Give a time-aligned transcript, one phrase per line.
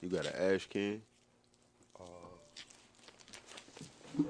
[0.00, 1.02] You got an ash can?
[4.18, 4.22] I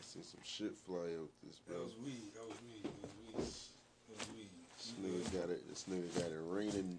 [0.00, 1.76] see some shit fly out this, bro.
[1.76, 2.22] That was weed.
[2.34, 2.82] That was weed.
[2.82, 3.62] That was weed.
[4.08, 4.50] That was weed.
[4.76, 5.68] This nigga got it.
[5.68, 6.98] This nigga got it raining,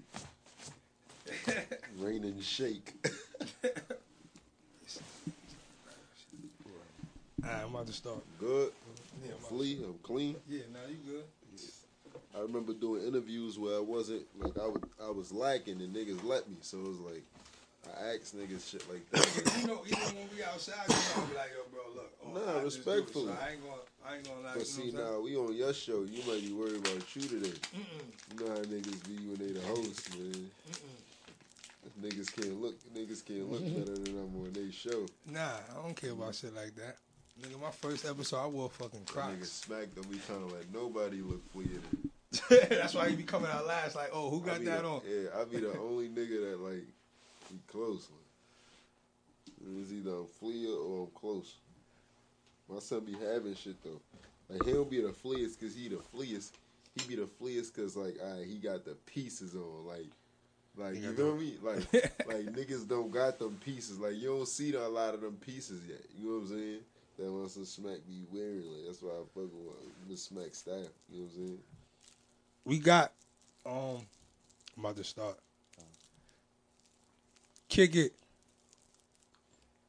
[1.99, 2.93] raining shake.
[7.45, 8.23] Alright, I'm about to start.
[8.39, 8.71] Good.
[9.23, 9.79] Yeah, I'm Flea.
[9.85, 10.35] I'm clean.
[10.49, 11.23] Yeah, now you good.
[12.35, 16.23] I remember doing interviews where I wasn't like I would I was lacking and niggas
[16.23, 16.57] let me.
[16.61, 17.23] So it was like
[17.85, 19.61] I asked niggas shit like that.
[19.61, 22.11] you know, even when we outside, you know, I'll be like, yo, bro, look.
[22.25, 23.25] oh, Nah, I just do it, respectfully.
[23.27, 24.53] so I ain't gonna, I ain't gonna lie.
[24.53, 26.01] But you see now we on your show.
[26.03, 27.49] You might be worried about you today.
[27.75, 28.39] Mm-mm.
[28.39, 30.49] You know how niggas be when they the host, man.
[32.01, 32.75] Niggas can't look.
[32.95, 35.05] Niggas can't look better than I'm on their show.
[35.29, 36.97] Nah, I don't care about shit like that.
[37.41, 39.51] Nigga, my first episode, I wore fucking That nigga Crocs.
[39.51, 40.05] smack them.
[40.09, 41.81] We kind of like nobody look fleeing.
[42.69, 43.95] That's why he be coming out last.
[43.95, 45.01] Like, oh, who got that the, on?
[45.07, 46.85] Yeah, I be the only nigga that like
[47.49, 48.07] be close.
[48.09, 51.55] Like, it's either I'm flea or I'm close.
[52.69, 54.01] My son be having shit though.
[54.49, 56.55] Like he don't be the fleest cause he the fleest.
[56.95, 59.85] He be the fleest cause like alright, he got the pieces on.
[59.87, 60.07] Like
[60.75, 61.55] like you got feel me?
[61.63, 63.99] Like like niggas don't got them pieces.
[63.99, 66.01] Like you don't see a lot of them pieces yet.
[66.17, 66.79] You know what I'm saying?
[67.19, 68.65] That wants to smack be wearing.
[68.71, 70.87] Like that's why I fuck with the smack style.
[71.09, 71.59] You know what I'm saying?
[72.65, 73.11] we got
[73.65, 74.05] um
[74.75, 75.37] I'm about to start.
[77.69, 78.13] Kick it.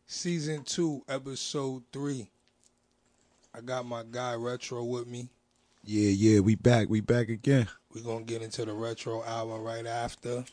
[0.06, 2.28] Season two, episode three.
[3.54, 5.28] I got my guy Retro with me.
[5.82, 6.88] Yeah, yeah, we back.
[6.88, 7.68] We back again.
[7.94, 10.44] We're gonna get into the retro album right after.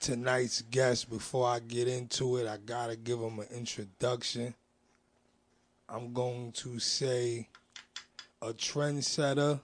[0.00, 4.54] Tonight's guest, before I get into it, I gotta give him an introduction.
[5.90, 7.48] I'm going to say
[8.42, 9.58] a trendsetter.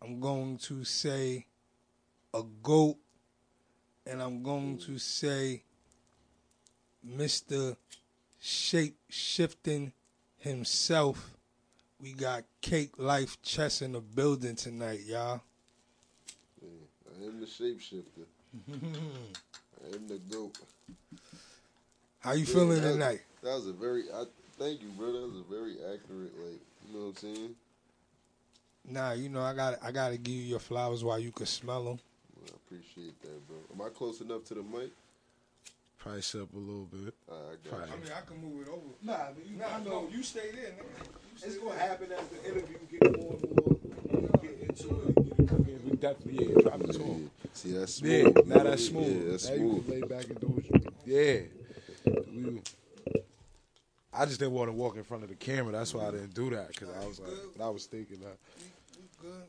[0.00, 1.46] I'm going to say
[2.32, 2.96] a goat.
[4.06, 5.64] And I'm going to say
[7.06, 7.76] Mr.
[8.40, 9.92] Shape Shifting
[10.38, 11.32] himself.
[12.00, 15.40] We got CakeLyfe Chess in the building tonight, y'all.
[16.62, 16.68] Yeah,
[17.20, 18.26] I am the shapeshifter.
[18.72, 20.56] I am the goat.
[22.20, 23.20] How you feeling that, tonight?
[23.42, 24.04] That was a very.
[24.14, 24.24] I
[24.58, 25.12] thank you, bro.
[25.12, 26.32] That was a very accurate.
[26.38, 27.54] Like you know what I'm saying.
[28.84, 31.46] Nah, you know I got I got to give you your flowers while you can
[31.46, 31.98] smell them.
[32.36, 33.56] Well, I appreciate that, bro.
[33.74, 34.90] Am I close enough to the mic?
[35.98, 37.12] Price up a little bit.
[37.30, 37.92] Uh, I got you.
[37.92, 38.80] I mean, I can move it over.
[39.02, 41.44] Nah, but you, I know no, you stay there, nigga.
[41.44, 43.76] It's gonna happen as the interview get more and more.
[44.12, 45.14] You get into it.
[45.16, 45.80] Get it cooking.
[45.84, 47.30] We definitely yeah, drop the Yeah, tone.
[47.52, 49.24] See, that's Yeah, now that's smooth.
[49.24, 49.74] Yeah, that's now smooth.
[49.74, 51.57] you can lay back and do what you Yeah.
[54.18, 55.72] We, I just didn't want to walk in front of the camera.
[55.72, 58.36] That's why I didn't do that because I was like, I was thinking that.
[58.58, 58.64] We,
[59.00, 59.48] we good.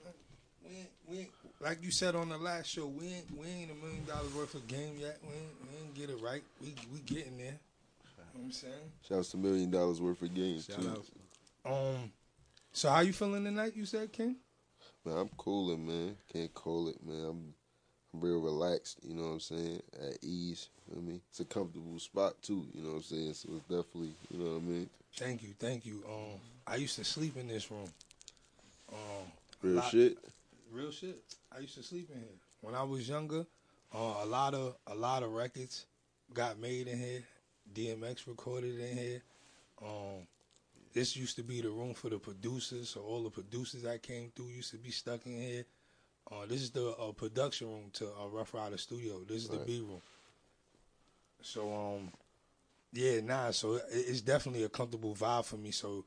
[0.64, 3.72] We ain't, we ain't, like you said on the last show, we ain't we ain't
[3.72, 5.18] a million dollars worth of game yet.
[5.24, 6.44] We ain't, we ain't get it right.
[6.62, 7.58] We we getting there.
[7.58, 8.74] You know what I'm saying?
[9.08, 11.04] Shouts to million dollars worth of games Shout too.
[11.66, 11.74] out.
[11.74, 12.12] Um,
[12.72, 13.76] so how you feeling tonight?
[13.76, 14.36] You said King.
[15.06, 16.16] Man, I'm cooling, man.
[16.32, 17.26] Can't call it, man.
[17.26, 17.54] I'm, I'm
[18.14, 19.00] real relaxed.
[19.08, 19.82] You know what I'm saying?
[20.02, 20.70] At ease.
[20.88, 22.66] You know what I mean, it's a comfortable spot too.
[22.74, 23.34] You know what I'm saying?
[23.34, 24.90] So it's definitely, you know what I mean.
[25.16, 26.04] Thank you, thank you.
[26.08, 27.90] Um, I used to sleep in this room.
[28.92, 28.98] Um,
[29.62, 30.18] Real lot- shit.
[30.72, 31.20] real shit.
[31.56, 33.46] I used to sleep in here when I was younger.
[33.94, 35.86] Uh, a lot of a lot of records
[36.34, 37.24] got made in here.
[37.74, 39.22] DMX recorded in here.
[39.82, 40.28] Um,
[40.94, 44.32] this used to be the room for the producers, so all the producers that came
[44.36, 45.66] through used to be stuck in here.
[46.32, 49.20] Uh, this is the uh, production room to uh, Ruff Ryder Studio.
[49.28, 50.02] This is the B room.
[51.42, 52.12] So um,
[52.94, 53.52] yeah, nah.
[53.52, 55.72] So it, it's definitely a comfortable vibe for me.
[55.72, 56.06] So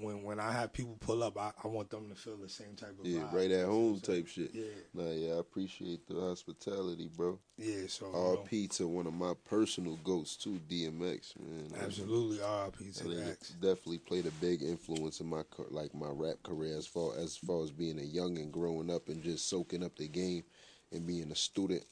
[0.00, 2.74] when when I have people pull up, I, I want them to feel the same
[2.76, 3.32] type of Yeah, vibe.
[3.34, 4.50] right at home type shit.
[4.54, 4.64] Yeah,
[4.94, 7.38] Nah, yeah, I appreciate the hospitality, bro.
[7.58, 7.86] yeah.
[7.88, 11.72] So you know, RP to one of my personal goats too, DMX, man.
[11.82, 13.50] absolutely RIP to Dax.
[13.50, 17.62] definitely played a big influence in my like my rap career as far as far
[17.62, 20.42] as being a young and growing up and just soaking up the game
[20.90, 21.84] and being a student.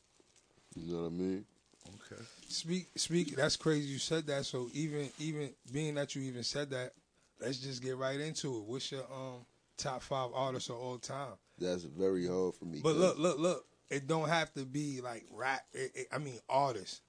[0.75, 1.45] You know what I mean?
[1.89, 2.23] Okay.
[2.49, 3.35] Speak, speak.
[3.37, 3.89] That's crazy.
[3.89, 4.45] You said that.
[4.47, 6.93] So even, even being that you even said that,
[7.41, 8.65] let's just get right into it.
[8.65, 9.45] What's your um
[9.77, 11.35] top five artists of all time?
[11.59, 12.81] That's very hard for me.
[12.83, 13.67] But 'cause- look, look, look.
[13.91, 15.63] It don't have to be like rap.
[15.73, 17.01] It, it, I mean, artists.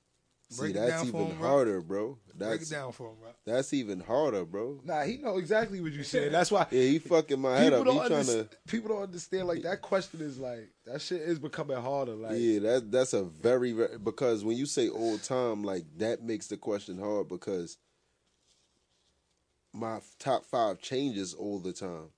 [0.50, 1.48] see, Break it that's even him, bro.
[1.48, 2.08] harder, bro.
[2.08, 3.30] Break it That's down for him, bro.
[3.46, 4.82] that's even harder, bro.
[4.84, 6.32] Nah, he know exactly what you said.
[6.34, 7.86] That's why Yeah, he fucking my head people up.
[7.88, 8.16] He don't, trying to.
[8.16, 9.48] understand, people don't understand.
[9.48, 12.14] Like that question is like that shit is becoming harder.
[12.16, 16.24] Like Yeah, that that's a very, very because when you say old time, like that
[16.24, 17.78] makes the question hard because
[19.74, 22.10] my top five changes all the time.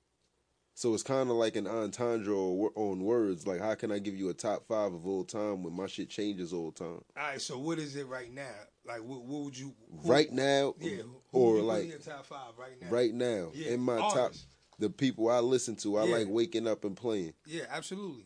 [0.75, 3.45] So it's kind of like an entendre on words.
[3.45, 6.09] Like, how can I give you a top five of all time when my shit
[6.09, 6.87] changes all the time?
[7.15, 8.49] All right, so what is it right now?
[8.83, 12.25] Like, what, what would you who, right now, Yeah, who, or who like your top
[12.25, 12.87] five right now?
[12.89, 14.31] right now Yeah, in my top,
[14.79, 16.11] the people I listen to, I Yeah.
[16.15, 17.33] like waking up and playing.
[17.45, 18.25] Yeah, absolutely.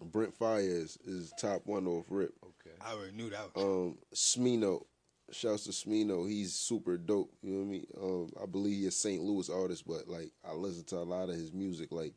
[0.00, 2.32] Brent Faiyaz is top one off rip.
[2.44, 2.76] Okay.
[2.80, 3.52] I already knew that.
[3.56, 4.86] Was, Um, Smino,
[5.32, 6.28] shouts to Smino.
[6.28, 7.32] He's super dope.
[7.42, 7.86] You know what I mean?
[8.00, 9.22] Um, I believe he's a St.
[9.22, 11.92] Louis artist, but like I listen to a lot of his music.
[11.92, 12.14] Like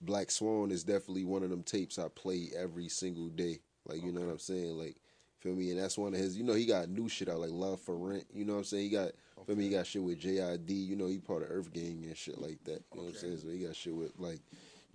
[0.00, 3.60] Black Swan is definitely one of them tapes I play every single day.
[3.86, 4.76] Like you know what I'm saying?
[4.76, 4.96] Like
[5.40, 5.70] feel me?
[5.70, 6.36] And that's one of his.
[6.36, 8.24] You know he got new shit out like Love for Rent.
[8.32, 8.84] You know what I'm saying?
[8.84, 9.12] He got
[9.46, 9.64] feel me?
[9.64, 10.70] He got shit with JID.
[10.70, 12.82] You know he part of Earth Gang and shit like that.
[12.92, 13.38] You know what I'm saying?
[13.38, 14.40] So he got shit with like.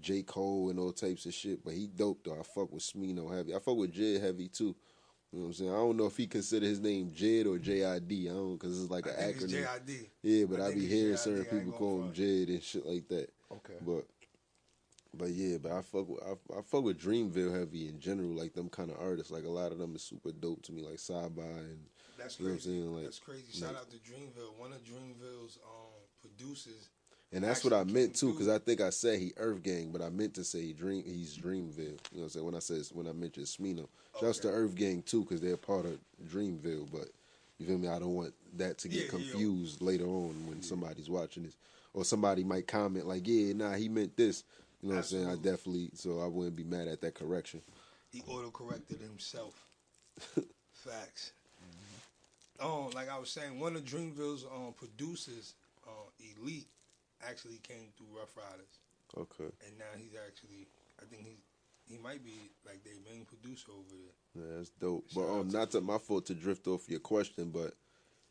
[0.02, 0.22] J.
[0.22, 2.38] Cole and all types of shit, but he dope though.
[2.38, 3.56] I fuck with Smino heavy.
[3.56, 4.76] I fuck with Jid heavy too.
[5.34, 5.72] You know what I'm saying?
[5.72, 8.30] I don't know if he consider his name Jid or JID.
[8.30, 9.66] I don't because it's like an acronym.
[9.66, 10.06] JID.
[10.22, 12.14] Yeah, but I I, be hearing certain people call him.
[12.14, 13.30] Jid and shit like that.
[13.52, 13.74] Okay.
[13.82, 14.06] But
[15.18, 18.30] but yeah, but I fuck with I, I fuck with Dreamville heavy in general.
[18.30, 19.32] Like them kind of artists.
[19.32, 20.84] Like a lot of them is super dope to me.
[20.84, 21.80] Like Saba and
[22.16, 22.70] That's You know what I'm crazy.
[22.70, 22.94] saying?
[22.94, 23.44] Like- That's crazy.
[23.54, 24.60] Shout like- out to Dreamville.
[24.60, 26.90] One of Dreamville's um, producers.
[27.34, 28.32] And that's what I meant too.
[28.32, 28.48] Because.
[28.48, 31.04] I think I said he Earth Gang, but I meant to say he Dream.
[31.06, 31.78] He's Dreamville.
[31.78, 32.46] You know what I'm saying?
[32.46, 33.88] When I said when I mentioned Smino,
[34.20, 34.58] shouts to Okay.
[34.58, 36.92] Earth Gang too because they're part of Dreamville.
[36.92, 37.10] But
[37.58, 37.88] you feel me?
[37.88, 39.10] I don't want that to get Yeah, yeah.
[39.10, 41.58] confused later on when somebody's watching this,
[41.94, 44.44] or somebody might comment like, "Yeah, nah, he meant this."
[44.82, 45.28] You know what I'm saying?
[45.28, 45.90] I definitely.
[45.96, 47.62] So I wouldn't be mad at that correction.
[48.12, 49.66] He auto corrected himself.
[50.74, 51.32] Facts.
[52.62, 52.66] Mm-hmm.
[52.86, 55.56] Um, like I was saying, one of Dreamville's um producers,
[55.88, 55.92] uh,
[56.40, 56.68] Elite,
[57.30, 58.80] actually came through Ruff Ryders,
[59.18, 59.52] Okay.
[59.68, 60.68] and now he's actually,
[61.02, 61.40] I think he's,
[61.86, 64.44] he might be like their main producer over there.
[64.44, 65.10] Yeah, that's dope.
[65.10, 67.74] Shout But um, to not to my fault to drift off your question, but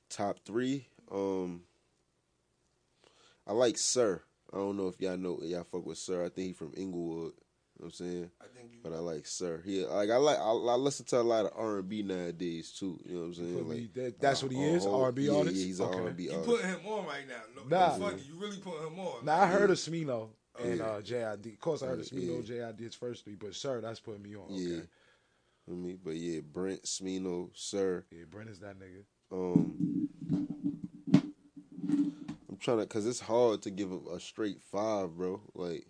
[0.08, 1.62] top three, um,
[3.46, 4.22] I like Sir.
[4.52, 6.24] I don't know if y'all know y'all fuck with Sir.
[6.24, 7.32] I think he's from Inglewood.
[7.82, 8.78] You know what I'm saying, I think you.
[8.84, 9.60] but I like Sir.
[9.64, 12.70] He like I like I, I listen to a lot of R and B nowadays
[12.70, 13.00] too.
[13.04, 13.68] You know what I'm saying?
[13.68, 15.56] Me- Like that- that's what he is, whole- R&B yeah, artist?
[15.56, 15.98] Yeah, he's an Okay.
[15.98, 16.46] R and B artist.
[16.48, 16.64] you artist.
[16.78, 17.42] putting him on right now.
[17.56, 17.96] No, Nah.
[17.96, 18.26] no, fuck it.
[18.28, 19.24] You really putting him on.
[19.24, 20.28] Now I heard of Smino
[20.62, 20.84] and Yeah.
[20.84, 21.46] uh, JID.
[21.54, 22.70] Of course, I heard of Yeah, Smino, yeah.
[22.70, 24.44] JID's first three, but sir, that's putting me on.
[24.44, 24.54] Okay.
[24.62, 24.80] Yeah.
[25.68, 28.04] I mean, but yeah, Brent, Smino, Sir.
[28.12, 29.02] Yeah, Brent is that nigga.
[29.32, 30.08] Um,
[32.48, 35.40] I'm trying to, cause it's hard to give a, a straight five, bro.
[35.54, 35.84] Like,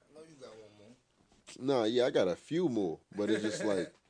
[0.00, 0.96] I know you got one more.
[1.60, 3.92] Nah, yeah, I got a few more, but it's just like,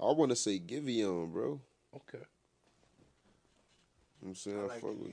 [0.00, 1.60] I want to say Giveon, bro.
[1.94, 2.18] Okay.
[4.20, 5.12] You know I'm saying I I, like fuck you, with.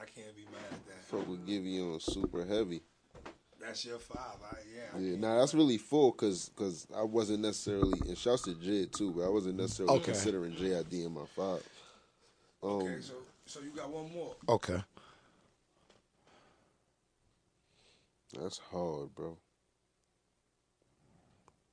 [0.00, 1.04] I can't be mad at that.
[1.04, 2.82] fuck with Giveon super heavy.
[3.60, 4.36] That's your five.
[4.42, 4.82] I, yeah.
[4.94, 8.52] I Yeah, can't nah, that's really full because cause I wasn't necessarily and shouts to
[8.54, 10.12] Jid too, but I wasn't necessarily Okay.
[10.12, 11.62] considering JID in my five.
[12.62, 13.14] Um, Okay, so
[13.50, 14.36] so you got one more.
[14.48, 14.80] Okay.
[18.40, 19.36] That's hard, bro.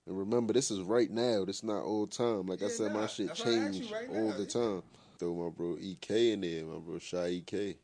[0.08, 1.46] And remember, this is right now.
[1.46, 2.48] This is not old time.
[2.48, 4.38] Like I said, nah, my shit that's why I asked you changed right all now,
[4.38, 4.50] the yeah.
[4.50, 4.84] time.
[5.20, 7.76] Throw my bro EK in there, my bro Shy EK.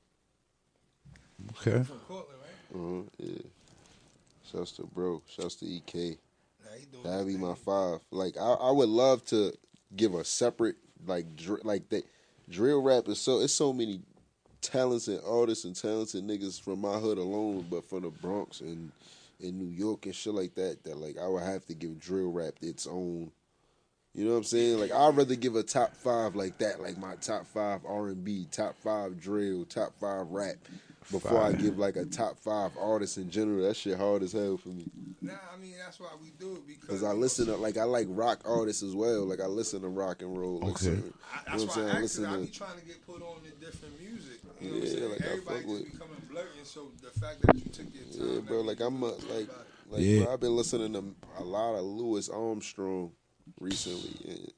[1.59, 1.83] Okay.
[1.83, 2.79] From Cortland, right?
[2.81, 3.41] Uh-huh, yeah.
[4.51, 5.21] Shouts to bro.
[5.27, 6.17] Shouts to EK.
[6.63, 7.99] Nah, he doing That'd be his my five.
[8.09, 9.53] Like I, I would love to
[9.95, 12.05] give a separate like dr- like that
[12.53, 13.99] drill rap is so it's so many
[14.61, 18.91] talented artists and talented niggas from my hood alone, but from the Bronx and
[19.39, 20.83] in New York and shit like that.
[20.83, 23.31] That like I would have to give drill rap its own.
[24.13, 24.79] You know what I'm saying?
[24.79, 28.23] Like I'd rather give a top five like that, like my top five R and
[28.23, 30.55] B, top five drill, top five rap,
[31.11, 33.63] before I give like a top five artists in general.
[33.63, 34.85] That shit hard as hell for me.
[35.21, 38.07] Nah, I mean that's why we do it because I listen to like I like
[38.09, 39.25] rock artists as well.
[39.25, 40.59] Like I listen to rock and roll.
[40.59, 40.85] Like, Okay.
[40.85, 41.87] certain- I, you that's know what I'm saying?
[41.87, 43.99] why I I listen asked I to be trying to get put on to different
[44.01, 44.39] music.
[44.61, 45.09] You know Yeah, what I'm saying?
[45.11, 46.63] like, I Everybody fuck just with- becoming blurting.
[46.65, 48.57] So the fact that you took your time, yeah, that bro.
[48.63, 49.49] means Like you I'm a, like
[49.89, 50.23] like Yeah.
[50.23, 51.03] bro, I've been listening to
[51.39, 53.11] a lot of Louis Armstrong
[53.59, 54.15] recently.
[54.29, 54.51] And,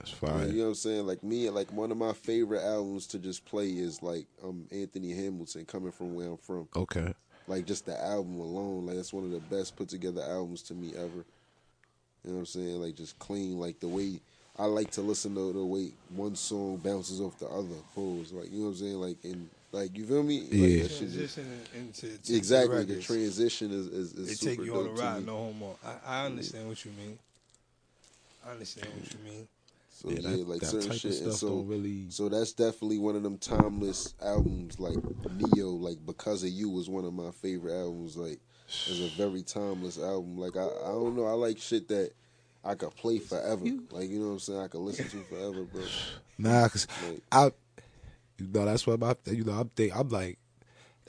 [0.00, 0.48] That's fine.
[0.50, 1.06] you know what I'm saying?
[1.06, 5.12] Like me, like one of my favorite albums to just play is like um Anthony
[5.12, 6.68] Hamilton, coming from where I'm from.
[6.74, 7.12] Okay.
[7.46, 10.74] Like just the album alone, like that's one of the best put together albums to
[10.74, 11.24] me ever.
[12.24, 12.80] You know what I'm saying?
[12.80, 14.20] Like just clean, like the way
[14.58, 17.76] I like to listen to the way one song bounces off the other.
[17.94, 18.94] Pose, like you know what I'm saying?
[19.00, 20.40] Like in like you feel me?
[20.42, 20.82] Like, Yeah.
[20.84, 22.76] that shit just- transitioning into exactly.
[22.76, 23.06] The records.
[23.06, 25.78] transition is is, is They super take you on a ride, no homo.
[25.84, 27.18] I, I understand what you mean.
[28.46, 29.48] I understand what you mean.
[30.00, 31.04] So Yeah, yeah, that- like that certain shit.
[31.12, 34.80] And stuff so, don't really- so that's definitely one of them timeless albums.
[34.80, 34.96] Like
[35.30, 38.16] Ne-Yo, like because of you was one of my favorite albums.
[38.16, 40.38] Like it's a very timeless album.
[40.38, 42.12] Like I, I don't know, I like shit that
[42.64, 43.62] I could play forever.
[43.90, 44.60] Like you know what I'm saying?
[44.60, 45.82] I could listen to forever, bro.
[46.38, 47.44] Nah, cause Like- I,
[48.38, 50.38] you know, that's what my, you know, I'm think, I'm like,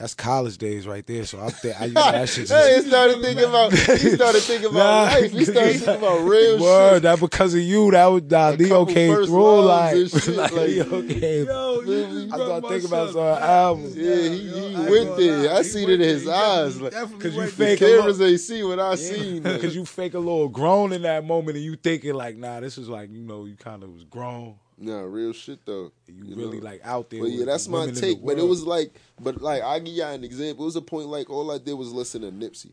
[0.02, 1.26] that's college days right there.
[1.26, 3.72] So I'm think, I, you know, that shit Hey, he started thinking about.
[3.72, 5.04] He started thinking about Nah.
[5.14, 5.32] life.
[5.32, 7.04] He started thinking about real Word, shit.
[7.04, 10.36] that because of you, that was nah, A Leo came through loves like, and shit,
[10.36, 11.46] like like- Leo came.
[11.46, 13.96] Yo, you, you I brought started my thinking about some albums.
[13.98, 15.38] Yeah, he, Yo, he I went there.
[15.48, 15.54] lie.
[15.54, 16.74] I He seen it in his He eyes.
[16.80, 17.98] definitely- Like, Cause you went the fake there.
[18.00, 19.44] cameras ain't see what I seen.
[19.44, 22.78] Because you fake a little grown in that moment, and you thinking like, nah, this
[22.78, 24.56] is like, you know, you kind of was grown.
[24.82, 25.92] Nah, real shit though.
[26.08, 26.66] You, really know?
[26.66, 27.22] like out there.
[27.22, 28.26] But yeah, that's my women in the take.
[28.26, 30.66] But it was like, but like I give y'all an example.
[30.66, 32.72] It was a point like all I did was listen to Nipsey.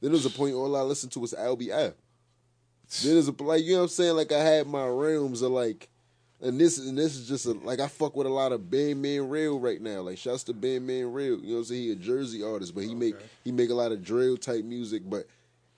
[0.00, 1.92] Then there was a point all I listened to was LBF.
[3.02, 4.16] Then there's a like you know what I'm saying.
[4.16, 5.90] Like I had my realms of like,
[6.40, 9.62] and this and this is just a, like I fuck with a lot of Bandmanrill
[9.62, 10.00] right now.
[10.00, 11.42] Like shouts to Bandmanrill.
[11.42, 11.82] You know what I'm saying.
[11.82, 15.02] He a Jersey artist, but he make he make a lot of drill type music,
[15.04, 15.26] but.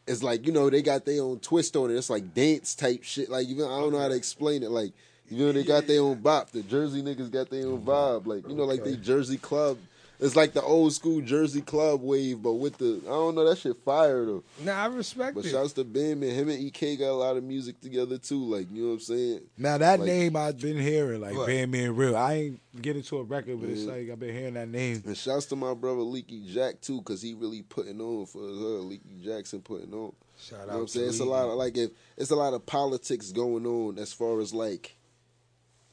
[0.05, 1.95] It's like you know they got their own twist on it.
[1.95, 3.31] It's like dance type shit.
[3.31, 4.71] Like even I don't know how to explain it.
[4.73, 4.93] Like
[5.33, 6.51] you know they got their own bop.
[6.51, 8.27] The Jersey niggas got their own vibe.
[8.27, 9.79] Like you know like they Jersey club.
[10.21, 13.59] It's like the old school Jersey club wave, but with the I don't know that
[13.59, 14.45] shit fire though.
[14.63, 15.51] Nah, I respect But it.
[15.51, 18.39] shouts to Ben man, him and EK got a lot of music together too.
[18.45, 19.41] Like you know what I'm saying.
[19.59, 21.49] Now that Like- name I've been hearing, like What?
[21.49, 22.15] Bandmanrill.
[22.15, 25.03] I ain't get into a record, but it's like I've been hearing that name.
[25.05, 28.51] And shouts to my brother Leaky Jack too, cause he really putting on for us.
[28.59, 30.13] Uh, Leaky Jackson putting on.
[30.39, 31.09] Shout You out know what I'm saying?
[31.09, 34.41] It's a lot of like if it's a lot of politics going on as far
[34.41, 34.95] as like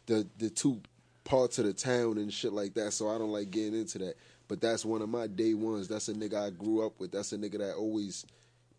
[0.10, 0.82] the the two
[1.24, 2.92] parts of the town and shit like that.
[2.92, 4.16] So I don't like getting into that.
[4.48, 5.88] But that's one of my day ones.
[5.88, 7.12] That's a nigga I grew up with.
[7.12, 8.26] That's a nigga that always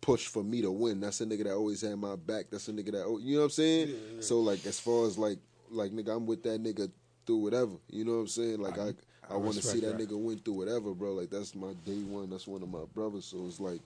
[0.01, 0.99] pushed for me to win.
[0.99, 2.47] That's a nigga that always had my back.
[2.51, 3.95] That's a nigga that you know what I'm saying?
[4.19, 6.91] So like as far as like like nigga, I'm with that nigga
[7.25, 7.77] through whatever.
[7.89, 8.59] You know what I'm saying?
[8.59, 8.93] Like I
[9.31, 10.09] I, I want to see that that.
[10.09, 11.13] nigga win through whatever, bro.
[11.13, 12.29] Like that's my day one.
[12.29, 13.25] That's one of my brothers.
[13.25, 13.79] So it's like,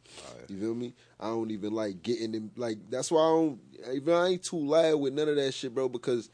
[0.47, 0.93] you feel me?
[1.19, 2.51] I don't even like getting in.
[2.55, 3.59] Like that's why I don't.
[3.93, 5.87] Even I ain't too loud with none of that shit, bro.
[5.87, 6.29] Because,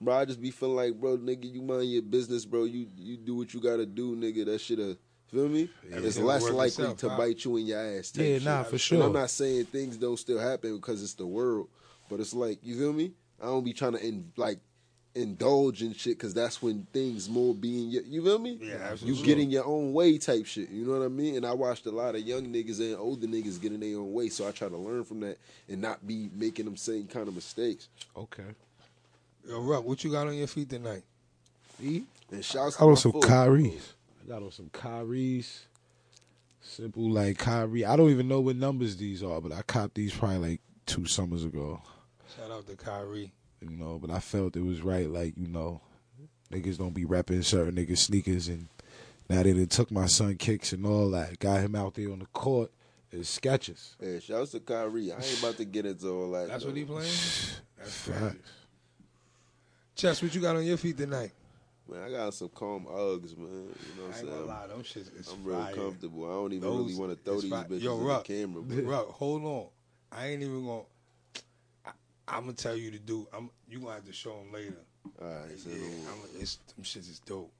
[0.00, 2.64] bro, I just be feeling like, bro, nigga, you mind your business, bro.
[2.64, 4.44] You you do what you gotta do, nigga.
[4.46, 4.78] That shit,
[5.28, 5.68] feel me?
[5.92, 8.12] And it's less likely itself, to bite you in your ass.
[8.16, 8.44] Yeah, shit.
[8.44, 9.02] nah, for And sure.
[9.04, 11.68] I'm not saying things don't still happen because it's the world,
[12.08, 13.12] but it's like you feel me?
[13.40, 14.58] I don't be trying to in, like
[15.14, 18.58] indulge in shit because that's when things more be in your, you feel me?
[18.60, 19.22] Yeah, You absolutely.
[19.24, 20.70] get in your own way type shit.
[20.70, 21.36] You know what I mean?
[21.36, 24.12] And I watched a lot of young niggas and older niggas get in their own
[24.12, 25.38] way, so I try to learn from that
[25.68, 27.88] and not be making them same kind of mistakes.
[28.16, 28.44] Okay.
[29.48, 31.02] Yo, Ruck, what you got on your feet tonight?
[31.82, 32.02] E?
[32.30, 33.26] And shouts I to got on some folks.
[33.26, 33.92] Kyries.
[34.22, 35.60] I got on some Kyries.
[36.60, 37.84] Simple like Kyrie.
[37.84, 41.06] I don't even know what numbers these are, but I copped these probably like two
[41.06, 41.80] summers ago.
[42.36, 43.32] Shout out to Kyrie.
[43.60, 45.08] You know, but I felt it was right.
[45.08, 45.80] Like you know,
[46.52, 48.68] niggas don't be rapping certain niggas sneakers, and
[49.28, 51.38] now they done took my son kicks and all that.
[51.38, 52.70] Got him out there on the court.
[53.10, 53.96] It's sketches.
[54.00, 55.10] Yeah, shouts to Kyrie.
[55.12, 56.48] I ain't about to get into all that.
[56.48, 56.70] That's though.
[56.70, 57.10] what he playing?
[57.78, 58.20] That's crazy.
[58.20, 58.50] Facts.
[60.00, 61.30] Chess, what you got on your feet tonight?
[61.86, 63.48] Man, I got some calm Uggs, man.
[63.48, 64.30] You know what I I'm ain't saying?
[64.30, 65.74] gonna lie, them shits is I'm real fire.
[65.74, 66.24] comfortable.
[66.24, 68.32] I don't even Those really want to throw these fi- bitches Yo, in Ruck, the
[68.32, 68.62] camera.
[68.62, 69.66] But Ruck, hold on.
[70.10, 70.82] I ain't even gonna.
[71.84, 71.90] I,
[72.28, 73.28] I'm gonna tell you to do.
[73.36, 73.50] I'm.
[73.68, 74.76] You gonna have to show them later.
[75.20, 75.76] all right, so Yeah,
[76.08, 77.52] I'm, it's them shits is dope.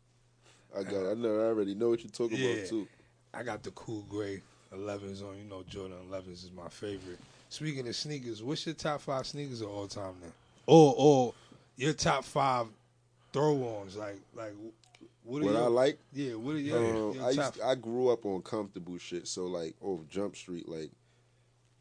[0.75, 1.11] I got.
[1.11, 1.40] I know.
[1.40, 2.52] I already know what you're talking Yeah.
[2.54, 2.88] about too.
[3.35, 4.40] I got the cool gray
[4.75, 5.37] 11s on.
[5.37, 7.18] You know, Jordan 11s is my favorite.
[7.50, 10.32] Speaking of sneakers, what's your top five sneakers of all time then?
[10.66, 11.35] Or or
[11.81, 12.67] your top five
[13.33, 13.97] throw-ons?
[13.97, 14.53] Like like
[15.25, 15.51] what are you?
[15.51, 15.99] What your, I like.
[16.13, 17.57] Yeah, what are your, Um, your I top?
[17.57, 20.91] used, I grew up on comfortable shit, so like over Jump Street, like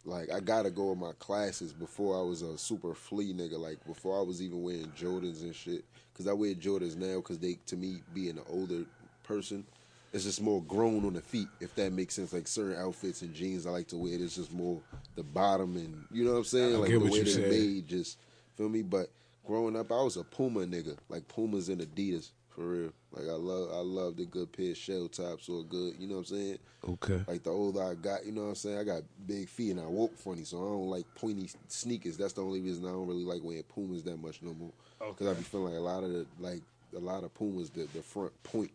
[0.06, 3.60] like I gotta go with my classes before I was a super flea nigga.
[3.60, 7.40] Like before I was even wearing Jordans and shit, because I wear Jordans now because
[7.40, 8.86] they to me being an older
[9.24, 9.66] person,
[10.14, 11.48] it's just more grown on the feet.
[11.60, 14.54] If that makes sense, like certain outfits and jeans I like to wear, it's just
[14.54, 14.82] more
[15.16, 17.24] the bottom and you know what I'm saying, I like get the what way you
[17.26, 17.50] they said.
[17.52, 18.18] made, just
[18.56, 18.82] feel me.
[18.82, 19.10] But
[19.46, 22.32] growing up, I was a Puma nigga, like Pumas and Adidas.
[22.50, 25.94] For real, like I love, I love the good pair of shell tops or good,
[25.98, 26.58] you know what I'm saying.
[26.88, 27.24] Okay.
[27.28, 28.78] Like the older I got, you know what I'm saying.
[28.80, 32.18] I got big feet and I walk funny, so I don't like pointy sneakers.
[32.18, 34.74] That's the only reason I don't really like wearing Pumas that much no more.
[35.02, 35.12] Okay.
[35.12, 36.62] Because I be feeling like a lot of the like
[36.96, 38.72] a lot of Pumas, the the front point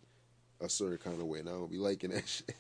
[0.61, 2.55] a certain kind of way, and I don't be liking that shit.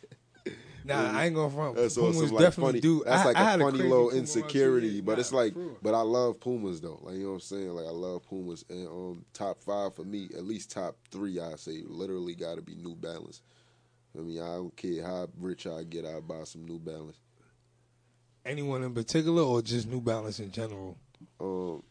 [0.86, 1.76] Nah, I ain't gonna front.
[1.76, 2.80] That's Pumas also like definitely funny.
[2.80, 3.02] do.
[3.06, 5.94] That's I- like I a funny crazy little Puma insecurity, but nah, it's like, but
[5.94, 7.00] I love Pumas though.
[7.02, 7.68] Like you know what I'm saying?
[7.70, 11.54] Like I love Pumas, and um, top five for me, at least top three, I
[11.56, 13.40] say, literally got to be New Balance.
[14.16, 17.16] I mean, I don't care how rich I get, I buy some New Balance.
[18.44, 20.98] anyone in particular or just New Balance in general?
[21.40, 21.82] Um,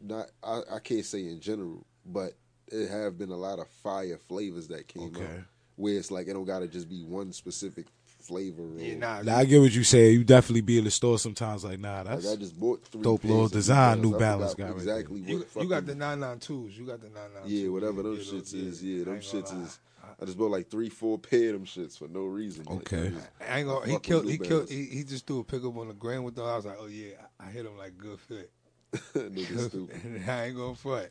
[0.00, 2.34] not I, I can't say in general, but
[2.68, 5.24] it have been a lot of fire flavors that came Okay.
[5.24, 5.44] out
[5.76, 8.62] where it's like it don't gotta just be one specific flavor.
[8.62, 10.10] Or, Yeah, nah, Now I get what you say.
[10.10, 11.62] You definitely be in the store sometimes.
[11.64, 14.52] Like, nah, Like that's I just bought three dope pairs little of design New Balance
[14.52, 16.78] forgot got right exactly you, what you got fucking- the 992s.
[16.78, 17.40] You got the 992s.
[17.46, 18.82] Yeah, whatever them Yeah, shits yeah, is.
[18.84, 19.62] Yeah, I them shits lie.
[19.62, 19.78] is.
[20.20, 22.64] I just bought like three, four pair of them shits for no reason.
[22.68, 23.06] Okay.
[23.06, 23.86] I just- I ain't gonna.
[23.92, 24.30] He killed.
[24.30, 24.70] He killed.
[24.70, 26.46] He, he just threw a pickup on the ground with them.
[26.46, 28.50] I was like, oh yeah, I I hit him like good fit.
[29.14, 30.22] Nigga stupid.
[30.28, 31.08] I ain't gonna front.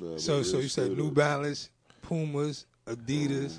[0.00, 1.10] Nah, So, so you said New.
[1.10, 1.70] Balance,
[2.02, 3.58] Pumas, Adidas,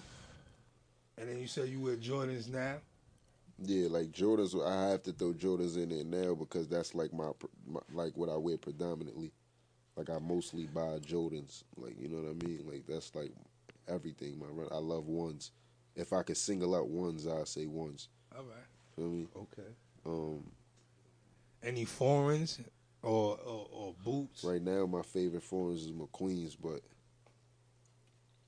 [1.18, 2.76] and then you said you wear Jordans now.
[3.62, 4.56] Yeah, like Jordans.
[4.66, 7.32] I have to throw Jordans in there now because that's like my,
[7.68, 9.32] my like what I wear predominantly.
[9.96, 11.64] Like I mostly buy Jordans.
[11.76, 12.64] Like you know what I mean.
[12.66, 13.32] Like that's like
[13.88, 14.40] everything.
[14.40, 14.70] My run.
[14.72, 15.52] I love ones.
[15.96, 18.08] If I could single out ones, I say ones.
[18.36, 18.66] All right.
[18.96, 19.28] Feel me?
[19.36, 19.70] Okay.
[20.06, 20.44] Um,
[21.62, 22.60] Any foreigns
[23.04, 24.44] or or, or boots?
[24.46, 26.80] right now, my favorite foreigns is McQueen's, but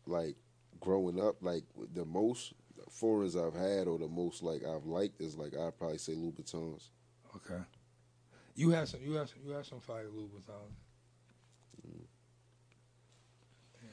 [0.05, 0.35] like
[0.81, 2.53] growing up, like the most
[2.89, 6.89] foreigns I've had or the most like I've liked is like I'd probably say Louboutins.
[7.35, 7.61] Okay.
[8.55, 9.00] You have some.
[9.01, 9.39] You have some.
[9.45, 10.75] You have some fire Louboutins.
[13.81, 13.89] Yeah,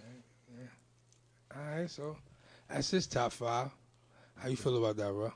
[0.50, 1.56] yeah.
[1.56, 2.16] All right, so
[2.68, 3.70] that's his top five.
[4.36, 5.32] How you feel about that, bro?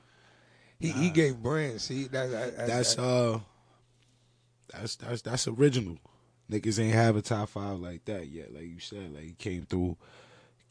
[0.78, 1.84] He he gave brands.
[1.84, 3.40] See, that, that, that's that's uh,
[4.72, 5.98] that's that's that's original.
[6.50, 8.52] Niggas ain't have a top five like that yet.
[8.52, 9.96] Like you said, like he came through,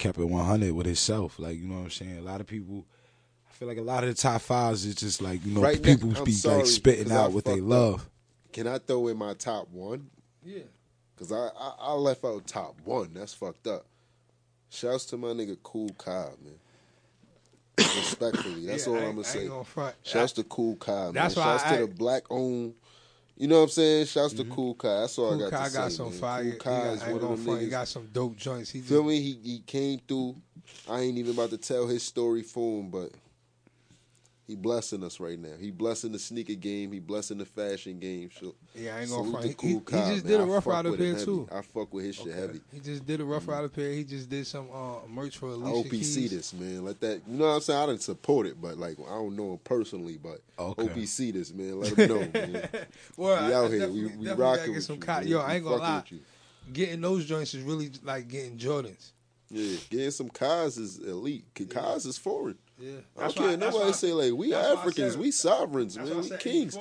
[0.02, 1.40] kept it one hundred with himself.
[1.40, 2.18] Like you know what I'm saying.
[2.18, 2.86] A lot of people.
[3.50, 5.82] I feel like a lot of the top fives is just like you know Right
[5.82, 7.70] people I'm be sorry, like spitting 'cause I out what they fucked up.
[7.70, 8.10] love.
[8.54, 10.10] Can I throw in my top one?
[10.44, 10.64] yeah.
[11.18, 13.12] Cause I, I I left out top one.
[13.14, 13.86] That's fucked up.
[14.72, 16.54] Shouts to my nigga Cool Cobb, man.
[17.78, 19.40] Respectfully, that's Yeah, all I I'm gonna I say.
[19.42, 19.96] ain't gonna front.
[20.04, 21.24] Shouts to Cool Cobb, man.
[21.24, 22.74] That's why Shouts I- to the black owned.
[23.42, 24.06] You know what I'm saying?
[24.06, 24.54] Shouts to mm-hmm.
[24.54, 25.02] Cool Cobb.
[25.02, 26.20] That's all Cool I got Kai to got say, some man.
[26.20, 26.44] fire.
[26.44, 27.62] Cool Kai got, is I ain't one of them front.
[27.62, 28.70] He got some dope joints.
[28.70, 29.20] He just, Feel me?
[29.20, 30.36] He he came through.
[30.88, 33.10] I ain't even about to tell his story for him, but
[34.52, 35.54] he blessing us right now.
[35.60, 36.92] He blessing the sneaker game.
[36.92, 38.30] He blessing the fashion game.
[38.38, 39.44] So Yeah, I ain't gonna salute front.
[39.44, 40.32] to He, Cool he, he just man.
[40.34, 41.48] did a rough fuck rider with pair too.
[41.52, 42.60] I fuck with his shit heavy.
[42.74, 43.92] He just did a Ruff Ryder pair.
[43.94, 46.14] He just did some uh, merch for I Alicia hope he Keys.
[46.14, 46.84] see this, man.
[46.84, 47.80] Let that you know what I'm saying.
[47.82, 50.82] I didn't support it, but like I don't know him personally, but Okay.
[50.84, 51.80] hope he see this, man.
[51.80, 52.68] Let him know, man.
[53.18, 53.90] Well, we I- I out here.
[53.90, 55.02] We we rocking with some you.
[55.02, 56.04] co- Yo, I ain't gonna lie.
[56.74, 59.12] Getting those joints is really like getting Jordans.
[59.54, 61.44] Yeah, getting some cars is elite.
[61.70, 62.58] Cars is foreign.
[62.82, 63.58] Yeah, I don't care.
[63.58, 66.22] Nobody say like we that's why I Africans, we sovereigns, That's man.
[66.22, 66.78] We kings.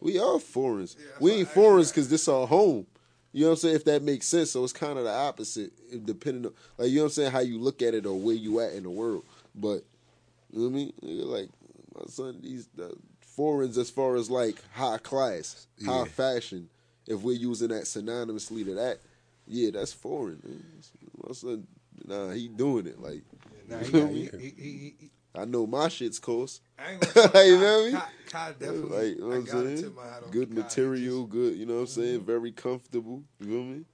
[0.00, 0.96] We are foreigners.
[0.98, 2.86] Yeah, we ain't foreigners because this our home.
[3.32, 3.76] You know what I'm saying?
[3.76, 4.50] If that makes sense.
[4.50, 5.72] So it's kind of the opposite,
[6.06, 8.34] depending on like you know what I'm saying how you look at it or where
[8.34, 9.24] you at in the world.
[9.54, 9.82] But
[10.50, 10.92] you know what I mean?
[11.02, 11.48] Nigga, Like
[11.94, 16.04] my son, these the foreigners as far as like high class, high Yeah.
[16.04, 16.68] fashion.
[17.06, 18.98] If we're using that synonymously to that,
[19.46, 20.40] yeah, that's foreign.
[20.44, 20.62] Man.
[21.26, 21.66] My son,
[22.04, 23.00] nah, he doing it.
[23.00, 23.22] Like
[23.68, 24.20] Nah, you he, feel got- me?
[24.20, 26.60] he, he, he, he, I know my shit's cost.
[26.78, 27.92] I ain't gonna You feel me?
[27.92, 28.96] Kai, Kai definitely.
[29.08, 29.46] Like, you know what I I'm
[29.76, 29.94] saying?
[29.94, 30.54] my Good to Kai.
[30.54, 32.20] He material, good, you know what I'm saying?
[32.20, 32.24] Mhm.
[32.24, 33.22] Very comfortable.
[33.40, 33.84] You know what I mean?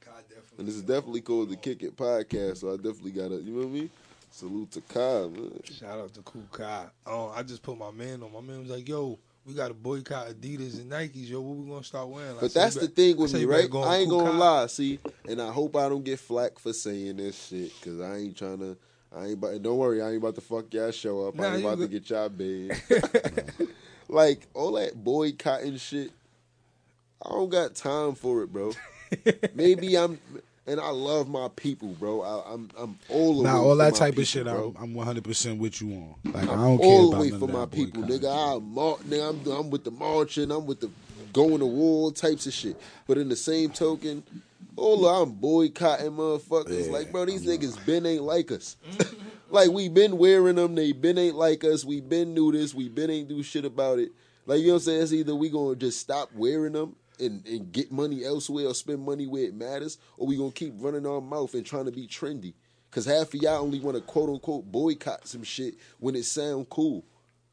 [0.00, 0.58] Kai definitely.
[0.58, 3.58] And this is definitely called the Kick It Podcast, so I definitely gotta, you know
[3.66, 3.90] what I mean?
[4.32, 5.60] Salute to Kai, man.
[5.64, 6.86] Shout out to Cool Kai.
[7.06, 8.32] Oh, I just put my man on.
[8.32, 11.28] My man was like, "Yo, we got to boycott Adidas and Nikes.
[11.28, 13.68] Yo, what we gonna start wearing?" I But that's the thing with me, right?
[13.74, 14.36] I ain't Cool gonna Kai.
[14.38, 18.18] lie, see, and I hope I don't get flack for saying this shit, cause I
[18.18, 18.76] ain't trying to.
[19.14, 19.62] I ain't about.
[19.62, 21.34] Don't worry, I ain't about to fuck y'all show up.
[21.34, 22.80] Nah, I ain't you about to get y'all bed.
[24.08, 26.12] like all that boycotting shit.
[27.24, 28.72] I don't got time for it, bro.
[29.54, 30.18] Maybe I'm,
[30.66, 32.22] and I love my people, bro.
[32.22, 34.44] I, I'm, I'm all the Nah, way all for that my type people, of shit,
[34.44, 34.74] bro.
[34.78, 36.14] I'm, I'm 100 percent with you on.
[36.32, 38.02] Like I I'm don't care all the about way none for of my that people,
[38.04, 38.56] nigga.
[38.56, 38.74] I'm,
[39.10, 40.50] nigga I'm, I'm with the marching.
[40.50, 40.90] I'm with the
[41.32, 42.76] going to war types of shit.
[43.06, 44.22] But in the same token,
[44.80, 46.86] oh, I'm boycotting motherfuckers.
[46.86, 48.76] Yeah, like, bro, these niggas been ain't like us.
[49.50, 50.74] like we been wearing them.
[50.74, 51.84] They been ain't like us.
[51.84, 52.74] We been knew this.
[52.74, 54.12] We been ain't do shit about it.
[54.46, 55.02] Like you know what I'm saying?
[55.02, 56.96] It's either we gonna just stop wearing them.
[57.18, 60.72] And, and get money elsewhere or spend money where it matters, or we gonna keep
[60.78, 62.54] running our mouth and trying to be trendy.
[62.90, 66.70] Cause half of y'all only want to quote unquote boycott some shit when it sound
[66.70, 67.04] cool.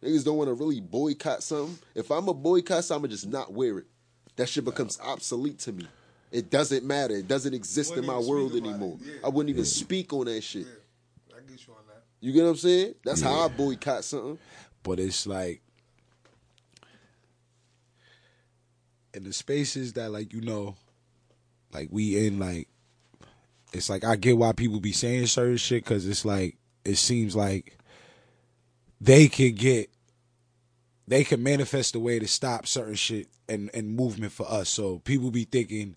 [0.02, 1.78] Niggas don't want to really boycott something.
[1.96, 3.88] If I'm a boycott something, I'ma just not wear it.
[4.38, 5.88] That shit becomes obsolete to me.
[6.32, 7.16] It doesn't matter.
[7.16, 8.98] It doesn't exist in my world anymore.
[9.02, 9.14] yeah.
[9.24, 10.66] I wouldn't even speak on that shit.
[10.66, 12.04] Yeah, I get you on that.
[12.20, 12.96] You get what I'm saying?
[13.04, 14.38] That's how I boycott something.
[14.84, 15.62] but it's like
[19.14, 20.76] in the spaces that like you know
[21.74, 22.68] like we in like
[23.74, 27.36] it's like I get why people be saying certain shit because it's like it seems
[27.36, 27.78] like
[29.02, 29.90] they could get
[31.08, 34.70] they can manifest a way to stop certain shit and and movement for us.
[34.70, 35.96] So people be thinking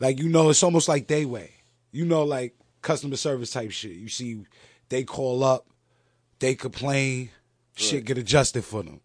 [0.00, 1.52] Like you know, it's almost like they way.
[1.92, 3.92] You know, like customer service type shit.
[3.92, 4.40] You see,
[4.88, 5.66] they call up,
[6.38, 7.30] they complain,
[7.74, 9.00] shit get adjusted for them.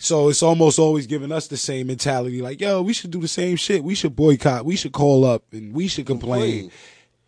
[0.00, 2.40] So it's almost always giving us the same mentality.
[2.40, 3.82] Like, yo, we should do the same shit.
[3.82, 4.64] We should boycott.
[4.64, 6.70] We should call up and we should complain.
[6.70, 6.70] Complain.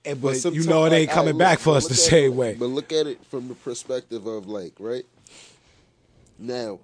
[0.04, 2.54] And, but you know, it ain't coming I- back for us the same it- way.
[2.54, 5.04] But look at it from the perspective of like, right?
[6.38, 6.78] Now,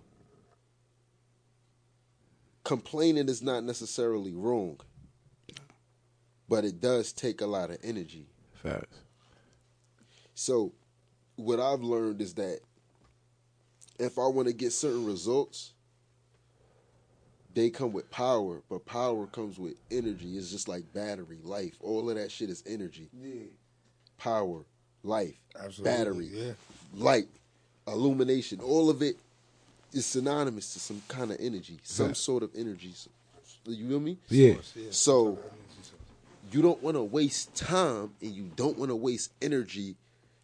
[2.64, 4.80] complaining is not necessarily wrong,
[6.48, 8.26] but it does take a lot of energy.
[8.62, 8.98] Facts.
[10.34, 10.72] So,
[11.36, 12.60] what I've learned is that
[13.98, 15.72] if I want to get certain results,
[17.54, 20.36] they come with power, but power comes with energy.
[20.36, 21.74] It's just like battery, life.
[21.80, 23.08] All of that shit is energy.
[23.18, 23.44] Yeah,
[24.18, 24.64] Power,
[25.02, 25.84] life, absolutely.
[25.84, 26.52] battery, Yeah,
[26.94, 27.28] light,
[27.86, 28.60] illumination.
[28.60, 29.16] All of it
[29.92, 32.16] is synonymous to some kind of energy, some Right.
[32.16, 32.92] sort of energy.
[33.64, 34.18] You feel me?
[34.28, 34.54] Yeah.
[34.54, 34.90] Source, yeah.
[34.90, 35.38] So
[36.50, 39.96] you don't want to waste time and you don't want to waste energy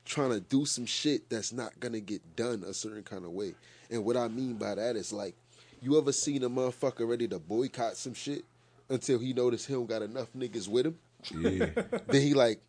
[0.05, 3.55] trying to do some shit that's not gonna get done a certain kind of way.
[3.91, 5.35] And what I mean by that is like,
[5.81, 8.45] you ever seen a motherfucker ready to boycott some shit
[8.89, 10.99] until he noticed he don't got enough niggas with him?
[11.31, 11.67] Yeah.
[12.07, 12.61] then he like,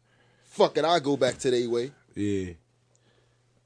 [0.45, 1.91] fuck it, I go back to their way.
[2.15, 2.53] yeah.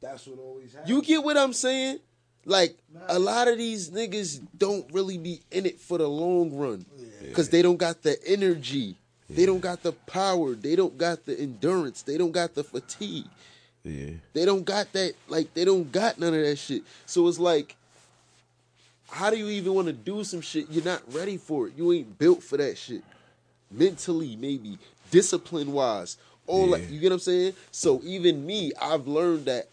[0.01, 0.89] that's what always happens.
[0.89, 1.99] You get what I'm saying?
[2.45, 2.77] Like
[3.09, 6.85] a lot of these niggas don't really be in it for the long run
[7.21, 8.97] because they don't got the energy,
[9.29, 13.25] they don't got the power, they don't got the endurance, they don't got the fatigue,
[13.83, 14.11] Yeah.
[14.33, 15.13] they don't got that.
[15.27, 16.83] Like they don't got none of that shit.
[17.05, 17.75] So it's like,
[19.09, 20.69] how do you even want to do some shit?
[20.69, 21.73] You're not ready for it.
[21.77, 23.03] You ain't built for that shit.
[23.71, 24.77] Mentally, maybe
[25.11, 26.69] discipline wise, all.
[26.77, 26.85] Yeah.
[26.89, 27.53] You get what I'm saying?
[27.71, 29.67] So even me, I've learned that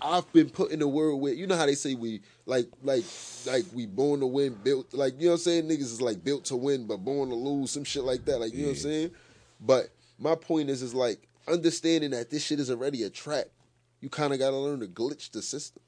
[0.00, 3.04] I've been put in the world where you know how they say we like like
[3.46, 5.64] like we born to win, built like you know what I'm saying.
[5.68, 8.38] Niggas is like built to win, but born to lose, some shit like that.
[8.38, 9.10] Like you know what I'm saying.
[9.60, 13.46] But my point is, is like understanding that this shit is already a trap.
[14.00, 15.82] You kind of got to learn to glitch the system.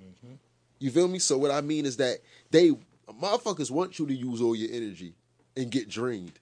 [0.00, 0.34] Mm-hmm.
[0.78, 1.18] You feel me?
[1.18, 2.18] So what I mean is that
[2.50, 2.72] they
[3.08, 5.14] motherfuckers want you to use all your energy
[5.56, 6.38] and get drained,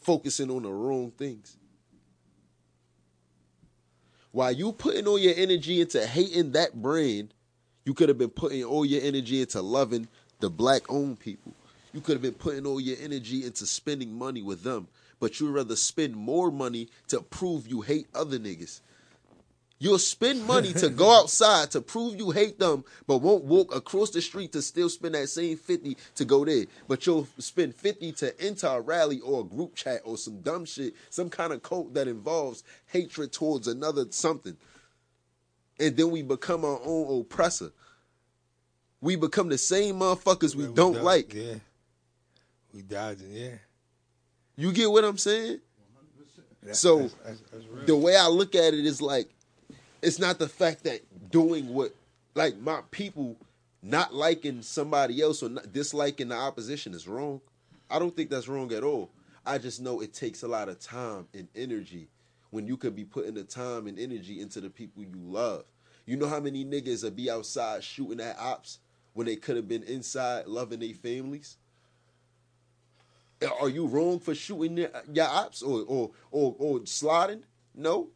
[0.00, 1.56] focusing on the wrong things.
[4.34, 7.32] While you putting all your energy into hating that brand,
[7.84, 10.08] you could have been putting all your energy into loving
[10.40, 11.54] the black owned people.
[11.92, 14.88] You could have been putting all your energy into spending money with them.
[15.20, 18.80] But you'd rather spend more money to prove you hate other niggas.
[19.80, 24.10] You'll spend money to go outside to prove you hate them, but won't walk across
[24.10, 26.64] the street to still spend that same 50 to go there.
[26.88, 30.64] But you'll spend 50 to enter a rally or a group chat or some dumb
[30.64, 34.56] shit, some kind of cult that involves hatred towards another something.
[35.80, 37.72] And then we become our own oppressor.
[39.00, 41.34] We become the same motherfuckers we Yeah, don't dodge- like.
[41.34, 41.54] Yeah,
[42.72, 43.32] we dodging.
[43.32, 43.56] Yeah,
[44.56, 45.58] You get what I'm saying?
[46.72, 49.28] So that's, that's, that's the way I look at it is like,
[50.04, 51.94] it's not the fact that doing what,
[52.34, 53.36] like my people
[53.82, 57.40] not liking somebody else or disliking the opposition is wrong.
[57.90, 59.10] I don't think that's wrong at all.
[59.46, 62.08] I just know it takes a lot of time and energy
[62.50, 65.64] when you could be putting the time and energy into the people you love.
[66.06, 68.78] You know how many niggas will be outside shooting at ops
[69.12, 71.56] when they could have been inside loving their families?
[73.60, 77.44] Are you wrong for shooting your ops or, or or or sliding?
[77.74, 78.08] No.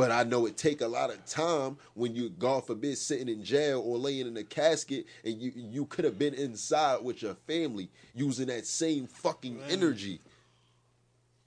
[0.00, 3.44] But I know it take a lot of time when you, God forbid, sitting in
[3.44, 7.34] jail or laying in a casket, and you you could have been inside with your
[7.34, 10.22] family using that same fucking energy.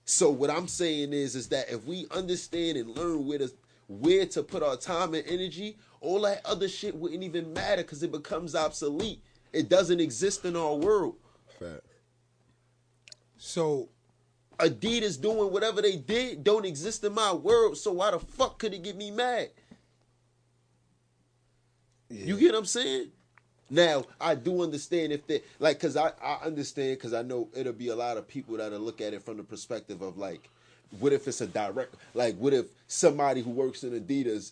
[0.06, 3.52] So what I'm saying is, is that if we understand and learn where to
[3.88, 8.04] where to put our time and energy, all that other shit wouldn't even matter because
[8.04, 9.20] it becomes obsolete.
[9.52, 11.16] It doesn't exist in our world.
[11.60, 11.82] Fact.
[13.36, 13.89] so
[14.60, 17.78] Adidas doing whatever they did don't exist in my world.
[17.78, 19.50] So why the fuck could it get me mad?
[22.10, 22.26] yeah.
[22.26, 23.08] You get what I'm saying?
[23.70, 27.74] Now I do understand if they like, cause I I understand because I know it'll
[27.74, 30.50] be a lot of people that'll look at it from the perspective of like,
[31.00, 34.52] what if it's a direct like, what if somebody who works in Adidas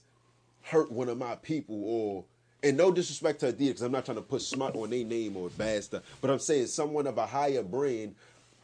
[0.64, 2.26] hurt one of my people or.
[2.64, 5.36] And no disrespect to Adidas, because I'm not trying to put smut on their name
[5.36, 6.04] or bad stuff.
[6.22, 8.14] But I'm saying someone of a higher brand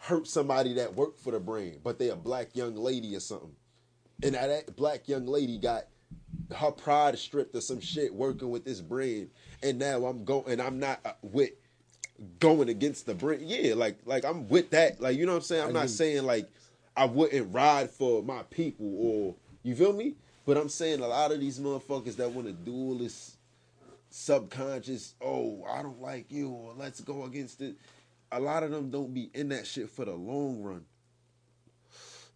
[0.07, 3.55] hurt somebody that worked for the brand, but they a black young lady or something.
[4.23, 5.83] And now that black young lady got
[6.55, 9.29] her pride stripped or some shit working with this brand,
[9.61, 11.51] and now I'm going and I'm not uh, with
[12.39, 13.41] going against the brand.
[13.41, 15.01] Yeah, like like I'm with that.
[15.01, 15.67] Like you know what I'm saying.
[15.67, 16.49] I'm not saying like
[16.95, 20.15] I wouldn't ride for my people or you feel me.
[20.45, 23.35] But I'm saying a lot of these motherfuckers that want to do all this
[24.09, 25.13] subconscious.
[25.21, 27.75] Oh, I don't like you, or let's go against it.
[28.31, 30.85] A lot of them don't be in that shit for the long run.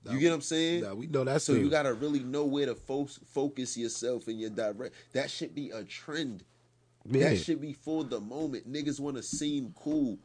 [0.10, 0.82] You get what I'm saying?
[0.84, 1.42] Nah, we know that.
[1.44, 4.96] so you gotta really know where to fo- focus yourself in your direct.
[5.14, 6.44] That should be a trend.
[7.06, 7.30] Yeah.
[7.30, 8.72] That should be for the moment.
[8.72, 10.18] Niggas want to seem cool.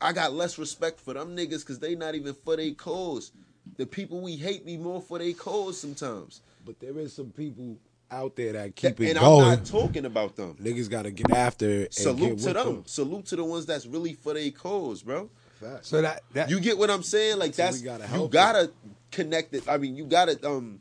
[0.00, 3.30] I got less respect for them niggas because they not even for their cause.
[3.76, 6.40] The people we hate be more for their cause sometimes.
[6.66, 7.78] But there is some people
[8.12, 9.44] out there that keep it and going.
[9.44, 10.54] I'm not talking about them.
[10.62, 11.84] Niggas got to get after it.
[11.84, 12.82] and Salute get to with them.
[12.86, 15.30] Salute to the ones that's really for their cause, bro.
[15.60, 15.88] Facts.
[15.88, 17.38] So that that You get what I'm saying?
[17.38, 18.70] Like So we that's gotta you gotta
[19.10, 19.68] connect it.
[19.68, 20.80] I mean, you gotta um,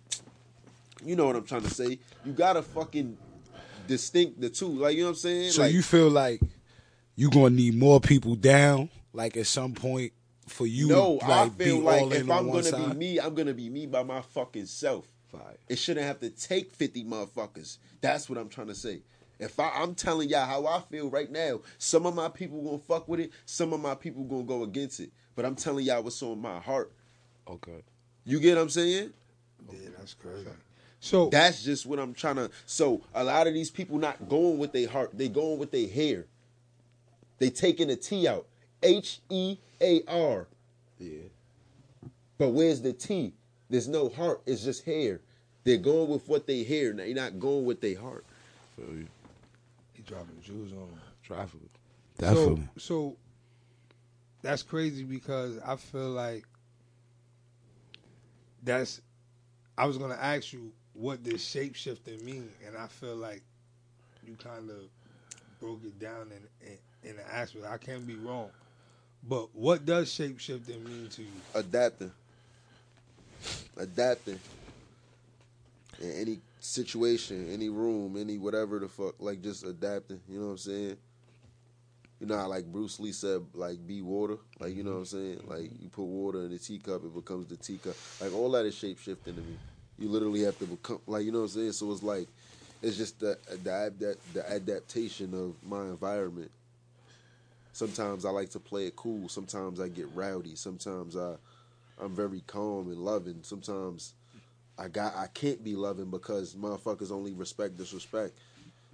[1.06, 2.00] you know what I'm trying to say.
[2.26, 3.18] You gotta fucking
[3.88, 4.70] distinct the two.
[4.70, 5.52] Like you know what I'm saying?
[5.52, 6.42] So like, you feel like
[7.16, 10.14] you gonna need more people down, like at some point
[10.48, 12.92] for you no, to I feel like if I'm gonna side.
[12.92, 15.06] be me, I'm gonna be me by my fucking self.
[15.32, 15.58] Fire.
[15.70, 17.78] It shouldn't have to take 50 motherfuckers.
[18.02, 19.02] That's what I'm trying to say.
[19.40, 22.78] If I, I'm telling y'all how I feel right now, some of my people gonna
[22.78, 25.12] fuck with it, some of my people gonna go against it.
[25.36, 26.92] But I'm telling y'all what's on my heart.
[27.48, 27.84] Okay.
[28.24, 29.14] You get what I'm saying?
[29.72, 30.48] yeah, that's crazy.
[31.00, 32.52] So That's just what I'm trying to.
[32.68, 35.88] So a lot of these people not going with their heart, they going with their
[35.88, 36.26] hair.
[37.40, 38.46] They taking the T out.
[38.84, 40.48] H E A R.
[41.00, 41.22] Yeah.
[42.38, 43.34] But where's the T?
[43.72, 44.42] There's no heart.
[44.46, 45.22] It's just hair.
[45.64, 46.92] They're going with what they hear.
[46.92, 48.26] They're not going with their heart.
[48.76, 49.08] Feel you.
[49.94, 51.00] he dropping the jewels on him.
[51.24, 51.60] Trifle.
[52.20, 52.68] So, Definitely.
[52.78, 53.16] so
[54.42, 56.44] that's crazy because I feel like
[58.62, 59.02] that's.
[59.78, 63.42] I was gonna ask you what does shapeshifting mean, and I feel like
[64.28, 64.82] you kind of
[65.62, 67.66] broke it down in, in in the aspect.
[67.66, 68.50] I can't be wrong,
[69.30, 71.30] but what does shapeshifting mean to you?
[71.56, 72.12] Adapting.
[73.78, 74.40] Adapting.
[76.00, 80.20] In any situation, any room, any whatever the fuck, like just adapting.
[80.30, 80.98] You know what I'm saying?
[82.20, 84.38] You know how like Bruce Lee said, like be water.
[84.60, 85.38] Like you know what I'm saying?
[85.38, 85.52] Mm-hmm.
[85.52, 87.96] Like you put water in the teacup, it becomes the teacup.
[88.22, 89.58] Like all that is shape shifting to me.
[89.98, 91.72] You literally have to become like you know what I'm saying.
[91.74, 92.28] So it's like
[92.82, 96.52] it's just the the, adapt, the adaptation of my environment.
[97.74, 99.30] Sometimes I like to play it cool.
[99.30, 100.56] Sometimes I get rowdy.
[100.56, 101.36] Sometimes I
[102.02, 103.40] I'm very calm and loving.
[103.44, 104.16] Sometimes
[104.78, 108.34] I got I can't be loving because motherfuckers only respect disrespect.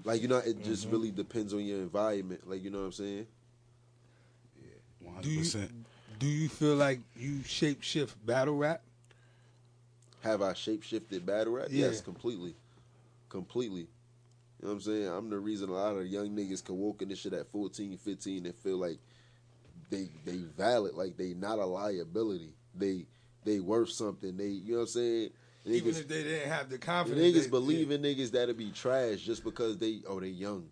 [0.03, 0.91] Like you know, it just mm-hmm.
[0.91, 2.47] really depends on your environment.
[2.47, 3.27] Like you know what I'm saying?
[5.21, 5.69] Do you 100%.
[6.19, 8.81] do you feel like you shapeshift battle rap?
[10.21, 11.67] Have I shapeshifted battle rap?
[11.69, 11.87] Yeah.
[11.87, 12.55] Yes, completely,
[13.29, 13.87] completely.
[14.59, 15.07] You know what I'm saying?
[15.07, 17.97] I'm the reason a lot of young niggas can walk in this shit at 14,
[17.97, 18.97] 15 and feel like
[19.89, 22.53] they they valid, like they not a liability.
[22.77, 23.05] They
[23.43, 24.35] they worth something.
[24.37, 25.29] They you know what I'm saying?
[25.65, 28.71] Even if they didn't have the The confidence, niggas they- believe in niggas that'll be
[28.71, 30.69] trash just because they oh they young.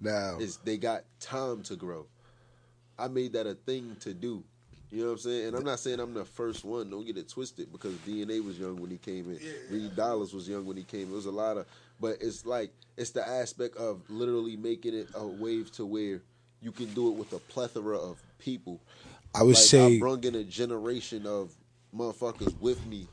[0.00, 2.06] Now, It's they got time to grow.
[2.98, 4.44] I made that a thing to do.
[4.90, 5.46] You know what I'm saying?
[5.48, 6.88] And I'm not saying I'm the first one.
[6.88, 9.38] Don't get it twisted because DNA was young when he came in.
[9.40, 9.50] Yeah.
[9.70, 11.10] Reed Dollaz was young when he came.
[11.10, 11.66] It was a lot of,
[12.00, 16.22] but it's like it's the aspect of literally making it a wave to where
[16.62, 18.80] you can do it with a plethora of people.
[19.38, 21.52] I would like, say I brung in a generation of
[21.94, 23.06] motherfuckers with me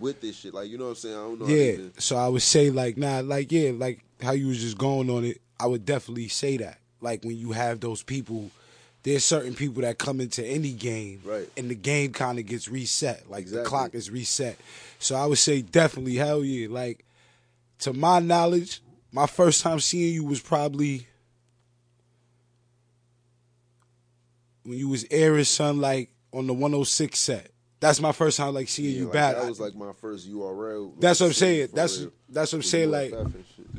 [0.00, 0.54] with this shit.
[0.54, 1.14] Like you know what I'm saying?
[1.14, 1.46] I don't know.
[1.46, 1.76] Yeah.
[1.98, 5.24] So I would say like nah, like yeah, like how you was just going on
[5.24, 5.40] it.
[5.58, 6.78] I would definitely say that.
[7.00, 8.50] Like when you have those people,
[9.02, 11.48] there's certain people that come into any game, Right.
[11.56, 13.28] And the game kind of gets reset.
[13.30, 14.56] Like the clock is reset.
[14.98, 16.68] So I would say definitely hell yeah.
[16.68, 17.04] Like
[17.80, 18.80] to my knowledge,
[19.12, 21.06] my first time seeing you was probably
[24.64, 27.48] when you was airing son like on the 106 set.
[27.80, 29.36] That's my first time like seeing Yeah, you like, bad.
[29.36, 31.00] That was like my first URL.
[31.00, 31.70] That's what I'm saying.
[31.74, 32.12] That's real.
[32.28, 32.90] that's what I'm saying.
[32.92, 33.12] Like,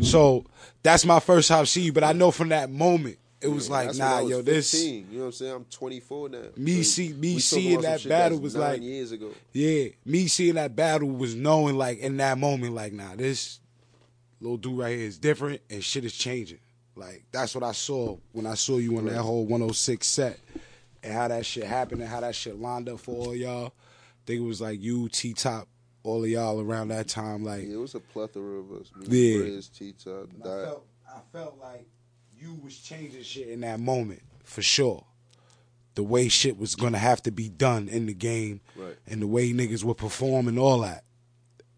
[0.01, 0.45] so
[0.81, 1.93] that's my first time seeing you.
[1.93, 5.07] But I know from that moment, it was Yeah, like, nah, was yo, this, 15,
[5.09, 5.51] You know what I'm saying?
[5.53, 6.41] I'm 24 now.
[6.57, 9.31] Me So see- me seeing that battle was like- years ago.
[9.53, 13.59] yeah, me seeing that battle was knowing like in that moment, like, nah, this
[14.41, 16.59] little dude right here is different and shit is changing.
[16.95, 20.39] Like that's what I saw when I saw you on that whole 106 set
[21.03, 23.67] and how that shit happened and how that shit lined up for all y'all.
[23.67, 25.67] I think it was like you, T Top,
[26.03, 27.43] all of y'all around that time.
[27.43, 28.91] Like, Yeah, it was a plethora of us.
[29.07, 29.39] Me, Yeah.
[29.41, 31.85] Briz, T-Top, I felt, I felt like
[32.39, 35.05] you was changing shit in that moment for sure.
[35.95, 38.95] The way shit was gonna have to be done in the game, Right.
[39.07, 41.03] and the way niggas would perform and all that,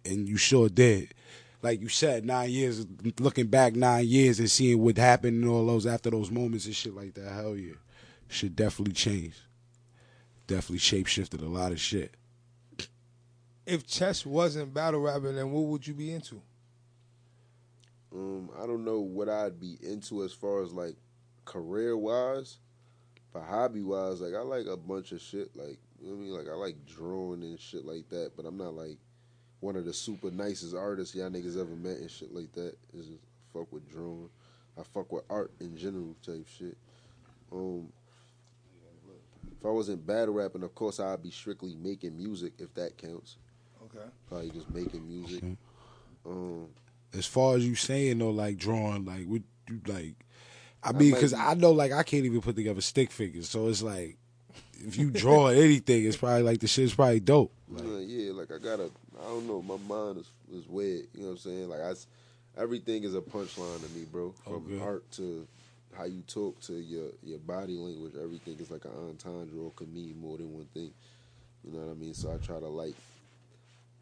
[0.05, 1.13] and you sure did.
[1.61, 2.85] Like you said, nine years.
[3.19, 6.75] Looking back, nine years and seeing what happened and all those after those moments and
[6.75, 7.31] shit like that.
[7.31, 7.73] Hell yeah,
[8.27, 9.41] shit definitely changed.
[10.47, 12.15] Definitely shape shifted a lot of shit.
[13.65, 16.41] If chess wasn't battle rapping, then what would you be into?
[18.13, 20.95] Um, I don't know what I'd be into as far as like
[21.45, 22.59] career wise,
[23.33, 25.55] but hobby wise, like I like a bunch of shit.
[25.55, 26.33] Like You know what I mean?
[26.33, 28.97] Like I like drawing and shit like that, but I'm not like
[29.59, 32.75] one of the super nicest artists y'all niggas ever met and shit like that.
[32.93, 33.19] It's just
[33.51, 34.29] fuck with drawing.
[34.77, 36.77] I fuck with art in general type shit.
[37.51, 37.91] Um,
[39.65, 43.38] if I wasn't battle rapping, of course I'd be strictly making music if that counts.
[43.86, 44.06] Okay.
[44.30, 45.43] Probably just making music.
[45.43, 45.58] Okay.
[46.25, 46.67] Um,
[47.17, 50.15] As far as you saying though, like drawing, like what you like.
[50.84, 53.49] I I mean, because be- I know, like, I can't even put together stick figures.
[53.49, 54.17] So it's like,
[54.73, 57.51] if you draw anything, it's probably like the shit's probably dope.
[57.67, 61.08] Like, Uh, yeah, like I gotta, I don't know, my mind is is weird.
[61.15, 61.69] You know what I'm saying?
[61.69, 62.06] Like I, s-
[62.56, 64.36] everything is a punchline to me, bro.
[64.43, 64.80] From Okay.
[64.80, 65.47] art to
[65.97, 69.93] how you talk to your your body language, everything is like an entendre or can
[69.93, 70.91] mean more than one thing.
[71.63, 72.13] You know what I mean?
[72.13, 72.95] So I try to like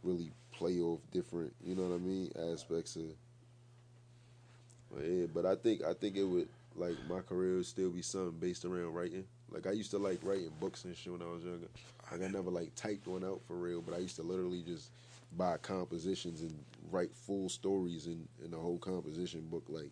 [0.03, 3.03] really play off different, you know what I mean, aspects of.
[4.93, 8.01] But yeah, but I think I think it would like my career would still be
[8.01, 9.25] something based around writing.
[9.51, 11.67] Like I used to like writing books and shit when I was younger.
[12.11, 14.89] Like I never like typed one out for real, but I used to literally just
[15.35, 16.53] buy compositions and
[16.91, 19.63] write full stories in in the whole composition book.
[19.67, 19.89] Like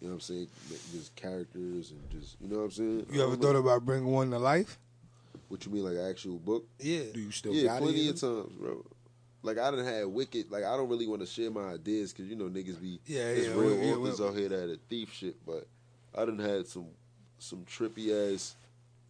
[0.00, 0.48] you know what I'm saying,
[0.92, 3.06] just characters and just you know what I'm saying.
[3.12, 4.78] You ever thought know- about bringing one to life?
[5.48, 6.64] what you mean like an actual book?
[6.78, 7.02] Yeah.
[7.12, 8.10] do you still yeah, got plenty it?
[8.14, 8.84] of times, bro.
[9.42, 10.50] Like I done had wicked.
[10.50, 13.24] Like I don't really want to share my ideas because you know niggas be Yeah,
[13.34, 15.44] there's yeah, real yeah, authors we- out here that are thief shit.
[15.44, 15.66] But
[16.16, 16.86] I done had some
[17.38, 18.54] some trippy ass.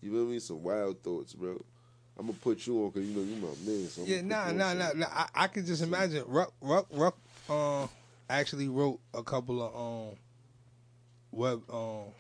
[0.01, 0.39] You feel me?
[0.39, 1.63] Some wild thoughts, bro.
[2.19, 3.89] I'm gonna put you on because you know you my man.
[3.89, 5.07] So Yeah, gonna nah, nah, nah, nah.
[5.11, 6.25] I, I could just imagine.
[6.27, 7.19] Ruck, Ruck, Ruck,
[7.51, 7.87] uh,
[8.31, 9.75] actually wrote a couple of
[10.11, 10.17] um
[11.33, 12.13] web um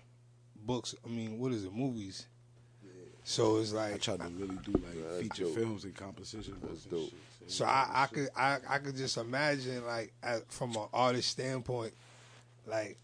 [0.56, 0.94] books.
[1.04, 1.72] I mean, what is it?
[1.72, 2.26] Movies.
[3.22, 5.54] So it's like I try to really do like Yeah, feature dope.
[5.54, 7.10] films and composition books That's and dope.
[7.38, 7.50] shit.
[7.50, 11.92] so I, I could, I, I could just imagine like as, from an artist standpoint,
[12.66, 12.98] like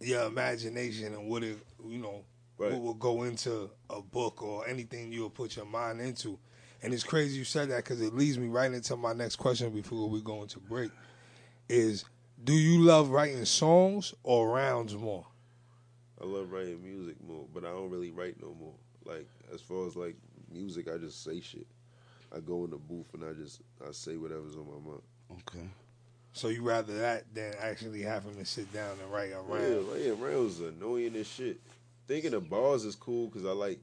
[0.00, 1.56] your imagination and what it,
[1.86, 2.24] you know,
[2.58, 2.72] Right.
[2.72, 6.38] what will go into a book or anything you'll put your mind into.
[6.82, 9.70] And it's crazy you said that because it leads me right into my next question
[9.70, 10.90] before we go into break.
[11.70, 12.04] Is
[12.42, 15.26] do you love writing songs or rounds more?
[16.20, 18.74] I love writing music more, but I don't really write no more.
[19.04, 20.16] Like as far as like
[20.50, 21.66] music, I just say shit.
[22.34, 25.02] I go in the booth and I just I say whatever's on my mind.
[25.32, 25.66] Okay.
[26.32, 29.62] So you rather that than actually having to sit down and write a round?
[29.62, 29.88] Yeah, round?
[29.88, 31.60] writing rounds is annoying as shit.
[32.06, 33.80] Thinking of bars is cool because I like,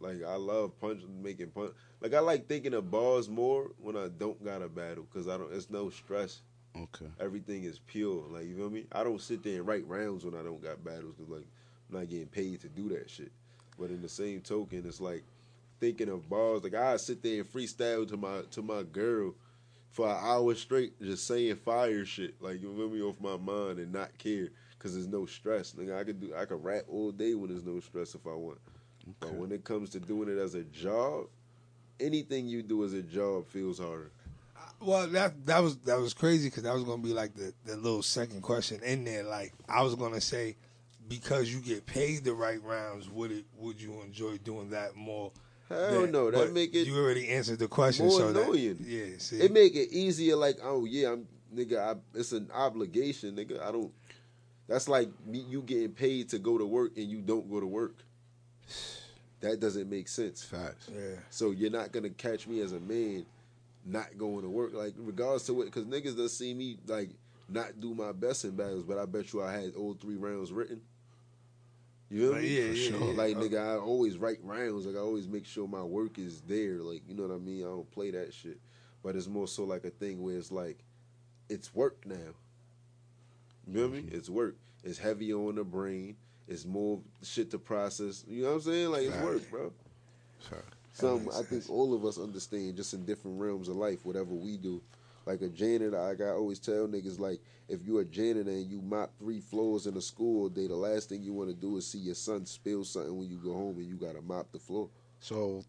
[0.00, 1.72] like I love punch making punch.
[2.00, 5.38] Like I like thinking of bars more when I don't got a battle because I
[5.38, 5.52] don't.
[5.52, 6.40] It's no stress.
[6.82, 7.06] Okay.
[7.20, 8.24] Everything is pure.
[8.28, 8.86] Like you feel me?
[8.92, 11.46] I don't sit there and write rounds when I don't got battles because like
[11.90, 13.32] I'm not getting paid to do that shit.
[13.78, 15.24] But in the same token, it's like
[15.80, 16.62] thinking of bars.
[16.62, 19.34] Like I sit there and freestyle to my to my girl
[19.90, 22.40] for an hour straight, just saying fire shit.
[22.42, 25.72] Like you feel me off my mind and not care because there's no stress.
[25.72, 28.34] Nigga, I could do I could rap all day when there's no stress if I
[28.34, 28.58] want.
[29.20, 31.26] But when it comes to doing it as a job,
[32.00, 34.10] anything you do as a job feels harder.
[34.80, 37.76] Well, that that was that was crazy because that was gonna be like the, the
[37.76, 39.22] little second question in there.
[39.24, 40.56] Like I was gonna say,
[41.08, 45.32] because you get paid to write rounds, would it would you enjoy doing that more?
[45.68, 48.06] Hell than- no, that make it You already answered the question.
[48.06, 50.36] more so that- yeah, see, It make it easier.
[50.36, 51.78] Like, oh yeah, I'm nigga.
[51.78, 53.60] I, it's an obligation, nigga.
[53.62, 53.92] I don't.
[54.68, 57.66] That's like me, you getting paid to go to work and you don't go to
[57.66, 57.94] work.
[59.40, 60.42] That doesn't make sense.
[60.42, 60.88] Facts.
[60.92, 61.16] yeah.
[61.30, 63.26] So you're not gonna catch me as a man
[63.86, 64.72] not going to work.
[64.74, 67.10] Like regardless to what, because niggas does see me like
[67.48, 70.52] not do my best in battles, but I bet you I had all three rounds
[70.52, 70.80] written.
[72.10, 72.48] You feel Like, me?
[72.48, 73.08] yeah, For yeah, sure.
[73.12, 73.16] yeah.
[73.16, 74.86] Like nigga, I always write rounds.
[74.86, 76.78] Like I always make sure my work is there.
[76.82, 77.62] Like you know what I mean?
[77.62, 78.58] I don't play that shit.
[79.02, 80.78] But it's more so like a thing where it's like,
[81.48, 82.16] it's work now.
[83.66, 83.98] You feel me?
[84.02, 84.16] Mm-hmm.
[84.16, 84.56] It's work.
[84.84, 86.16] It's heavy on the brain.
[86.48, 88.24] It's more shit to process.
[88.28, 88.90] You know what I'm saying?
[88.90, 89.72] Like it's work, bro.
[90.40, 90.75] Facts.
[90.96, 94.56] Some I think all of us understand just in different realms of life, whatever we
[94.56, 94.80] do.
[95.26, 98.80] Like a janitor, like I always tell niggas, like if you're a janitor and you
[98.80, 101.86] mop three floors in a school day, the last thing you want to do is
[101.86, 104.88] see your son spill something when you go home and you gotta mop the floor.
[105.20, 105.64] So,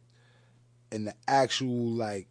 [0.91, 2.28] in the actual like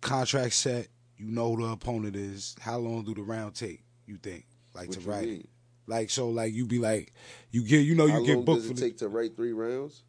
[0.00, 0.88] contract set,
[1.18, 2.56] you know who the opponent is.
[2.60, 3.82] How long do the round take?
[4.06, 5.26] You think, like What to write?
[5.26, 5.48] mean?
[5.86, 7.12] Like so, like you be like,
[7.50, 9.08] you get, you know, you How get long booked does for it the, take to
[9.08, 10.04] write three rounds?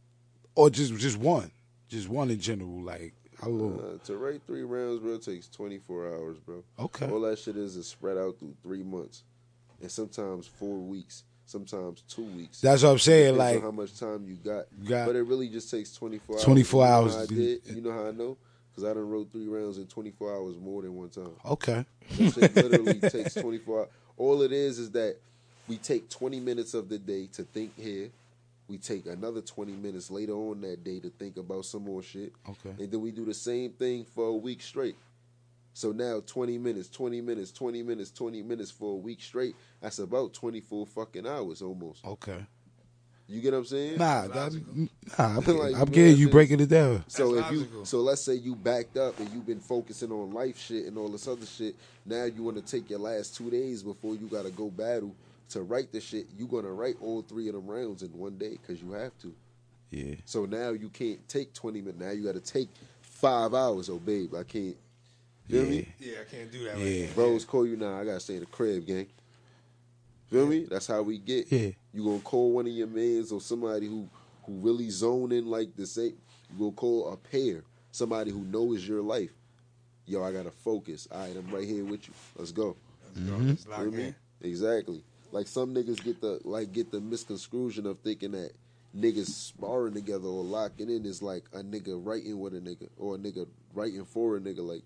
[0.55, 1.51] Or just just one,
[1.87, 2.81] just one in general.
[2.81, 3.79] Like how long?
[3.79, 6.63] Uh, to write three rounds, bro, takes 24 hours, bro.
[6.79, 9.23] okay, All that shit is is spread out through three months,
[9.81, 12.61] and sometimes four weeks, sometimes two weeks.
[12.61, 13.37] that's what I'm saying.
[13.37, 14.65] Like how much time you got.
[14.81, 16.43] you got But it really just takes 24 hours.
[16.45, 17.61] 24 You know hours how I to- did?
[17.75, 18.37] You know how I know?
[18.73, 21.31] Because I done wrote three rounds in 24 hours more than one time.
[21.45, 21.85] okay,
[22.17, 23.89] That shit literally takes 24 hours.
[24.17, 25.17] All it is is that
[25.67, 28.09] we take 20 minutes of the day to think here.
[28.71, 32.31] We take another 20 minutes later on that day to think about some more shit.
[32.49, 32.81] Okay.
[32.81, 34.95] And then we do the same thing for a week straight.
[35.73, 39.57] So now 20 minutes, 20 minutes, 20 minutes, 20 minutes for a week straight.
[39.81, 42.05] That's about 24 fucking hours almost.
[42.05, 42.45] Okay.
[43.27, 43.97] You get what I'm saying?
[43.97, 44.73] Nah, that, logical.
[44.73, 45.25] Mm, nah.
[45.25, 47.03] I'm, Like, you I'm getting you breaking it down.
[47.09, 50.31] So That's if you so let's say you backed up and you've been focusing on
[50.31, 51.75] life shit and all this other shit.
[52.05, 55.13] Now you want to take your last two days before you got to go battle
[55.51, 56.27] to write the shit.
[56.37, 59.33] you're gonna write all three of them rounds in one day because you have to.
[59.89, 60.15] Yeah.
[60.25, 61.99] So now you can't take twenty minutes.
[61.99, 62.69] Now you got to take
[63.01, 63.89] five hours.
[63.89, 64.77] Oh babe, I can't.
[65.49, 65.69] Feel Yeah.
[65.69, 65.87] me?
[65.99, 66.77] Yeah, I can't do that.
[66.77, 66.83] Yeah.
[67.01, 67.13] Right now.
[67.15, 67.99] Bros call you now.
[67.99, 69.07] I gotta stay in the crib, gang.
[70.29, 70.65] Feel me?
[70.69, 71.51] That's how we get.
[71.51, 71.71] Yeah.
[71.93, 74.07] You gonna call one of your mans or somebody who
[74.43, 76.13] who really zone in like the say.
[76.53, 79.31] You gonna call a pair, somebody who knows your life.
[80.05, 81.07] Yo, I gotta focus.
[81.11, 82.13] All right, I'm right here with you.
[82.37, 82.75] Let's go.
[83.13, 83.33] Let's go.
[83.35, 83.47] Mm-hmm.
[83.49, 84.03] Let's lock Feel me?
[84.05, 84.15] in.
[84.41, 85.03] Exactly.
[85.31, 88.51] Like some niggas get the like get the misconstruction of thinking that
[88.97, 93.15] niggas sparring together or locking in is like a nigga writing with a nigga or
[93.15, 94.59] a nigga writing for a nigga.
[94.59, 94.83] Like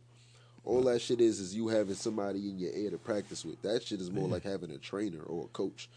[0.63, 3.61] all that shit is is you having somebody in your ear to practice with.
[3.61, 5.89] That shit is more like having a trainer or a coach.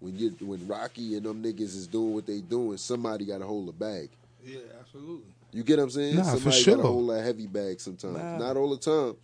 [0.00, 3.46] When you when Rocky and them niggas is doing what they doing, somebody got to
[3.46, 4.10] hold a bag.
[4.44, 5.26] Yeah, absolutely.
[5.52, 6.16] You get what I'm saying?
[6.16, 6.76] Nah, for somebody sure.
[6.76, 8.16] got to hold that heavy bag sometimes.
[8.16, 8.38] Nah.
[8.38, 9.16] Not all the time,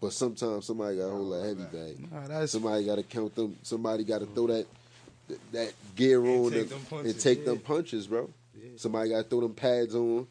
[0.00, 2.28] but sometimes somebody got to hold that heavy bag.
[2.30, 3.56] Nah, Somebody got to count them.
[3.62, 4.66] Somebody got to throw that
[5.28, 7.44] that- that gear on take and, them and take yeah.
[7.46, 8.28] them punches, bro.
[8.76, 10.26] Somebody got to throw them pads on.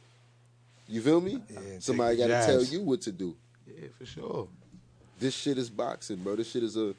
[0.87, 1.41] You feel me?
[1.49, 3.35] Yeah, Somebody got to tell you what to do.
[3.67, 4.47] yeah, for sure.
[5.19, 6.35] This shit is boxing, bro.
[6.35, 6.93] This shit is a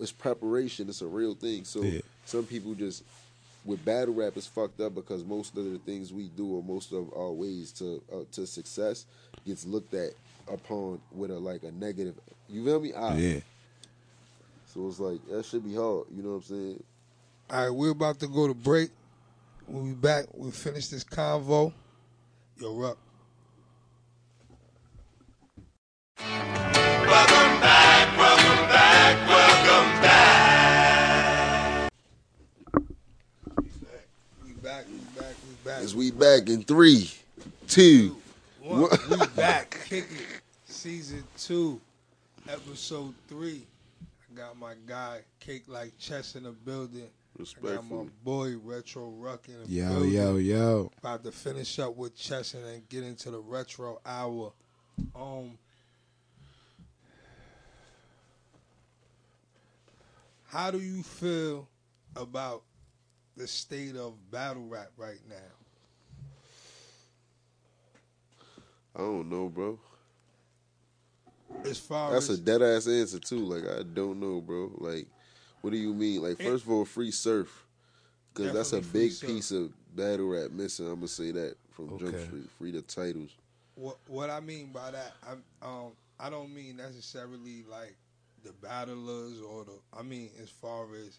[0.00, 0.88] it's preparation.
[0.88, 1.64] It's a real thing.
[1.64, 2.00] So Yeah.
[2.24, 3.02] some people just
[3.66, 6.92] with battle rap is fucked up because most of the things we do or most
[6.92, 9.04] of our ways to uh, to success
[9.46, 10.12] gets looked at
[10.52, 12.14] upon with a like a negative.
[12.48, 12.92] You feel me?
[12.94, 13.14] Ah.
[13.14, 13.40] Yeah.
[14.66, 16.06] So it's like that should be hard.
[16.14, 16.82] You know what I'm saying?
[17.50, 18.90] All right, we're about to go to break.
[19.66, 20.26] We'll be back.
[20.34, 21.72] We'll finish this convo.
[22.58, 22.98] Yo, Ruck.
[34.44, 35.80] We back, we back, we back.
[35.82, 37.10] As we back in three,
[37.66, 38.16] two.
[38.62, 39.78] One, we back.
[39.88, 40.39] Kick it.
[40.80, 41.78] Season two,
[42.48, 43.66] episode three.
[44.02, 47.06] I got my guy, CakeLyfe Chess in the building.
[47.38, 50.12] I got my boy, Retro Ruck in the Yo, building.
[50.12, 50.90] yo, yo.
[50.96, 54.54] About to finish up with chess and then get into the retro hour.
[55.14, 55.58] Um,
[60.48, 61.68] how do you feel
[62.16, 62.62] about
[63.36, 65.36] the state of battle rap right now?
[68.96, 69.78] I don't know, bro.
[71.64, 73.38] As far That's as a dead ass answer too.
[73.38, 74.72] Like I don't know, bro.
[74.78, 75.06] Like,
[75.60, 76.22] what do you mean?
[76.22, 77.66] Like, first of all, free surf,
[78.32, 79.28] because that's a big surf.
[79.28, 80.86] piece of battle rap missing.
[80.86, 82.48] I'm gonna say that from Jump Street.
[82.58, 83.30] Free the titles.
[83.74, 87.96] what what I mean by that, I'm um I don't mean necessarily like
[88.44, 91.18] the battlers or the I mean as far as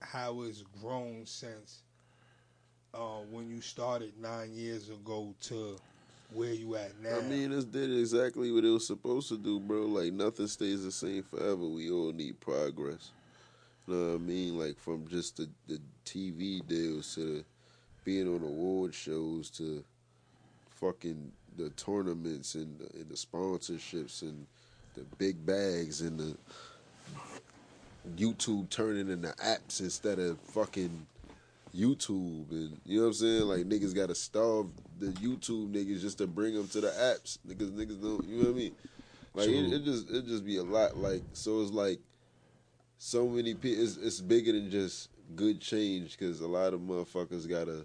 [0.00, 1.82] how it's grown since
[2.94, 5.76] uh when you started nine years ago to
[6.32, 7.18] where you at now.
[7.18, 9.82] I mean, this did exactly what it was supposed to do, bro.
[9.86, 11.64] Like nothing stays the same forever.
[11.64, 13.10] We all need progress.
[13.86, 14.58] You know what I mean?
[14.58, 17.44] Like from just the, the TV deals to the
[18.04, 19.84] being on award shows to
[20.70, 24.46] fucking the tournaments and the, and the sponsorships and
[24.94, 26.36] the big bags and the
[28.16, 31.06] YouTube turning into apps instead of fucking
[31.76, 33.42] YouTube and you know what I'm saying?
[33.42, 34.66] Like niggas gotta starve
[34.98, 37.38] the YouTube niggas just to bring them to the apps.
[37.46, 38.74] Niggas niggas don't you know what I mean?
[39.34, 41.98] Like it, it just it just be a lot like so it's like
[42.98, 47.48] so many people it's, it's bigger than just good change because a lot of motherfuckers
[47.48, 47.84] gotta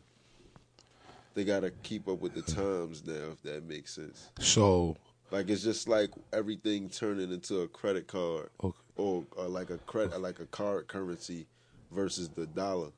[1.34, 4.30] they gotta keep up with the times now if that makes sense.
[4.40, 4.98] So,
[5.32, 8.78] Like it's just like everything turning into a credit card okay.
[8.98, 11.48] or, or like a credit like a card currency
[11.92, 12.90] versus the dollar.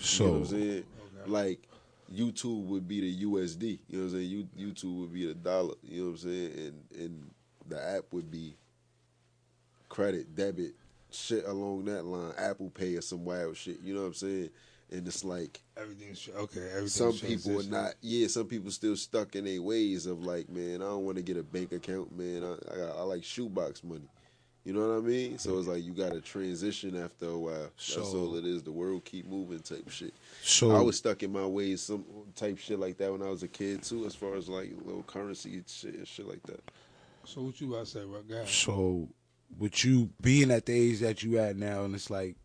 [0.00, 0.84] So, You know what I'm saying?
[1.26, 1.68] Like
[2.12, 3.78] YouTube would be the USD.
[3.88, 4.30] You know what I'm saying?
[4.30, 5.74] You, YouTube would be the dollar.
[5.82, 6.52] You know what I'm saying?
[6.56, 7.30] And and
[7.68, 8.56] the app would be
[9.88, 10.74] credit, debit,
[11.10, 12.32] shit along that line.
[12.36, 13.80] Apple Pay or some wild shit.
[13.82, 14.50] You know what I'm saying?
[14.92, 16.68] And it's like everything's okay.
[16.70, 17.94] Everything's some people are not.
[18.00, 21.22] Yeah, some people still stuck in their ways of like, man, I don't want to
[21.22, 22.42] get a bank account, man.
[22.42, 24.08] I I, got, I like shoebox money.
[24.64, 25.38] You know what I mean?
[25.38, 27.70] So it's like you got to transition after a while.
[27.76, 28.62] That's all it is.
[28.62, 30.12] The world keep moving type shit.
[30.42, 32.04] so I was stuck in my ways, some
[32.36, 35.02] type shit like that when I was a kid too, as far as like little
[35.02, 36.60] currency and shit and shit like that.
[37.24, 38.28] So what you about to say, Ruck?
[38.28, 38.48] Go ahead.
[38.48, 39.08] So,
[39.58, 42.36] with you being at the age that you at now, and it's like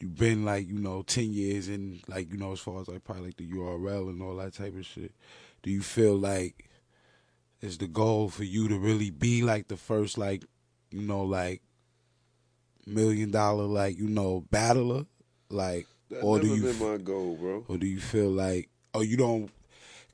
[0.00, 3.04] you've been like you know ten years in like you know as far as like
[3.04, 5.12] probably like the URL and all that type of shit.
[5.62, 6.68] Do you feel like
[7.60, 10.44] is the goal for you to really be like the first like
[10.90, 11.62] you know like
[12.86, 15.04] million dollar like you know battler
[15.50, 17.64] like That or never do you been my goal, bro.
[17.68, 19.50] or do you feel like oh you don't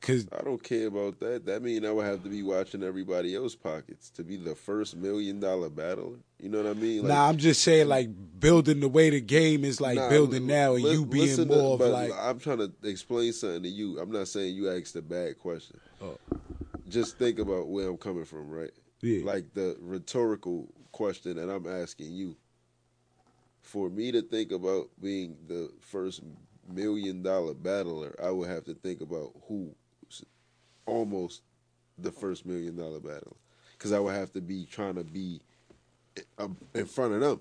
[0.01, 1.47] because I don't care about that.
[1.47, 4.97] That mean I would have to be watching everybody else pockets to be the first
[4.97, 6.19] million dollar battler.
[6.39, 6.99] You know what I mean?
[7.05, 10.47] Like, nah I'm just saying like building the way the game is like Nah, building
[10.47, 13.63] now and li- you being listen to- more of like I'm trying to explain something
[13.63, 13.99] to you.
[13.99, 15.79] I'm not saying you asked a bad question.
[16.03, 16.19] Oh.
[16.89, 18.73] Just think about where I'm coming from, right?
[19.05, 22.37] Yeah Like the rhetorical question that I'm asking you.
[23.63, 26.23] For me to think about being the first
[26.69, 29.75] million dollar battler, I would have to think about who
[30.87, 31.43] almost
[31.99, 33.37] the first million dollar battler.
[33.73, 35.41] Because I would have to be trying to be
[36.39, 37.41] um, in front of them.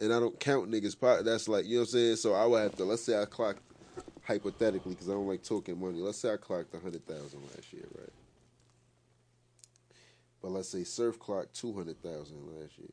[0.00, 1.24] And I don't count niggas.
[1.24, 2.16] That's like, you know what I'm saying?
[2.16, 3.62] So I would have to, let's say I clocked,
[4.22, 6.00] hypothetically, because I don't like talking money.
[6.00, 8.23] Let's say I clocked 100000 last year, right?
[10.44, 12.90] But let's say Surf clocked 200000 last year.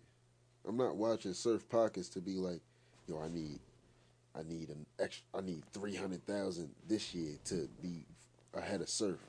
[0.66, 2.62] I'm not watching Surf Pockets to be like,
[3.08, 3.60] yo, I need,
[4.34, 8.06] I need an extra, I need 300000 this year to be
[8.54, 9.20] ahead of Surf.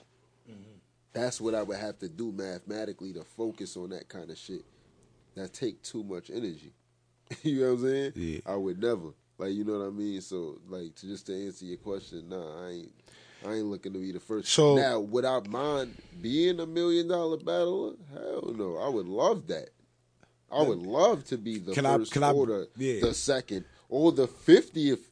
[0.49, 0.79] Mm-hmm.
[1.13, 4.63] That's what I would have to do mathematically to focus on that kind of shit.
[5.35, 6.75] That take too much energy.
[7.43, 8.13] you know what I'm saying?
[8.15, 8.39] Yeah.
[8.47, 9.15] I would never.
[9.37, 10.21] Like you know what I mean?
[10.21, 12.93] So like to just to answer your question, nah, I ain't
[13.47, 14.49] I ain't looking to be the first.
[14.49, 17.95] So- now, would I mind being a million dollar battler?
[18.13, 18.77] Hell no.
[18.79, 19.71] I would love that.
[20.51, 23.01] I would love to be the first I- or the, yeah.
[23.01, 25.09] the second or the fiftieth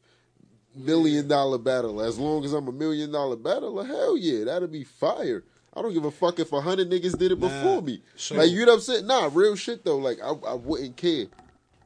[0.75, 2.05] million dollar battler.
[2.05, 5.43] As long as I'm a million dollar battler, hell yeah, that'd be fire.
[5.73, 8.01] I don't give a fuck if a hundred niggas did it Nah, before me.
[8.31, 9.07] like you know what I'm saying?
[9.07, 9.97] Nah, real shit though.
[9.97, 11.25] Like I, I wouldn't care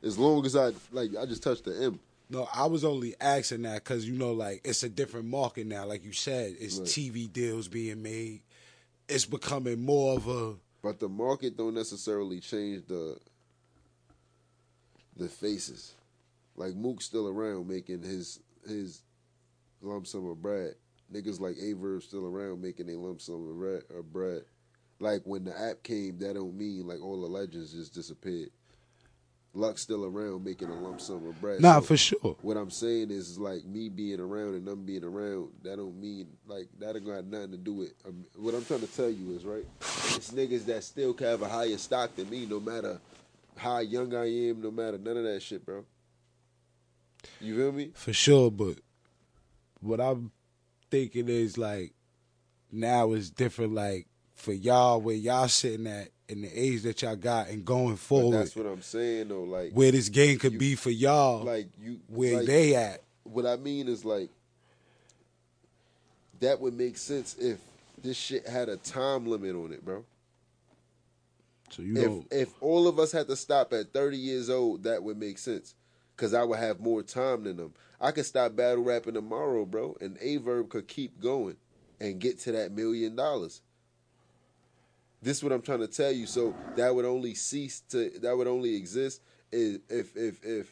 [0.04, 2.00] as long as I like I just touched the M.
[2.30, 5.86] No, I was only asking that because you know, like it's a different market now.
[5.86, 6.88] Like you said, it's Right.
[6.88, 8.42] TV deals being made.
[9.08, 13.18] It's becoming more of a But the market don't necessarily change the
[15.16, 15.94] the faces.
[16.56, 19.02] Like Mook's still around making his his
[19.82, 20.76] lump sum of bread.
[21.14, 24.42] Niggas like Aye Verb still around making a lump sum of bread, of bread.
[25.00, 28.50] Like when the app came, that don't mean like all the legends just disappeared.
[29.56, 31.62] Lux still around making a lump sum of bread.
[31.62, 32.38] nah So for sure.
[32.42, 35.50] What I'm saying is like me being around and them being around.
[35.64, 37.94] That don't mean like that ain't got nothing to do with.
[38.06, 39.66] Um, what I'm trying to tell you is right.
[39.82, 43.00] It's niggas that still can have a higher stock than me, no matter
[43.56, 45.86] how young I am, no matter none of that shit, bro.
[47.40, 47.92] You feel me?
[47.96, 48.80] For sure, but
[49.80, 50.32] what I'm
[50.92, 51.94] thinking is like
[52.72, 53.74] now is different.
[53.74, 57.92] Like for y'all, where y'all sitting at in the age that y'all got and going
[57.92, 59.44] But forward, that's what I'm saying though.
[59.44, 63.04] Like, where this game could you- be for y'all, like you, where like, they at.
[63.24, 64.30] what I mean is like
[66.42, 67.60] that would make sense if
[68.02, 70.04] this shit had a time limit on it, bro.
[71.72, 74.84] So you if know, if all of us had to stop at 30 years old,
[74.84, 75.74] that would make sense.
[76.18, 77.74] Cause I would have more time than them.
[78.00, 81.58] I could stop battle rapping tomorrow, bro, and Aye Verb could keep going
[82.00, 83.62] and get to that million dollars.
[85.26, 86.28] This is what I'm trying to tell you.
[86.28, 90.16] So that would only cease to that would only exist if if
[90.46, 90.72] if,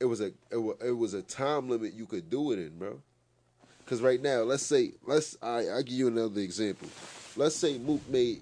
[0.00, 3.02] it was a it was, a time limit you could do it in, bro.
[3.84, 6.88] Cause right now, let's say let's I I give you another example.
[7.36, 8.40] Let's say Mook made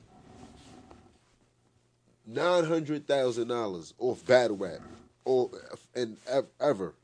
[2.25, 4.79] nine hundred thousand dollars off battle rap,
[5.25, 5.51] or
[5.97, 6.17] and
[6.61, 6.95] ever.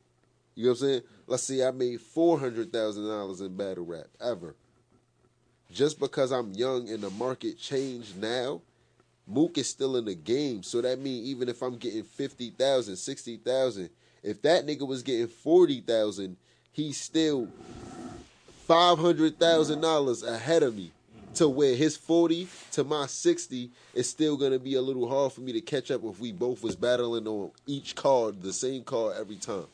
[0.55, 1.03] You know what I'm saying?
[1.27, 4.55] Let's see, I made four hundred thousand dollars in battle rap ever.
[5.73, 8.61] Just because I'm young and the market changed now,
[9.27, 10.63] Mook is still in the game.
[10.63, 13.91] So that means even if I'm getting 50,000, 60,000,
[14.23, 16.37] if that nigga was getting 40,000,
[16.73, 17.49] he's still
[18.69, 20.93] $500,000 ahead of me
[21.35, 25.33] to where his 40 to my 60 is still going to be a little hard
[25.33, 28.83] for me to catch up if we both was battling on each card, the same
[28.83, 29.67] card every time.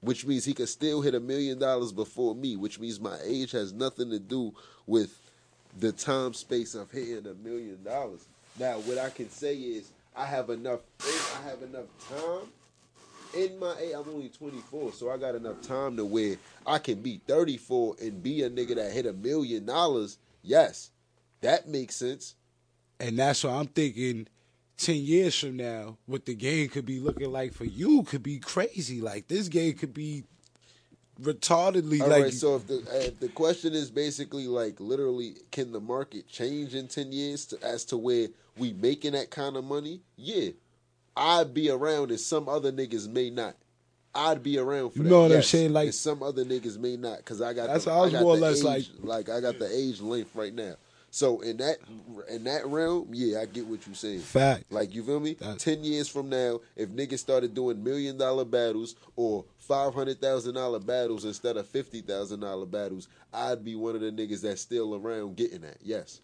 [0.00, 3.52] Which means he could still hit a million dollars before me, which means my age
[3.52, 4.52] has nothing to do
[4.86, 5.18] with
[5.78, 8.26] the time space of hitting a million dollars.
[8.58, 12.48] Now, what I can say is I have enough I have enough time
[13.34, 13.94] in my age.
[13.96, 18.22] I'm only 24, so I got enough time to where I can be 34 and
[18.22, 20.18] be a nigga that hit a million dollars.
[20.42, 20.90] Yes,
[21.40, 22.34] that makes sense.
[23.00, 24.28] and that's why I'm thinking.
[24.78, 28.38] Ten years from now, what the game could be looking like for you could be
[28.40, 29.00] crazy.
[29.00, 30.24] Like this game could be
[31.20, 32.24] retardedly All right.
[32.24, 36.74] like so if the if the question is basically like literally, can the market change
[36.74, 40.00] in ten years to, as to where we making that kind of money?
[40.16, 40.50] Yeah,
[41.16, 43.56] I'd be around and some other niggas may not.
[44.14, 45.10] I'd be around for You that.
[45.10, 45.72] know what I'm saying?
[45.72, 47.68] Like- some other niggas may not, because I got.
[47.68, 49.74] That's the, how I was got more or less age, like- like I got the
[49.74, 50.74] age length right now.
[51.14, 51.76] So in that
[52.30, 54.20] in that realm, yeah, I get what you're saying.
[54.20, 54.72] Fact.
[54.72, 55.36] Like you feel me?
[55.58, 60.54] Ten years from now, if niggas started doing million dollar battles or five hundred thousand
[60.54, 64.62] dollar battles instead of fifty thousand dollar battles, I'd be one of the niggas that's
[64.62, 65.76] still around getting that.
[65.82, 66.22] Yes,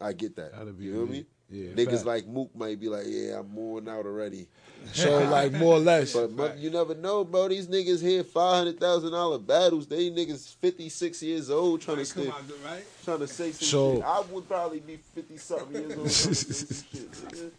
[0.00, 0.50] I get that.
[0.50, 1.26] That'd be you feel me.
[1.50, 1.58] Me?
[1.68, 2.04] Yeah, niggas fact.
[2.06, 4.46] like Mook might be like, yeah, I'm worn out already.
[4.92, 6.12] So like more or less.
[6.12, 7.48] But, but you never know, bro.
[7.48, 9.86] These niggas here five hundred thousand dollar battles.
[9.86, 12.84] They niggas fifty six years old trying to Right, stay, on, right?
[13.04, 14.04] trying to say some So- shit.
[14.04, 17.10] I would probably be fifty something years old trying to say some shit.
[17.12, 17.50] Nigga.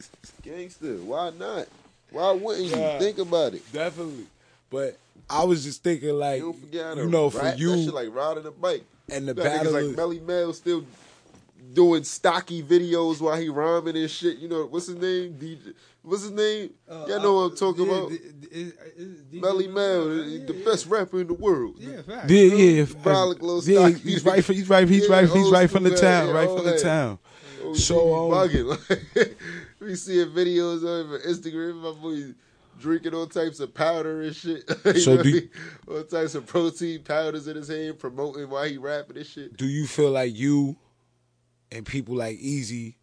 [0.44, 1.68] Gangster, why not?
[2.12, 3.00] Why wouldn't you Nah.
[3.00, 3.74] think about it?
[3.74, 4.26] Definitely.
[4.70, 4.98] But
[5.30, 7.46] I was just thinking like You don't forget how to you know, for rap.
[7.56, 8.84] that you shit like riding a bike.
[9.10, 10.86] and the That battle like Melle Mel still
[11.76, 14.38] doing stocky videos while he rhyming and shit.
[14.40, 15.34] You know what's his name?
[15.34, 15.74] DJ.
[16.02, 16.70] What's his name?
[16.90, 18.10] Uh, Y'all know what I'm uh, talking yeah, about.
[18.10, 20.66] d- d- is- is DJ Melle Mel, the, Yeah, the yeah.
[20.66, 21.76] best rapper in the world.
[21.80, 22.30] Yeah, fact.
[22.30, 22.84] Yeah, yeah.
[22.84, 24.10] Brolic, little yeah, stocky.
[24.10, 24.46] he's right.
[24.46, 24.88] He's right.
[24.88, 25.30] He's right.
[25.30, 26.30] He's right from the town.
[26.34, 27.20] Right yeah, from the town.
[27.64, 28.68] Oh, So, so um, bugging.
[29.16, 29.38] Like,
[29.80, 31.82] we seeing videos on Instagram.
[31.82, 32.36] My boy
[32.80, 34.64] drinking all types of powder and shit.
[35.02, 35.50] So know what do you-
[35.88, 39.58] all types of protein powders in his hand, promoting while he rapping and shit.
[39.58, 40.76] Do you feel like you
[41.76, 42.96] and people like Eazy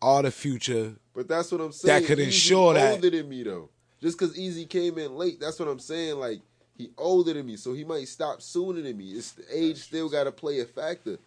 [0.00, 0.94] are the future?
[1.14, 2.00] But that's what I'm saying.
[2.02, 3.68] That could Eazy ensure that- older than me though.
[4.00, 6.16] Just because Eazy came in late, that's what I'm saying.
[6.18, 6.40] Like
[6.76, 9.12] he older than me, so he might stop sooner than me.
[9.12, 11.18] It's the age still got to play a factor.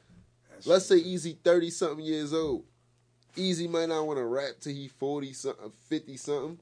[0.66, 2.64] Let's say Eazy thirty something years old.
[3.38, 6.58] Eazy might not want to rap till he forty something, fifty something.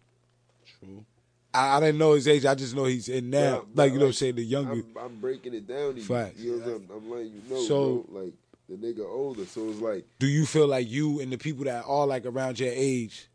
[0.80, 1.06] True.
[1.54, 2.46] I, I didn't know his age.
[2.46, 3.40] I just know he's in now.
[3.40, 4.72] Yeah, like but you know, what I'm saying the younger.
[4.72, 6.06] I'm, I'm breaking it down to you.
[6.06, 6.40] Facts.
[6.40, 7.62] You know what I'm, I'm letting you know.
[7.64, 8.22] So- bro.
[8.22, 8.34] like
[8.70, 11.84] the nigga older, so it's like do you feel like you and the people that
[11.86, 13.28] are like around your age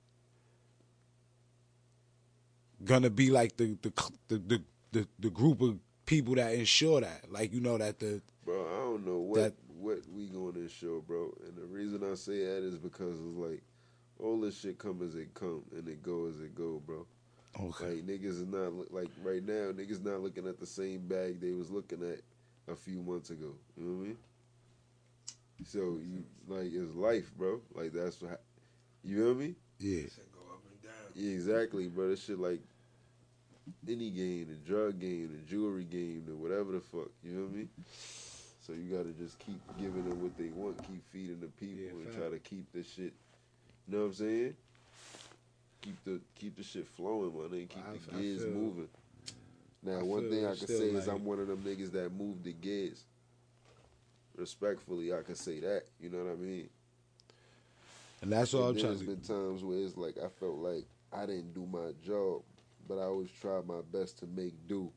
[2.84, 3.92] gonna be like the the
[4.28, 4.62] the the,
[4.92, 8.78] the, the group of people that ensure that, like you know that the Bro, I
[8.78, 11.32] don't know what That- what we going to show, bro.
[11.46, 13.62] And the reason I say that is because it's like
[14.18, 17.06] all this shit come as it come and it go as it go, bro.
[17.60, 19.70] okay Like niggas is not like right now.
[19.72, 22.22] Niggas not looking at the same bag they was looking at
[22.72, 23.54] a few months ago.
[23.76, 24.16] You know what I mean?
[25.66, 27.60] So you like it's life, bro.
[27.74, 28.40] Like that's what
[29.04, 29.56] you know what I mean?
[29.80, 30.02] yeah
[30.32, 30.92] go up and down.
[31.14, 32.08] Yeah, exactly, bro.
[32.08, 32.60] This shit like
[33.88, 37.10] any game, the drug game, the jewelry game, the whatever the fuck.
[37.22, 37.68] You know what I mean?
[38.60, 41.90] So you gotta just keep giving them what they want, keep feeding the people, Yeah,
[41.90, 42.18] and fact.
[42.18, 43.12] try to keep the shit.
[43.88, 44.54] You know what I'm saying?
[45.82, 47.58] Keep the keep the shit flowing, man.
[47.60, 48.88] And keep I- the I gears feel- moving.
[49.82, 52.12] Now, I one thing I can still say is I'm one of them niggas that
[52.12, 53.04] move the gears.
[54.38, 55.82] Respectfully, I can say that.
[56.00, 56.68] You know what I mean?
[58.22, 60.84] and that's all I'm And trying there's been times where it's like I felt like
[61.12, 62.42] I didn't do my job,
[62.88, 64.90] but I always tried my best to make do,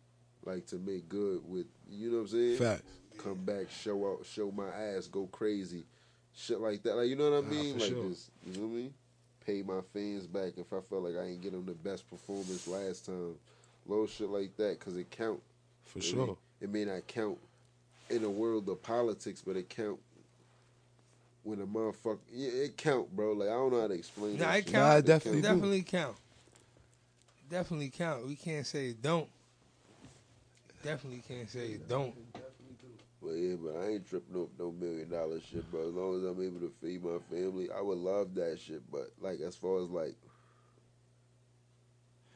[0.45, 2.57] like to make good with you know what I'm saying.
[2.57, 2.83] fact
[3.17, 5.83] Come back, show out, show my ass, go crazy,
[6.33, 6.95] shit like that.
[6.95, 7.73] Like you know what I Nah, mean?
[7.73, 8.09] for like sure.
[8.09, 8.93] just you know what I mean?
[9.45, 12.67] Pay my fans back if I felt like I ain't get them the best performance
[12.67, 13.35] last time.
[13.87, 15.41] Little shit like that, cause it count.
[15.83, 16.37] for sure.
[16.61, 17.37] it may not count
[18.11, 19.99] in a world of politics, but it count
[21.43, 22.19] when a motherfucker.
[22.31, 23.33] Yeah, it count, bro.
[23.33, 24.37] Like I don't know how to explain.
[24.37, 24.73] Nah, that it shit.
[24.73, 24.85] count.
[24.85, 25.43] Nah, it It definitely count.
[25.43, 25.47] do.
[25.49, 26.15] Definitely count.
[27.49, 28.27] Definitely count.
[28.27, 29.27] We can't say it don't.
[30.83, 32.13] Definitely can't say it don't.
[33.21, 35.87] But yeah, but I ain't tripping off no million dollar shit, bro.
[35.89, 38.81] As long as I'm able to feed my family, I would love that shit.
[38.91, 40.15] But like as far as like.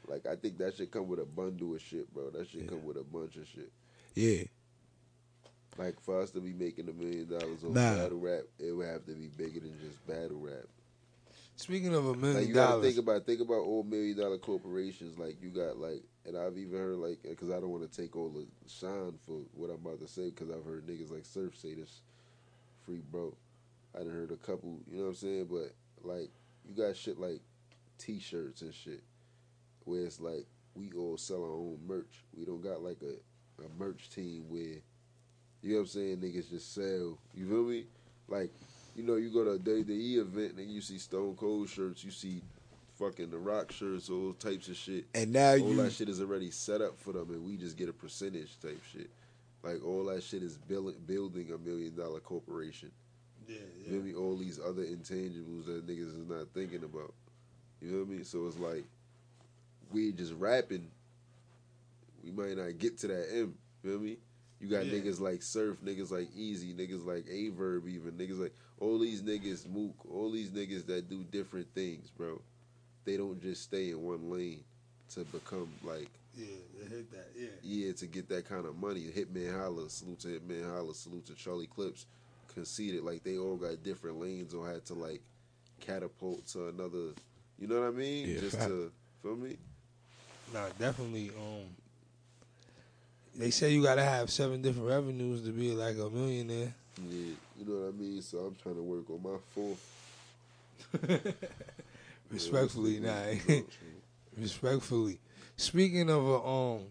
[0.07, 2.29] Like I think that should come with a bundle of shit, bro.
[2.29, 2.67] That should Yeah.
[2.69, 3.71] come with a bunch of shit.
[4.13, 4.43] Yeah,
[5.77, 7.95] Like for us to be making a million dollars on Nah.
[7.95, 10.65] battle rap, it would have to be bigger than just battle rap.
[11.57, 14.37] Speaking of a Like million you gotta dollars, think about think about all million dollar
[14.37, 15.17] corporations.
[15.17, 18.15] Like you got like, and I've even heard like, because I don't want to take
[18.15, 21.57] all the shine for what I'm about to say, because I've heard niggas like Surf
[21.57, 22.01] say this,
[22.85, 23.35] free bro.
[23.95, 25.71] I done heard a couple, you know what I'm saying, but
[26.03, 26.29] like
[26.67, 27.39] you got shit like
[27.97, 29.03] T-shirts and shit,
[29.85, 30.45] where it's like
[30.75, 32.23] we all sell our own merch.
[32.35, 34.81] We don't got like a, a merch team where,
[35.65, 37.17] you know what I'm saying, niggas just sell.
[37.33, 37.85] You feel me?
[38.27, 38.51] Like
[38.95, 42.11] you know, you go to a WWE event and you see Stone Cold shirts, you
[42.11, 42.41] see
[42.99, 45.03] fucking The Rock shirts, all types of shit.
[45.13, 47.77] and now all you that shit is already set up for them, and we just
[47.77, 49.09] get a percentage type shit.
[49.63, 52.91] Like all that shit is building building a million dollar corporation.
[53.47, 54.13] yeah, You feel me?
[54.13, 57.13] All these other intangibles that niggas is not thinking about.
[57.81, 58.23] You know what I mean?
[58.23, 58.83] So it's like
[59.91, 60.87] we just rapping.
[62.23, 63.55] We might not get to that M.
[63.83, 64.17] You feel me?
[64.65, 64.93] You got Yeah.
[64.93, 69.21] niggas like Surf, niggas like Eazy, niggas like Aye Verb, even niggas like all these
[69.21, 72.41] niggas Mook, all these niggas that do different things, bro.
[73.03, 74.63] They don't just stay in one lane
[75.09, 76.47] to become like Yeah,
[76.89, 77.27] hit that.
[77.37, 77.49] Yeah.
[77.61, 79.01] yeah to get that kind of money.
[79.01, 82.07] Hitman Holla, salute to Hitman Holla, salute to Charlie Clips,
[82.47, 85.21] Conceited like they all got different lanes or had to like
[85.79, 87.13] catapult to another.
[87.59, 88.29] You know what I mean?
[88.33, 88.69] Yeah, Just fact.
[88.69, 88.91] to
[89.21, 89.57] feel me.
[90.51, 91.29] Nah, definitely.
[91.37, 91.67] Um,
[93.37, 96.73] they say you gotta have seven different revenues to be like a millionaire.
[97.09, 98.21] Yeah, you know what I mean.
[98.21, 99.91] So I'm trying to work on my fourth.
[102.31, 103.55] Respectfully, Yeah, nah.
[104.37, 105.19] Respectfully.
[105.57, 106.81] Speaking of a um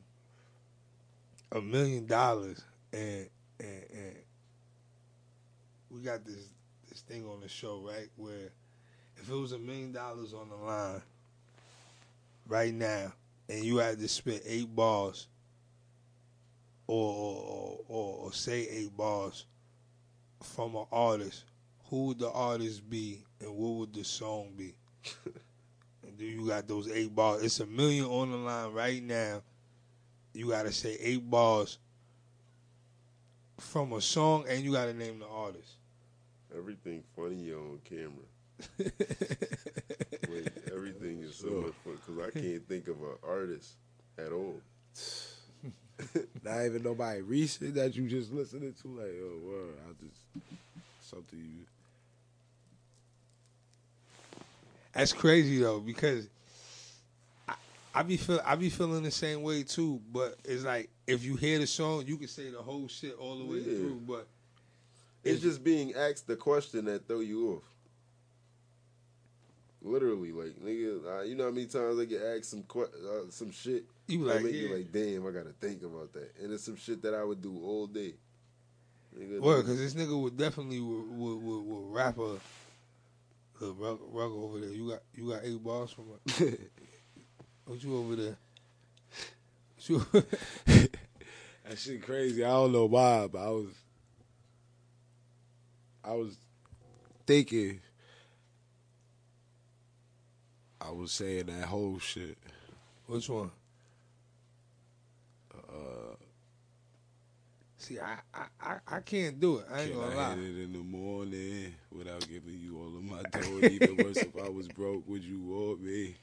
[1.52, 3.28] a million dollars and
[3.60, 4.16] and and
[5.90, 6.48] we got this
[6.88, 8.08] this thing on the show, right?
[8.16, 8.50] Where
[9.16, 11.02] if it was a million dollars on the line
[12.48, 13.12] right now
[13.48, 15.26] and you had to spit eight bars
[16.86, 19.46] or or, or, or say eight bars
[20.42, 21.44] from an artist,
[21.90, 24.74] who would the artist be and what would the song be?
[26.06, 27.42] And then you got those eight bars.
[27.42, 29.42] It's a million on the line right now.
[30.34, 31.78] You got to say eight bars
[33.58, 35.76] from a song, and you got to name the artist.
[36.56, 38.26] Everything funny on camera.
[40.28, 41.62] Wait, everything is so Sure.
[41.62, 43.72] much fun because I can't think of an artist
[44.18, 44.60] at all.
[46.42, 48.88] Not even nobody recent that you just listening to.
[48.88, 50.18] Like, oh, word, I just
[51.00, 51.66] something you.
[54.92, 56.28] That's crazy though, because
[57.48, 57.54] I,
[57.94, 60.00] I be feel I be feeling the same way too.
[60.12, 63.38] But it's like if you hear the song, you can say the whole shit all
[63.38, 63.76] the way Yeah.
[63.78, 64.02] through.
[64.06, 64.26] But
[65.24, 67.62] It's just being asked the question that throw you off.
[69.82, 73.30] Literally, like nigga, uh, you know how many times I get asked some que- uh,
[73.30, 74.74] some shit you like, make yeah.
[74.74, 77.58] like, damn, I gotta think about that, and it's some shit that I would do
[77.62, 78.14] all day.
[79.18, 82.38] Nigga, Well, because this nigga would definitely would, would, would, would rap a,
[83.60, 84.70] rug, rug over there.
[84.70, 86.56] You got you got eight balls from a,
[87.64, 88.36] what you over there?
[89.76, 90.88] What you,
[91.64, 92.44] That shit crazy.
[92.44, 93.68] I don't know why, but I was,
[96.04, 96.36] I was
[97.26, 97.80] thinking.
[100.80, 102.36] I was saying that whole shit.
[103.06, 103.50] which one?
[105.84, 106.16] Uh,
[107.78, 109.66] See, I, I, I, I can't do it.
[109.70, 110.36] I ain't Can gonna I lie.
[110.36, 113.60] hit it in the morning without giving you all of my dough?
[113.60, 116.16] Even worse, if I was broke, would you want me?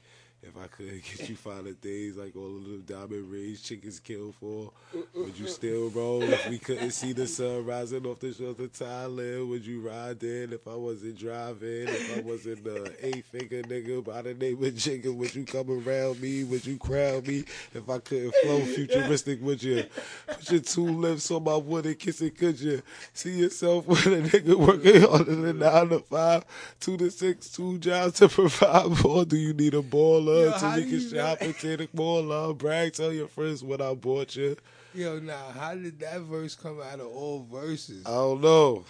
[0.44, 4.34] If I couldn't get you finer things like all of them diamond rings chickens killed
[4.34, 4.72] for,
[5.14, 6.20] would you still roll?
[6.24, 10.20] If we couldn't see the sun rising off the shores of Thailand, would you ride
[10.24, 10.52] in?
[10.52, 14.74] If I wasn't driving, if I wasn't the eight finger nigga by the name of
[14.74, 16.42] Jigga, would you come around me?
[16.42, 17.44] Would you crown me?
[17.72, 19.84] If I couldn't flow futuristic, would you
[20.26, 22.36] put your two lips on my wood and kiss it?
[22.36, 22.82] Could you
[23.14, 26.44] see yourself with a nigga working harder than nine to five,
[26.80, 29.24] two to six, two jobs to provide for?
[29.24, 31.56] Do you need a baller Yo, so how we do can you shop know- and
[31.58, 32.56] take a baller?
[32.58, 34.56] Brag, tell your friends what I bought you.
[34.94, 38.04] Yo, now, how did that verse come out of all verses?
[38.06, 38.84] I don't know.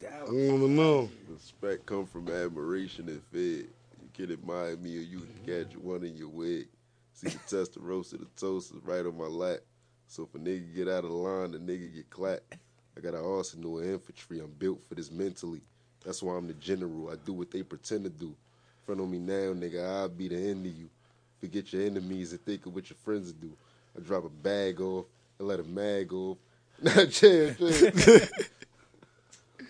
[0.00, 1.10] That I was- don't know.
[1.28, 3.68] Respect come from admiration and fed.
[4.02, 6.68] You can admire me or you can catch one in your wig.
[7.14, 9.60] See the test the roast of the toast is right on my lap.
[10.08, 12.56] So if a nigga get out of line, the nigga get clapped.
[12.96, 14.40] I got an arsenal of infantry.
[14.40, 15.62] I'm built for this mentally.
[16.04, 17.08] That's why I'm the general.
[17.10, 18.34] I do what they pretend to do.
[18.86, 20.88] Front on me now, nigga, I'll be the end of you.
[21.40, 23.52] Forget your enemies and think of what your friends do.
[23.96, 25.06] I drop a bag off
[25.38, 26.38] and let a mag off.
[26.82, 27.54] Not chill.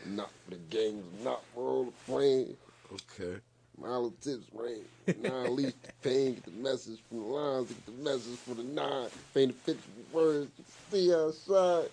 [0.06, 2.56] not for the games, not for all the flame.
[2.92, 3.38] Okay.
[3.78, 4.84] Milo tips rain.
[5.20, 8.64] Nine leaf the pain, get the message from the lines, get the message from the
[8.64, 9.08] nine.
[9.34, 10.50] Paint the picture with words,
[10.90, 11.90] see outside.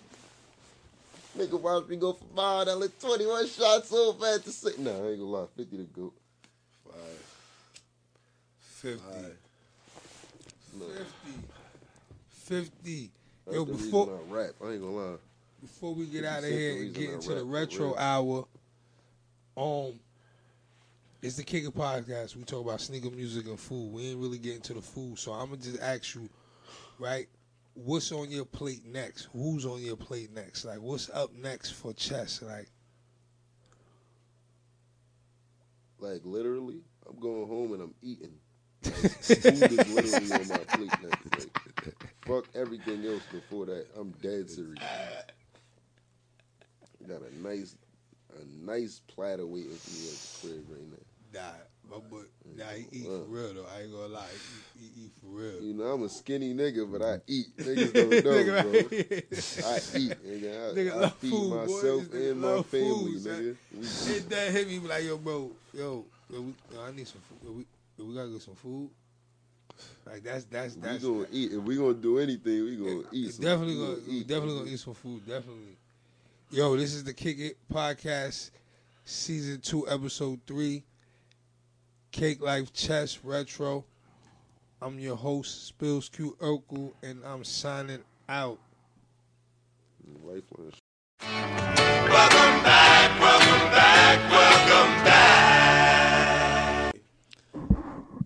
[1.36, 4.70] Nigga watch me go for five, I let 21 shots so fast to say.
[4.78, 6.12] Nah, I ain't gonna lie, 50 to go.
[6.92, 7.20] Five.
[8.60, 8.98] 50.
[8.98, 9.36] Five.
[10.78, 11.04] No, 50.
[12.30, 13.10] 50.
[13.46, 14.50] that's Yo, before I rap.
[14.62, 15.16] I ain't gonna lie.
[15.60, 18.44] before we get out of here and get into the retro hour,
[19.56, 20.00] um,
[21.22, 22.36] it's the Kicker Podcast.
[22.36, 23.92] We talk about sneaker music and food.
[23.92, 26.28] We ain't really getting to the food, so I'm gonna just ask you,
[26.98, 27.28] right?
[27.74, 29.28] What's on your plate next?
[29.32, 30.64] Who's on your plate next?
[30.64, 32.42] Like, what's up next for chess?
[32.42, 32.68] Like,
[36.00, 38.32] Like, literally, I'm going home and I'm eating.
[38.84, 41.38] Like, food is literally on my plate next.
[41.38, 41.94] Like,
[42.26, 43.86] fuck everything else before that.
[43.96, 44.82] I'm dead serious.
[47.06, 47.76] Got a nice,
[48.38, 51.40] a nice platter waiting for me at the crib right now.
[51.40, 51.56] nah,
[51.90, 52.22] my boy,
[52.56, 53.66] nah, he eat for real though.
[53.76, 54.26] I ain't gonna lie,
[54.78, 55.60] he, he eat for real.
[55.62, 57.46] You know, I'm a skinny nigga, but I eat.
[57.58, 59.68] Niggas don't know, Nigga, bro.
[59.70, 60.70] I eat, nigga.
[60.70, 63.56] I, Nigga I feed food, myself nigga and my family, food, nigga.
[63.76, 67.08] We- Hit that hit me be like, yo, bro, yo, yo, we, yo I need
[67.08, 67.38] some food.
[67.44, 67.66] Yo, we,
[67.98, 68.90] yo, we gotta get some food.
[70.06, 71.02] Like that's that's that's.
[71.02, 71.52] We gonna eat.
[71.52, 73.32] If we gonna do anything, we gonna eat.
[73.34, 74.26] Some- definitely we gonna, eat.
[74.28, 75.26] definitely gonna eat some food.
[75.26, 75.76] Definitely.
[76.50, 78.50] Yo, this is the Kick It podcast,
[79.04, 80.82] season two, episode three.
[82.12, 83.84] CakeLyfe Chess Retro.
[84.82, 88.58] I'm your host, Spills Q Urkel, and I'm signing out.
[90.24, 90.72] Lifeline.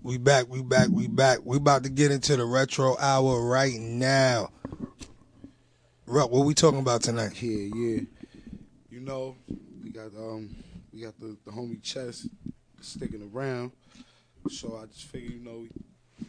[0.02, 1.38] We back, we back, we back.
[1.44, 4.50] We about to get into the retro hour right now.
[6.06, 7.42] Ruck, what we talking about tonight?
[7.42, 8.00] Yeah, yeah.
[8.90, 9.36] You know,
[9.82, 10.54] we got um
[10.92, 12.28] we got the, the homie chess
[12.84, 13.72] sticking around.
[14.50, 15.66] So I just figured, you know,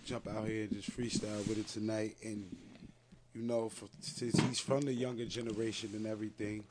[0.05, 2.55] jump out here and just freestyle with it tonight and
[3.35, 6.63] you know, for, since he's from the younger generation and everything,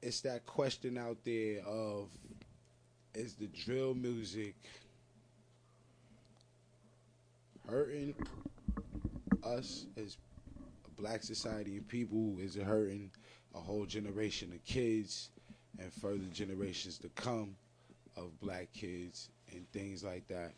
[0.00, 2.08] it's that question out there of
[3.14, 4.54] is the drill music
[7.68, 8.14] hurting
[9.44, 10.16] us as
[10.86, 12.36] a black society and people?
[12.40, 13.10] Is it hurting
[13.54, 15.28] a whole generation of kids
[15.78, 17.54] and further generations to come
[18.16, 20.52] of black kids and things like that?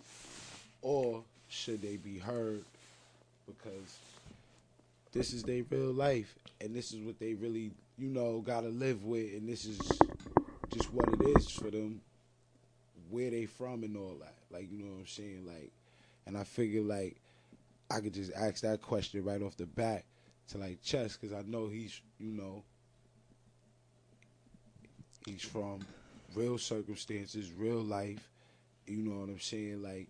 [0.82, 2.64] Or should they be heard
[3.46, 3.98] because
[5.12, 9.04] this is their real life and this is what they really, you know, gotta live
[9.04, 9.78] with and this is
[10.72, 12.00] just what it is for them,
[13.10, 14.34] where they from and all that.
[14.50, 15.44] Like, you know what I'm saying?
[15.46, 15.72] Like
[16.26, 17.16] and I figure like
[17.90, 20.04] I could just ask that question right off the bat
[20.48, 22.62] to like Chess because I know he's you know
[25.26, 25.80] he's from
[26.34, 28.30] real circumstances, real life.
[28.86, 29.82] You know what I'm saying?
[29.82, 30.08] Like,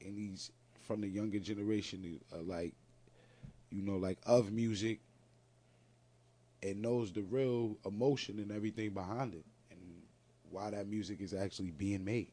[0.00, 0.50] and he's
[0.86, 2.74] from the younger generation, uh, like
[3.70, 5.00] you know, like of music,
[6.62, 9.80] and knows the real emotion and everything behind it, and
[10.50, 12.32] why that music is actually being made.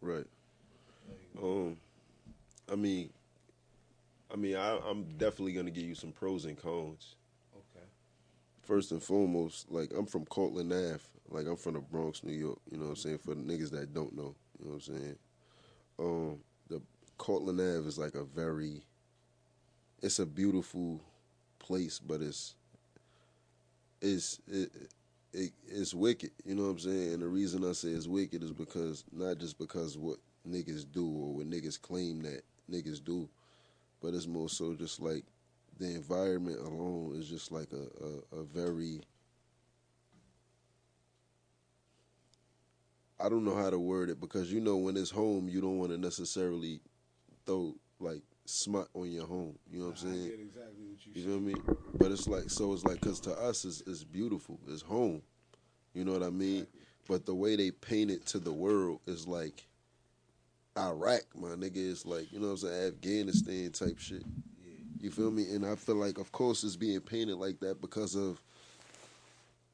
[0.00, 0.26] Right.
[1.42, 1.76] Um,
[2.70, 3.10] I mean,
[4.32, 7.14] I mean, I, I'm definitely gonna give you some pros and cons.
[7.54, 7.86] Okay.
[8.62, 11.04] First and foremost, like I'm from Courtlandt Ave.
[11.30, 12.58] Like I'm from the Bronx, New York.
[12.70, 13.18] You know what I'm saying?
[13.18, 15.16] For the niggas that don't know, you know what I'm saying?
[15.98, 16.80] Um, the
[17.18, 18.82] Courtlandt Ave is like a very,
[20.02, 21.00] it's a beautiful
[21.58, 22.54] place, but it's,
[24.00, 24.70] it's it,
[25.32, 26.30] it it's wicked.
[26.44, 27.14] You know what I'm saying?
[27.14, 30.18] And the reason I say it's wicked is because not just because what
[30.48, 33.28] niggas do or what niggas claim that niggas do,
[34.00, 35.24] but it's more so just like
[35.78, 39.00] the environment alone is just like a, a, a very
[43.20, 45.78] I don't know how to word it because you know when it's home you don't
[45.78, 46.80] want to necessarily
[47.46, 49.58] throw like smut on your home.
[49.70, 50.28] You know what I'm saying?
[50.28, 51.54] get exactly what you, You me?
[51.94, 54.60] But it's like so it's like because to us it's, it's beautiful.
[54.68, 55.22] It's home.
[55.94, 56.66] You know what I mean?
[57.08, 59.66] But the way they paint it to the world is like
[60.76, 61.90] Iraq, my nigga.
[61.90, 64.22] It's like you know what I'm saying, Afghanistan type shit.
[65.00, 65.44] You feel me?
[65.54, 68.42] And I feel like, of course, it's being painted like that because of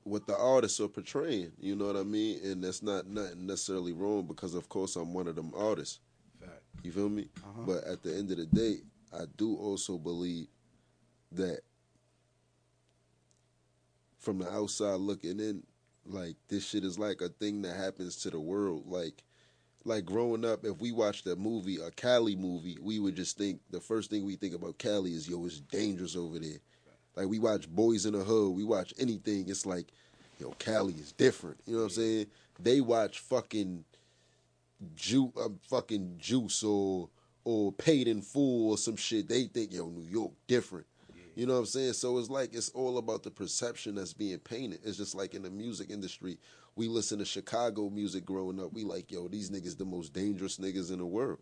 [0.05, 1.53] what the artists are portraying.
[1.59, 2.41] You know what I mean?
[2.45, 6.01] And that's not nothing necessarily wrong because, of course, I'm one of them artists.
[6.41, 6.63] Fact.
[6.83, 7.29] You feel me?
[7.39, 7.63] Uh-huh.
[7.67, 8.77] But at the end of the day,
[9.13, 10.47] I do also believe
[11.33, 11.61] that
[14.19, 15.63] from the outside looking in,
[16.07, 18.85] like this shit is like a thing that happens to the world.
[18.87, 19.25] Like,
[19.85, 23.61] like growing up, if we watched a movie, a Cali movie, we would just think
[23.71, 26.59] the first thing we think about Cali is yo, it's dangerous over there.
[27.17, 29.89] Like we watch Boyz n the Hood, we watch anything, it's like,
[30.39, 31.59] yo, Cali is different.
[31.67, 32.27] You know what I'm saying?
[32.61, 33.85] They watch fucking
[34.95, 37.09] ju- uh, fucking juice or
[37.45, 39.29] or paid in full or some shit.
[39.29, 40.87] They think yo, New York different.
[41.37, 41.95] You know what I'm saying?
[41.95, 44.81] So it's like it's all about the perception that's being painted.
[44.85, 46.39] It's just like in the music industry,
[46.77, 48.73] we listen to Chicago music growing up.
[48.73, 51.41] We like, yo, these niggas the most dangerous niggas in the world.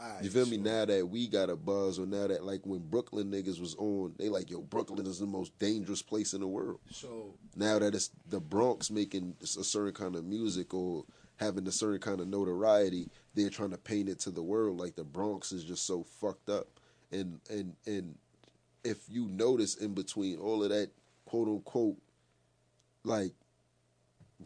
[0.00, 0.56] Alright, You feel me?
[0.56, 4.14] Now that we got a buzz, or now that like when Brooklyn niggas was on,
[4.18, 6.80] they like, yo, Brooklyn is the most dangerous place in the world.
[6.90, 11.04] So Now that it's the Bronx making a certain kind of music or
[11.36, 14.94] having a certain kind of notoriety, they're trying to paint it to the world like
[14.94, 16.66] the Bronx is just so fucked up.
[17.12, 18.16] And and and
[18.84, 20.90] if you notice in between all of that
[21.26, 21.96] quote unquote
[23.04, 23.32] like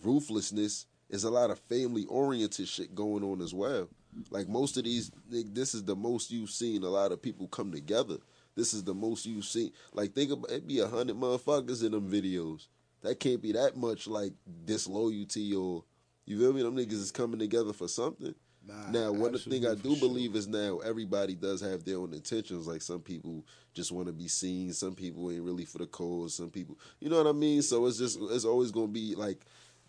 [0.02, 3.88] ruthlessness is a lot of family oriented shit going on as well.
[4.30, 7.72] Like most of these, this is the most you've seen a lot of people come
[7.72, 8.16] together.
[8.56, 9.72] This is the most you've seen.
[9.92, 12.66] Like think about it, be a hundred motherfuckers in them videos.
[13.02, 14.32] That can't be that much like
[14.64, 15.84] disloyalty or
[16.26, 16.62] you feel me?
[16.62, 18.34] Them niggas is coming together for something.
[18.66, 20.08] Nah, now, one thing I do sure.
[20.08, 22.66] believe is now everybody does have their own intentions.
[22.66, 23.44] Like some people
[23.74, 24.72] just want to be seen.
[24.72, 26.34] Some people ain't really for the cause.
[26.34, 27.60] Some people, you know what I mean.
[27.60, 29.44] So it's just it's always gonna be like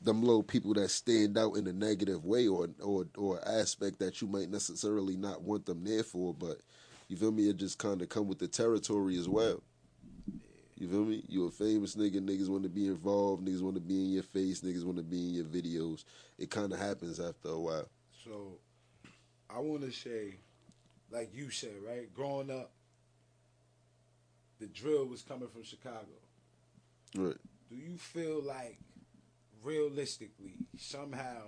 [0.06, 4.22] them little people that stand out in a negative way or or or aspect that
[4.22, 6.58] you might necessarily not want them there for, but
[7.08, 7.50] you feel me?
[7.50, 9.62] It just kind of come with the territory as well.
[10.78, 11.24] You feel me?
[11.28, 14.24] You a famous nigga, niggas want to be involved, niggas want to be in your
[14.24, 16.04] face, niggas want to be in your videos.
[16.38, 17.88] It kind of happens after a while.
[18.24, 18.60] So
[19.50, 20.36] I want to say,
[21.12, 22.14] like you said, right?
[22.14, 22.72] Growing up,
[24.60, 26.08] the drill was coming from Chicago.
[27.16, 27.38] Right.
[27.70, 28.78] Do you feel like,
[29.66, 31.42] realistically, somehow,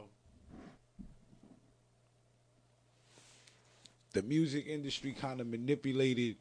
[4.13, 6.35] the music industry kind of manipulated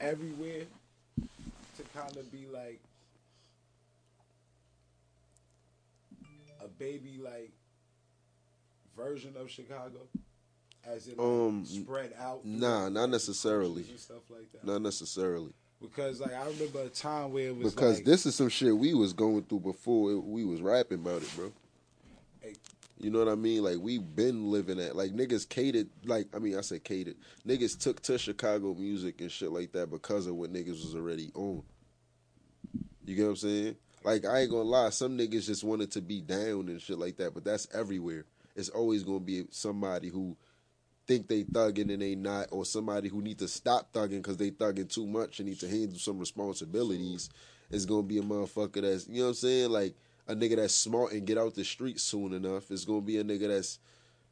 [0.00, 0.64] everywhere
[1.76, 2.80] to kind of be like
[6.62, 7.50] a baby like
[8.96, 10.00] version of Chicago,
[10.84, 12.44] as it like Um, spread out.
[12.44, 13.82] nah, not necessarily.
[14.28, 14.64] like that.
[14.64, 15.52] Not necessarily.
[15.80, 18.76] Because like I remember a time where it was Because like, this is some shit
[18.76, 21.52] we was going through before it, we was rapping about it, bro.
[22.40, 22.54] Hey.
[22.98, 23.62] You know what I mean?
[23.62, 27.16] Like we been living at like niggas catered like I mean I said catered.
[27.46, 31.30] Niggas took to Chicago music and shit like that because of what niggas was already
[31.34, 31.62] on.
[33.04, 33.76] You get what I'm saying?
[34.04, 37.16] Like I ain't gonna lie, some niggas just wanted to be down and shit like
[37.18, 38.24] that, but that's everywhere.
[38.56, 40.36] It's always gonna be somebody who
[41.08, 44.50] think they thugging and they not, or somebody who need to stop thugging because they
[44.50, 47.30] thugging too much and need to handle some responsibilities.
[47.70, 49.94] Is gonna be a motherfucker that's you know what I'm saying, like
[50.26, 52.70] a nigga that's smart and get out the streets soon enough.
[52.70, 53.78] It's gonna be a nigga that's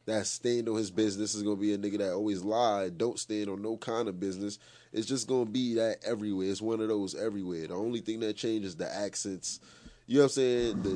[0.07, 1.35] that stand on his business.
[1.35, 4.59] Is gonna be a nigga that always lie, don't stand on no kind of business.
[4.93, 6.51] It's just gonna be that everywhere.
[6.51, 7.67] It's one of those everywhere.
[7.67, 9.61] The only thing that changes the accents.
[10.07, 10.83] You know what I'm saying?
[10.83, 10.91] The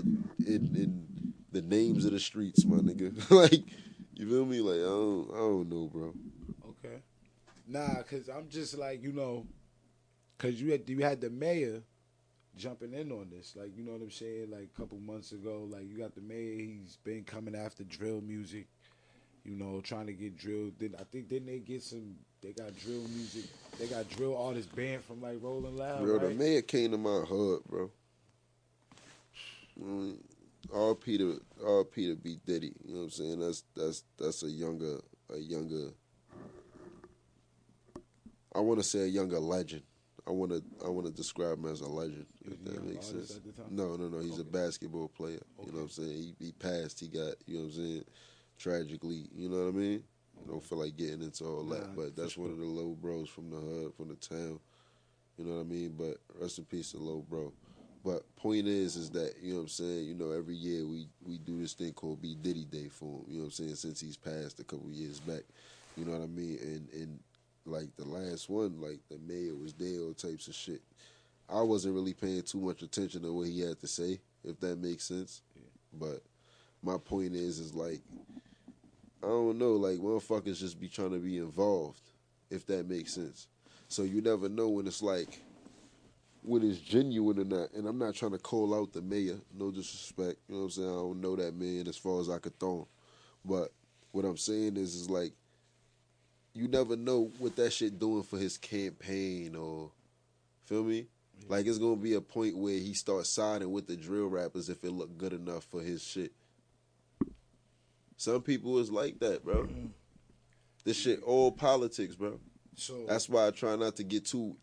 [0.46, 3.30] in, in the names of the streets, my nigga.
[3.30, 3.64] like
[4.20, 4.60] you feel me?
[4.60, 6.14] Like I don't I don't know, bro.
[6.68, 6.96] Okay.
[7.66, 9.46] Nah, cause I'm just like you know,
[10.38, 11.82] cause you had you had the mayor
[12.56, 14.50] jumping in on this, like you know what I'm saying.
[14.50, 16.56] Like a couple months ago, like you got the mayor.
[16.56, 18.66] He's been coming after drill music,
[19.44, 20.70] you know, trying to get drill.
[20.78, 22.16] Then I think didn't they get some?
[22.42, 23.44] They got drill music.
[23.78, 26.04] They got drill artists banned from like Rolling Loud.
[26.04, 27.90] Bro, the mayor came to my hood, bro.
[29.82, 30.16] Mm,
[30.72, 32.72] All Peter, all Peter B Diddy.
[32.84, 33.40] You know what I'm saying?
[33.40, 35.00] That's that's that's a younger,
[35.34, 35.90] a younger.
[38.54, 39.82] I want to say a younger legend.
[40.26, 42.26] I want to I want to describe him as a legend.
[42.44, 43.28] If that makes sense.
[43.28, 43.52] the?
[43.70, 44.20] No, no, no.
[44.20, 45.40] He's a basketball player.
[45.64, 46.34] You know what I'm saying?
[46.38, 47.00] He, he passed.
[47.00, 47.34] He got.
[47.46, 48.04] You know what I'm saying?
[48.58, 49.26] Tragically.
[49.34, 50.04] You know what I mean?
[50.44, 53.28] I don't feel like getting into all that, but that's one of the low bros
[53.28, 54.58] from the hood, from the town.
[55.36, 55.94] You know what I mean?
[55.96, 57.52] But rest in peace to low bro.
[58.04, 60.06] But point is, is that you know what I'm saying.
[60.06, 63.24] You know, every year we we do this thing called B Diddy Day for him.
[63.28, 63.74] You know what I'm saying?
[63.74, 65.42] Since he's passed a couple years back.
[65.96, 66.58] You know what I mean?
[66.62, 67.18] And and
[67.66, 70.80] like the last one, like the mayor was there, all types of shit.
[71.48, 74.78] I wasn't really paying too much attention to what he had to say, if that
[74.78, 75.42] makes sense.
[75.92, 76.22] But
[76.82, 78.00] my point is, is like
[79.22, 82.00] I don't know, like motherfuckers just be trying to be involved,
[82.50, 83.48] if that makes sense.
[83.88, 85.40] So you never know when it's like
[86.42, 87.72] when it's genuine or not.
[87.72, 90.38] And I'm not trying to call out the mayor, no disrespect.
[90.48, 90.88] You know what I'm saying?
[90.88, 92.86] I don't know that man as far as I could throw him.
[93.44, 93.72] But
[94.12, 95.32] what I'm saying is is like
[96.52, 99.90] you never know what that shit doing for his campaign or
[100.64, 101.06] feel me?
[101.48, 104.84] Like it's gonna be a point where he starts siding with the drill rappers if
[104.84, 106.32] it look good enough for his shit.
[108.16, 109.62] Some people is like that, bro.
[109.62, 109.86] Mm-hmm.
[110.84, 112.38] This shit all politics, bro.
[112.76, 114.56] So That's why I try not to get too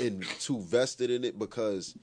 [0.00, 1.96] in too vested in it because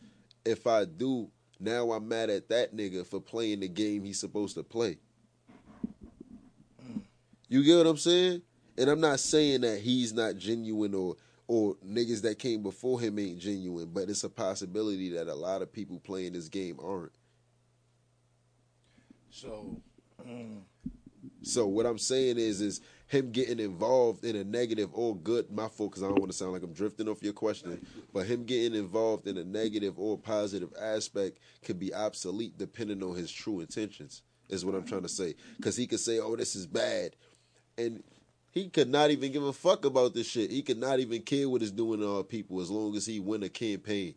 [0.45, 4.55] if I do, now I'm mad at that nigga for playing the game he's supposed
[4.55, 4.97] to play.
[7.47, 8.41] You get what I'm saying?
[8.77, 11.17] And I'm not saying that he's not genuine or
[11.47, 15.61] or niggas that came before him ain't genuine, but it's a possibility that a lot
[15.61, 17.11] of people playing this game aren't.
[19.29, 19.75] so
[20.25, 20.61] mm.
[21.43, 22.81] So what I'm saying is, is
[23.11, 25.51] him getting involved in a negative or good.
[25.51, 27.85] My fault, because I don't want to sound like I'm drifting off your question.
[28.13, 33.17] But him getting involved in a negative or positive aspect could be obsolete depending on
[33.17, 34.23] his true intentions.
[34.47, 35.35] Is what I'm trying to say.
[35.57, 37.15] Because he could say, "Oh, this is bad,"
[37.77, 38.01] and
[38.51, 40.51] he could not even give a fuck about this shit.
[40.51, 43.19] He could not even care what it's doing to our people as long as he
[43.19, 44.15] win a campaign.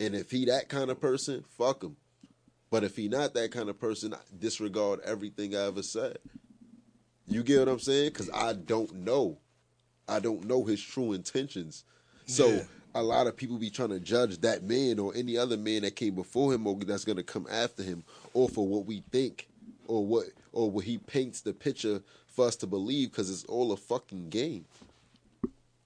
[0.00, 1.96] And if he that kind of person, fuck him.
[2.70, 6.18] But if he not that kind of person, disregard everything I ever said.
[7.28, 8.10] You get what I'm saying?
[8.10, 9.38] Because I don't know.
[10.08, 11.84] I don't know his true intentions.
[12.26, 12.62] So Yeah.
[12.94, 15.96] a lot of people be trying to judge that man or any other man that
[15.96, 19.48] came before him or that's gonna come after him, or for what we think,
[19.86, 23.72] or what or what he paints the picture for us to believe, because it's all
[23.72, 24.64] a fucking game.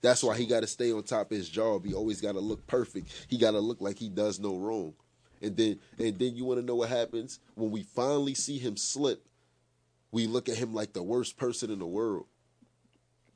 [0.01, 1.85] That's why he got to stay on top of his job.
[1.85, 3.27] He always got to look perfect.
[3.29, 4.95] He got to look like he does no wrong.
[5.41, 8.77] And then and then you want to know what happens when we finally see him
[8.77, 9.25] slip.
[10.13, 12.27] We look at him like the worst person in the world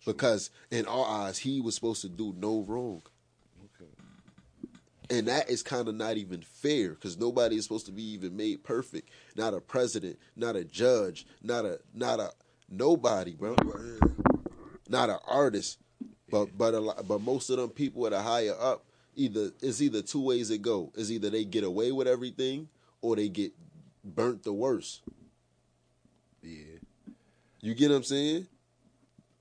[0.04, 3.02] because in our eyes he was supposed to do no wrong.
[3.64, 3.90] Okay.
[5.10, 8.36] And that is kind of not even fair because nobody is supposed to be even
[8.36, 9.10] made perfect.
[9.36, 12.30] Not a president, not a judge, not a not a
[12.70, 13.56] nobody, bro.
[14.88, 15.78] Not an artist,
[16.30, 18.84] but but a lot, but most of them people that are higher up,
[19.16, 20.92] either it's either two ways it go.
[20.94, 22.68] Is either they get away with everything
[23.00, 23.52] or they get
[24.04, 25.02] burnt the worst.
[26.46, 26.78] Yeah.
[27.60, 28.46] You get what I'm saying?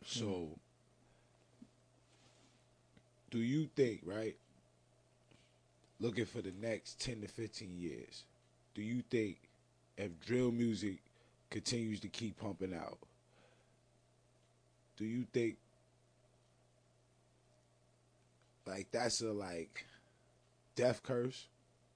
[0.05, 0.49] So,
[3.29, 4.35] do you think, right?
[5.99, 8.23] Looking for the next 10 to 15 years,
[8.73, 9.37] do you think
[9.97, 10.97] if drill music
[11.51, 12.97] continues to keep pumping out,
[14.97, 15.57] do you think
[18.65, 19.85] like that's a like
[20.75, 21.45] death curse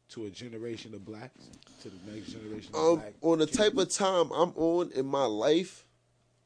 [0.10, 1.50] to a generation of blacks,
[1.82, 3.58] to the next generation of Um, on the kids?
[3.58, 5.86] type of time I'm on in my life,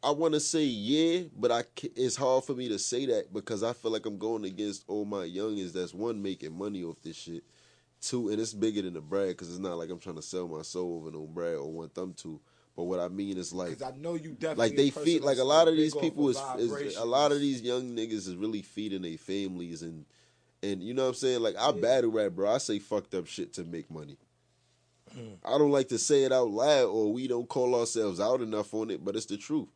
[0.03, 1.63] I want to say yeah, but I
[1.95, 5.05] it's hard for me to say that because I feel like I'm going against all
[5.05, 5.71] my youngins.
[5.71, 7.43] That's one making money off this shit.
[8.01, 10.45] Two, and it's bigger than the brag because it's not like I'm trying to sell
[10.49, 12.41] my soul over no brag or want them to.
[12.75, 15.43] But what I mean is like, I know you definitely like they feed like a
[15.43, 19.03] lot of these people is, is a lot of these young niggas is really feeding
[19.03, 20.05] their families and
[20.63, 21.41] and you know what I'm saying?
[21.41, 22.53] Like I battle rap bro.
[22.53, 24.17] I say fucked up shit to make money.
[25.15, 25.35] Mm.
[25.45, 28.73] I don't like to say it out loud or we don't call ourselves out enough
[28.73, 29.67] on it but it's the truth.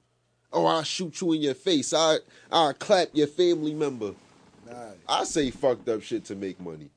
[0.51, 1.93] Oh I'll shoot you in your face.
[1.93, 2.17] I
[2.51, 4.13] I'll clap your family member.
[4.65, 6.89] Nah, I say fucked up shit to make money.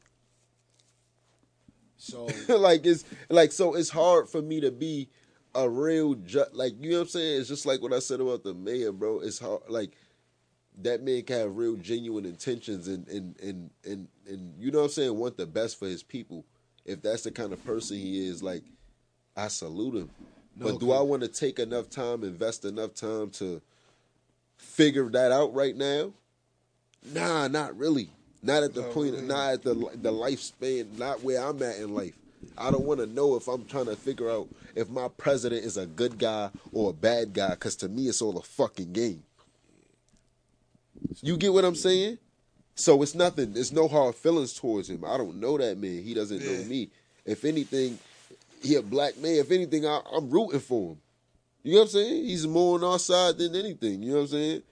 [1.99, 5.09] So like it's like so it's hard for me to be
[5.55, 7.41] a real ju- like you know what I'm saying.
[7.41, 9.21] It's just like what I said about the mayor, bro.
[9.21, 9.91] It's hard like
[10.83, 14.85] that man can have real genuine intentions and and and and and you know what
[14.85, 15.17] I'm saying.
[15.17, 16.45] Want the best for his people.
[16.85, 18.63] If that's the kind of person he is, like
[19.37, 20.11] I salute him.
[20.57, 23.63] No, but do I want to take enough time, invest enough time to
[24.57, 26.13] figure that out right now?
[27.13, 28.11] Nah, not really.
[28.43, 29.23] Not at the point.
[29.25, 30.99] Not at the the lifespan.
[30.99, 32.15] Not where I'm at in life.
[32.57, 35.77] I don't want to know if I'm trying to figure out if my president is
[35.77, 37.51] a good guy or a bad guy.
[37.51, 39.23] Because to me, it's all a fucking game.
[41.23, 42.19] You get what I'm saying?
[42.75, 43.53] So it's nothing.
[43.53, 45.05] There's no hard feelings towards him.
[45.07, 46.03] I don't know that man.
[46.03, 46.91] He doesn't know me.
[47.25, 47.99] If anything,
[48.63, 49.35] he a black man.
[49.35, 50.99] If anything, I, I'm rooting for him.
[51.63, 52.25] You know what I'm saying?
[52.25, 54.03] He's more on our side than anything.
[54.03, 54.63] You know what I'm saying?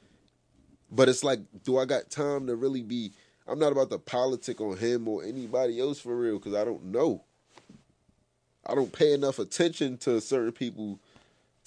[0.91, 3.13] But it's like, do I got time to really be?
[3.47, 6.87] I'm not about to politic on him or anybody else for real because I don't
[6.87, 7.25] know.
[8.67, 10.99] I don't pay enough attention to certain people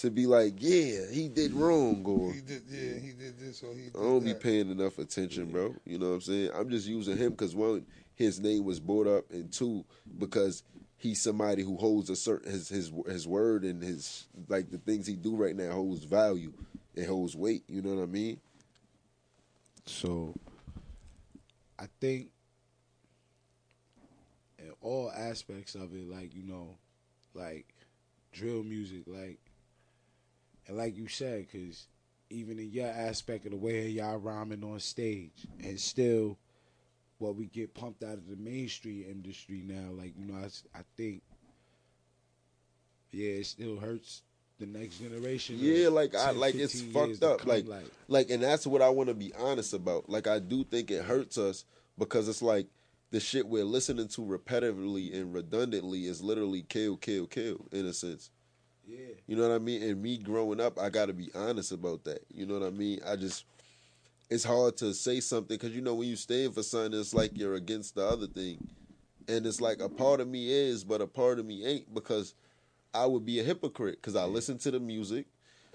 [0.01, 3.73] to be like, yeah, he did wrong or He did, yeah, he did this or
[3.73, 5.75] he did I don't be paying enough attention, bro.
[5.85, 6.49] You know what I'm saying?
[6.55, 7.85] I'm just using him because one,
[8.15, 9.85] his name was brought up, and two,
[10.17, 10.63] because
[10.97, 15.05] he's somebody who holds a certain his his his word and his like the things
[15.05, 16.51] he do right now holds value,
[16.95, 17.63] it holds weight.
[17.67, 18.39] You know what I mean?
[19.85, 20.33] So
[21.77, 22.29] I think
[24.57, 26.77] in all aspects of it, like, you know,
[27.35, 27.73] like
[28.31, 29.39] drill music, like
[30.71, 31.87] and like you said, cause
[32.29, 36.37] even in your aspect of the way y'all rhyming on stage and still
[37.17, 40.41] what we get pumped out of the mainstream industry now, like, you know,
[40.73, 41.23] I think
[43.11, 44.21] yeah, it still hurts
[44.59, 45.57] the next generation.
[45.59, 47.39] Yeah, like I like it's fucked up.
[47.39, 47.65] come, Like
[48.07, 50.09] like, and that's what I want to be honest about.
[50.09, 51.65] Like, I do think it hurts us
[51.97, 52.67] because it's like
[53.09, 57.91] the shit we're listening to repetitively and redundantly is literally kill, kill, kill in a
[57.91, 58.29] sense.
[58.87, 58.97] Yeah.
[59.27, 59.83] You know what I mean?
[59.83, 62.23] And me growing up, I got to be honest about that.
[62.33, 62.99] You know what I mean?
[63.05, 63.45] I just,
[64.29, 67.31] it's hard to say something because you know when you stand for something, it's like
[67.35, 68.67] you're against the other thing,
[69.27, 72.33] and it's like a part of me is, but a part of me ain't because
[72.93, 75.27] I would be a hypocrite because I listen to the music.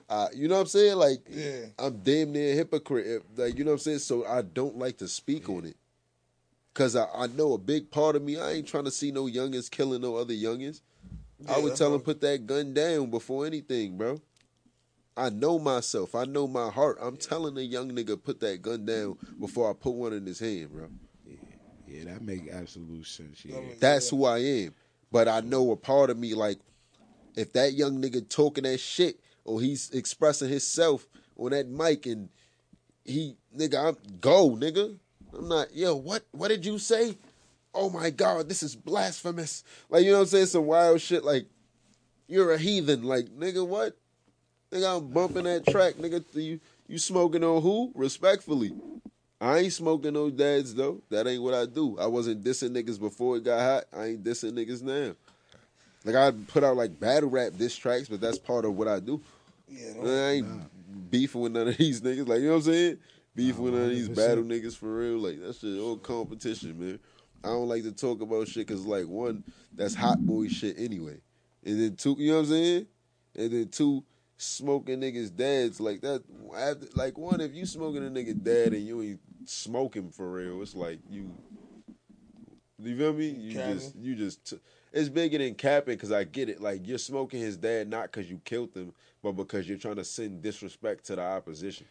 [0.09, 0.97] Uh, you know what I'm saying?
[0.97, 1.67] Like, Yeah.
[1.79, 3.07] I'm damn near a hypocrite.
[3.07, 3.99] If, like, you know what I'm saying?
[4.01, 5.77] So I don't like to speak on it.
[6.75, 9.25] Cause I, I know a big part of me, I ain't trying to see no
[9.25, 10.83] youngins killing no other youngins.
[11.49, 14.21] I would tell him put that gun down before anything, bro.
[15.17, 16.15] I know myself.
[16.15, 16.99] I know my heart.
[17.01, 20.41] I'm telling a young nigga put that gun down before I put one in his
[20.41, 20.89] hand, bro.
[21.87, 23.45] Yeah, that make absolute sense.
[23.45, 23.61] Yeah.
[23.79, 24.75] That's who I am.
[25.11, 26.59] But I know a part of me, like,
[27.37, 31.07] if that young nigga talking that shit or he's expressing himself
[31.37, 32.29] on that mic and
[33.05, 34.99] he, nigga, I'm go, nigga.
[35.33, 37.17] I'm not, yo, what, what did you say?
[37.77, 39.63] Oh my God, this is blasphemous.
[39.91, 40.47] Like, you know what I'm saying?
[40.47, 41.47] Some wild shit like,
[42.27, 43.03] you're a heathen.
[43.03, 43.97] Like, nigga, what?
[44.73, 46.25] Nigga, I'm bumping that track, nigga.
[46.33, 46.59] You,
[46.89, 47.93] you smoking on who?
[47.95, 48.73] Respectfully.
[49.41, 51.03] I ain't smoking no dads though.
[51.11, 51.99] That ain't what I do.
[51.99, 53.85] I wasn't dissing niggas before it got hot.
[53.93, 55.15] I ain't dissing niggas now.
[56.05, 59.01] Like I put out like battle rap diss tracks, but that's part of what I
[59.01, 59.21] do.
[59.69, 62.27] Yeah, I ain't beefing with none of these niggas.
[62.27, 62.99] Like you know what I'm saying?
[63.35, 65.19] Beefing with none of these battle niggas for real.
[65.19, 66.99] Like that shit all competition, man.
[67.45, 71.19] I don't like to talk about shit because like one, that's hot boy shit anyway,
[71.65, 72.87] and then two, you know what I'm saying?
[73.37, 74.05] And then two,
[74.39, 76.23] smoking niggas dads like that.
[76.57, 80.63] After, like one, if you smoking a nigga dad and you ain't smoking for real,
[80.63, 81.31] it's like you.
[82.79, 83.29] You feel me?
[83.29, 83.75] You Capping.
[83.75, 84.51] just you just.
[84.51, 84.61] T-
[84.93, 86.61] it's bigger than capping because I get it.
[86.61, 88.93] Like you're smoking his dad not because you killed him,
[89.23, 91.87] but because you're trying to send disrespect to the opposition.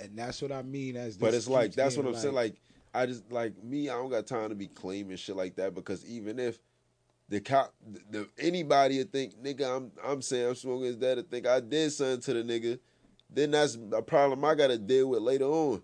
[0.00, 1.16] And that's what I mean as.
[1.16, 2.34] But it's like that's what I'm saying.
[2.34, 2.54] Like
[2.94, 6.04] I just like me, I don't got time to be claiming shit like that because
[6.06, 6.58] even if
[7.28, 11.16] the cop, the, the anybody would think nigga, I'm I'm saying I'm smoking his dad
[11.16, 12.78] to think I did something to the nigga,
[13.30, 15.82] then that's a problem I got to deal with later on.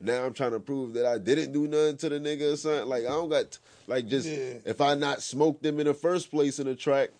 [0.00, 2.86] Now I'm trying to prove that I didn't do nothing to the nigga or something.
[2.88, 4.58] Like I don't got like just Yeah.
[4.64, 7.10] if I not smoked them in the first place in the track,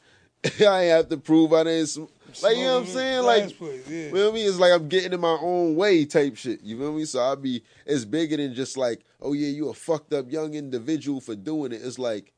[0.67, 1.87] I have to prove I didn't.
[1.89, 2.05] Sm-
[2.43, 3.25] like you know what I'm saying?
[3.25, 4.05] Like place, yeah.
[4.05, 4.43] you feel me?
[4.43, 6.63] It's like I'm getting in my own way type shit.
[6.63, 7.05] You feel me?
[7.05, 10.55] So I be it's bigger than just like, oh yeah, you a fucked up young
[10.55, 11.83] individual for doing it.
[11.83, 12.33] It's like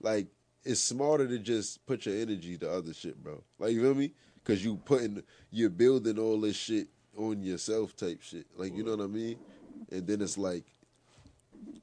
[0.00, 0.28] like
[0.64, 3.42] it's smarter to just put your energy to other shit, bro.
[3.58, 4.12] Like you feel me?
[4.44, 8.46] Cause you putting you're building all this shit on yourself type shit.
[8.56, 9.38] Like you know what I mean?
[9.90, 10.64] And then it's like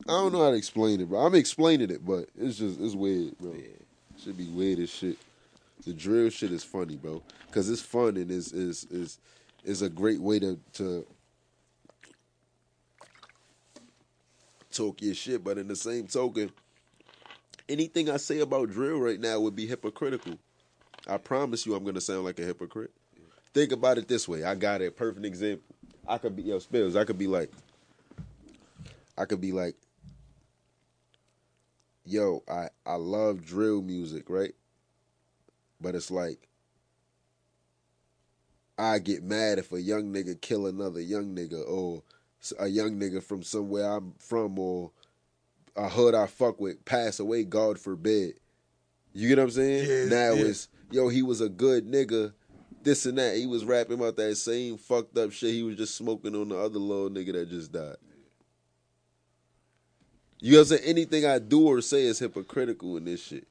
[0.07, 1.19] I don't know how to explain it, bro.
[1.19, 3.53] I'm explaining it, but it's just it's weird, bro.
[4.21, 5.17] Should be weird as shit.
[5.85, 9.19] The drill shit is funny, bro, because it's fun and is is is
[9.63, 11.05] is a great way to to
[14.71, 15.43] talk your shit.
[15.43, 16.51] But in the same token,
[17.67, 20.37] anything I say about drill right now would be hypocritical.
[21.07, 22.91] I promise you, I'm gonna sound like a hypocrite.
[23.53, 24.43] Think about it this way.
[24.43, 25.75] I got a perfect example.
[26.07, 26.95] I could be yo spills.
[26.95, 27.51] I could be like,
[29.17, 29.75] I could be like,
[32.05, 34.53] yo, I I love drill music, right?
[35.81, 36.47] But it's like
[38.77, 42.03] I get mad if a young nigga kill another young nigga or
[42.59, 44.91] a young nigga from somewhere I'm from or
[45.75, 48.35] a hood I fuck with pass away, God forbid.
[49.13, 50.09] You get what I'm saying?
[50.09, 50.45] Now yeah.
[50.45, 52.33] it's yo, he was a good nigga,
[52.83, 53.37] this and that.
[53.37, 56.57] He was rapping about that same fucked up shit he was just smoking on the
[56.57, 57.95] other little nigga that just died.
[60.39, 60.89] You know what I'm saying?
[60.89, 63.47] Anything I do or say is hypocritical in this shit.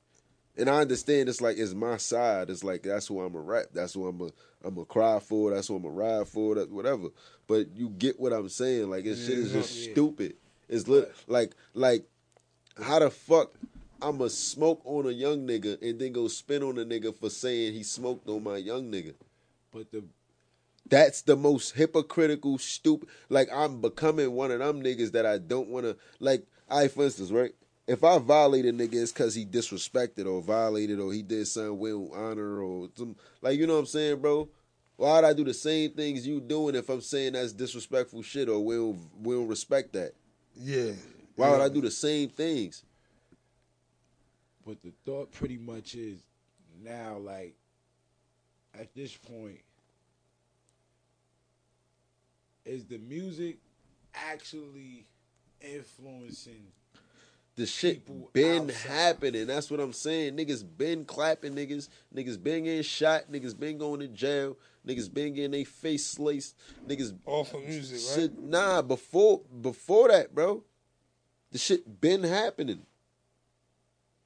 [0.56, 2.50] And I understand it's like it's my side.
[2.50, 3.66] It's like that's who I'm a rap.
[3.72, 4.30] That's who I'm a
[4.64, 5.50] I'm a cry for.
[5.50, 6.54] That's who I'm a ride for.
[6.56, 7.08] That whatever.
[7.46, 8.90] But you get what I'm saying.
[8.90, 9.92] Like this shit is just Yeah.
[9.92, 10.34] stupid.
[10.68, 12.04] It's lit, like like
[12.82, 13.52] how the fuck
[14.02, 17.72] I'ma smoke on a young nigga and then go spin on a nigga for saying
[17.72, 19.14] he smoked on my young nigga.
[19.72, 20.04] But the
[20.88, 23.08] That's the most hypocritical, stupid.
[23.30, 25.96] Like I'm becoming one of them niggas that I don't want to.
[26.20, 27.52] Like I, for instance, right?
[27.86, 31.78] If I violate a nigga, it's because he disrespected or violated or he did something
[31.78, 33.16] don't honor or some.
[33.40, 34.48] Like you know what I'm saying, bro?
[34.96, 38.64] Why'd I do the same things you doing if I'm saying that's disrespectful shit or
[38.64, 40.12] we don't we don't respect that?
[40.56, 40.92] yeah.
[41.34, 41.52] Why yeah.
[41.52, 42.84] would I do the same things?
[44.66, 46.20] but the thought pretty much is
[46.82, 47.54] now like
[48.78, 49.60] at this point
[52.64, 53.58] is the music
[54.14, 55.06] actually
[55.60, 56.66] influencing
[57.54, 58.90] The shit been outside.
[58.90, 59.46] happening.
[59.46, 60.36] That's what I'm saying.
[60.36, 61.88] Niggas been clapping niggas.
[62.14, 63.30] Niggas been getting shot.
[63.30, 64.56] Niggas been going to jail.
[64.86, 66.56] Niggas been getting their face sliced.
[66.88, 68.22] Niggas Off of music, right?
[68.22, 68.38] shit.
[68.42, 70.64] Nah, before before that, bro.
[71.50, 72.86] The shit been happening.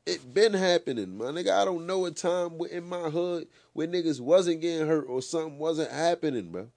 [0.07, 1.51] It been happening, my nigga.
[1.51, 5.59] I don't know a time in my hood where niggas wasn't getting hurt or something
[5.59, 6.69] wasn't happening, bro.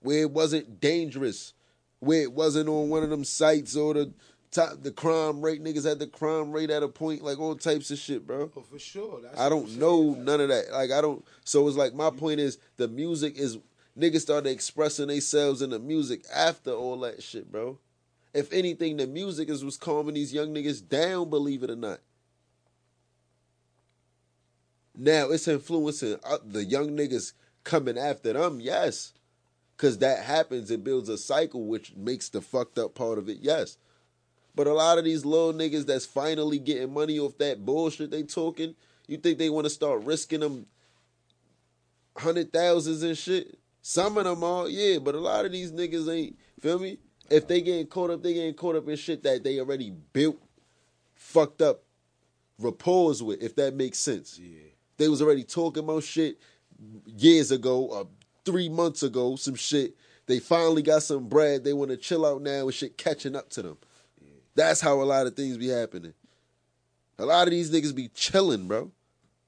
[0.00, 1.54] Where it wasn't dangerous.
[2.00, 4.12] Where it wasn't on one of them sites or the
[4.54, 5.62] top the crime rate.
[5.62, 8.50] Niggas had the crime rate at a point, like all types of shit, bro.
[8.56, 10.72] oh for sure that's I don't know none of that.
[10.72, 11.24] Like I don't.
[11.44, 13.58] So it's like my point is the music is
[13.98, 17.78] niggas started expressing themselves in the music after all that shit, bro.
[18.32, 21.30] If anything, the music is what's calming these young niggas down.
[21.30, 22.00] Believe it or not.
[24.96, 27.32] Now it's influencing uh, the young niggas
[27.64, 28.60] coming after them.
[28.60, 29.12] Yes,
[29.76, 30.70] because that happens.
[30.70, 33.38] It builds a cycle, which makes the fucked up part of it.
[33.40, 33.76] Yes.
[34.54, 38.22] But a lot of these little niggas that's finally getting money off that bullshit they
[38.22, 38.74] talking,
[39.08, 40.66] you think they want to start risking them
[42.16, 43.58] hundred thousands and shit?
[43.82, 46.38] Some of them are, yeah, but a lot of these niggas ain't.
[46.60, 46.98] Feel me?
[47.28, 50.40] If they getting caught up, they getting caught up in shit that they already built,
[51.14, 51.82] fucked up
[52.58, 53.42] rapport with.
[53.42, 54.38] If that makes sense.
[54.38, 56.38] yeah They was already talking about shit
[57.06, 58.06] years ago, or
[58.44, 59.96] three months ago, some shit.
[60.26, 61.64] They finally got some bread.
[61.64, 63.76] They want to chill out now and shit catching up to them.
[64.54, 66.14] That's how a lot of things be happening.
[67.18, 68.90] A lot of these niggas be chilling, bro.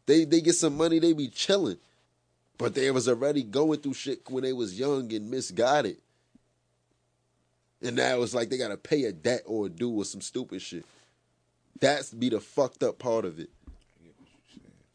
[0.07, 1.79] They they get some money, they be chilling.
[2.59, 5.99] But they was already going through shit when they was young and misguided.
[7.83, 10.63] And now it's like they gotta pay a debt or a due or some stupid
[10.63, 10.85] shit.
[11.81, 13.51] That's be the fucked up part of it.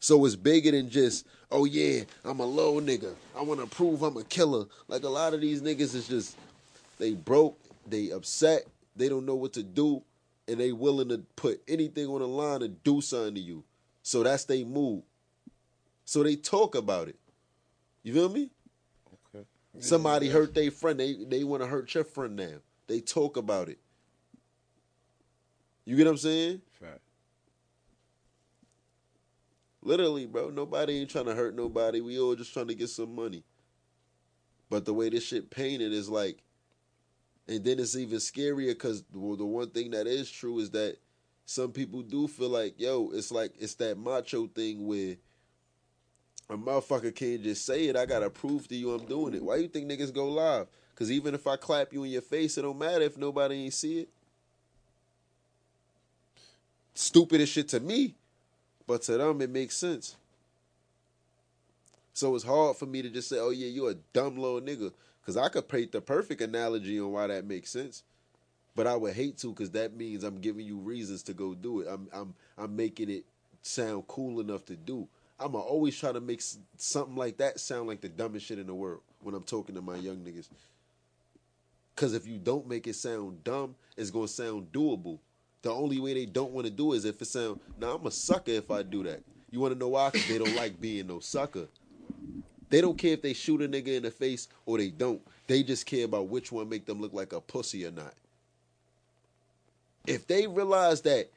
[0.00, 3.14] So it's bigger than just, oh yeah, I'm a low nigga.
[3.38, 4.66] I wanna prove I'm a killer.
[4.88, 6.36] Like a lot of these niggas is just
[6.98, 7.56] they broke,
[7.86, 8.66] they upset,
[8.96, 10.02] they don't know what to do,
[10.48, 13.64] and they willing to put anything on the line to do something to you.
[14.02, 15.02] So that's they move.
[16.04, 17.16] So they talk about it.
[18.02, 18.50] You feel me?
[19.34, 19.46] Okay.
[19.78, 20.98] Somebody hurt their friend.
[20.98, 22.58] They they want to hurt your friend now.
[22.88, 23.78] They talk about it.
[25.84, 26.62] You get what I'm saying?
[26.80, 27.00] Fact.
[29.82, 30.50] Literally, bro.
[30.50, 32.00] Nobody ain't trying to hurt nobody.
[32.00, 33.44] We all just trying to get some money.
[34.70, 36.38] But the way this shit painted is like,
[37.52, 40.96] and then it's even scarier because well, the one thing that is true is that
[41.44, 45.16] some people do feel like, yo, it's like it's that macho thing where
[46.48, 47.96] a motherfucker can't just say it.
[47.96, 49.42] I gotta prove to you I'm doing it.
[49.42, 50.66] Why you think niggas go live?
[50.94, 53.74] Because even if I clap you in your face, it don't matter if nobody ain't
[53.74, 54.08] see it.
[56.94, 58.14] Stupid as shit to me,
[58.86, 60.16] but to them it makes sense.
[62.14, 64.92] So it's hard for me to just say, "Oh yeah, you a dumb little nigga,"
[65.22, 68.02] because I could paint the perfect analogy on why that makes sense.
[68.74, 71.80] But I would hate to, because that means I'm giving you reasons to go do
[71.80, 71.88] it.
[71.88, 73.24] I'm I'm I'm making it
[73.62, 75.08] sound cool enough to do.
[75.38, 76.42] I'ma always try to make
[76.76, 79.82] something like that sound like the dumbest shit in the world when I'm talking to
[79.82, 80.48] my young niggas.
[81.94, 85.18] Cause if you don't make it sound dumb, it's gonna sound doable.
[85.60, 87.60] The only way they don't want to do is if it sound.
[87.78, 89.22] Now I'm a sucker if I do that.
[89.50, 90.10] You want to know why?
[90.10, 91.68] Cause they don't like being no sucker.
[92.72, 95.20] They don't care if they shoot a nigga in the face or they don't.
[95.46, 98.14] They just care about which one make them look like a pussy or not.
[100.06, 101.28] If they realize that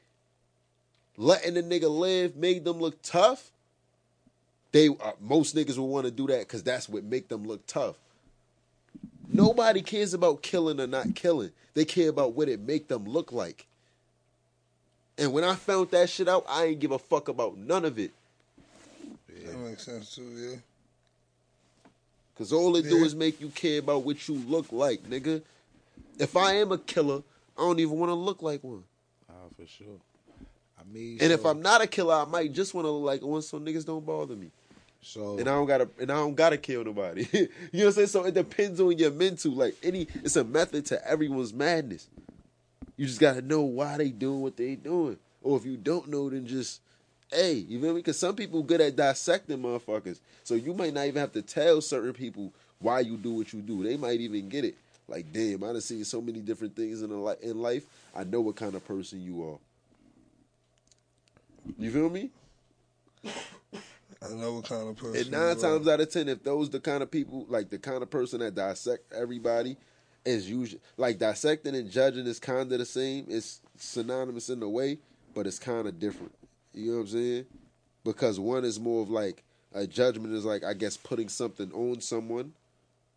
[1.18, 3.50] letting the nigga live made them look tough,
[4.72, 7.66] they uh, most niggas will want to do that because that's what make them look
[7.66, 7.96] tough.
[9.28, 11.50] Nobody cares about killing or not killing.
[11.74, 13.66] They care about what it make them look like.
[15.18, 17.98] And when I found that shit out, I ain't give a fuck about none of
[17.98, 18.12] it.
[19.44, 20.56] That makes sense too, yeah.
[22.36, 25.42] Cause all it do is make you care about what you look like, nigga.
[26.18, 27.22] If I am a killer,
[27.56, 28.84] I don't even want to look like one.
[29.30, 29.98] Ah, for sure.
[30.78, 33.22] I mean, And if I'm not a killer, I might just want to look like
[33.22, 34.50] one so niggas don't bother me.
[35.00, 37.26] so And I don't gotta and I don't gotta kill nobody.
[37.32, 38.08] you know what I'm saying?
[38.08, 39.52] So it depends on your mental.
[39.52, 42.06] Like any it's a method to everyone's madness.
[42.98, 45.18] You just gotta know why they doing what they doing.
[45.42, 46.82] Or if you don't know, then just
[47.30, 48.00] hey, you feel me?
[48.00, 50.20] Because some people good at dissecting motherfuckers.
[50.44, 53.60] So you might not even have to tell certain people why you do what you
[53.60, 53.82] do.
[53.82, 54.76] They might even get it.
[55.08, 57.84] Like, damn, I done seen so many different things in, li- in life.
[58.14, 59.58] I know what kind of person you are.
[61.78, 62.30] You feel me?
[63.24, 65.16] I know what kind of person.
[65.16, 68.02] And nine times out of ten, if those the kind of people, like the kind
[68.02, 69.76] of person that dissect everybody,
[70.24, 73.26] is usually like dissecting and judging is kind of the same.
[73.28, 74.98] It's synonymous in a way,
[75.34, 76.32] but it's kind of different.
[76.76, 77.46] You know what I'm saying?
[78.04, 79.42] Because one is more of like
[79.74, 82.52] a judgment is like I guess putting something on someone.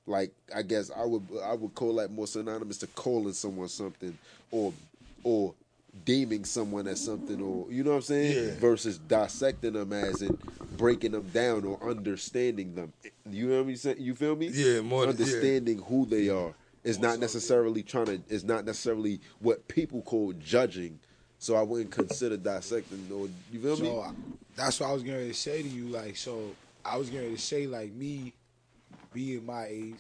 [0.08, 4.18] Like I guess I would I would call that more synonymous to calling someone something
[4.50, 4.74] or
[5.24, 5.54] or
[6.06, 8.60] deeming someone as something or you know what I'm saying Yeah.
[8.60, 10.38] versus dissecting them as in
[10.78, 12.94] breaking them down or understanding them.
[13.30, 13.98] You know what I'm saying?
[14.00, 14.48] You feel me?
[14.48, 15.10] Yeah, more yeah.
[15.10, 16.54] understanding who they are.
[16.84, 18.22] is not necessarily trying to.
[18.30, 21.00] It's not necessarily what people call judging.
[21.40, 23.08] So I wouldn't consider dissecting.
[23.12, 23.88] Or you feel me?
[23.88, 24.14] So I-
[24.56, 25.86] that's what I was going to say to you.
[25.88, 26.54] Like, so
[26.84, 28.34] I was going to say, like, me
[29.14, 29.96] being my age,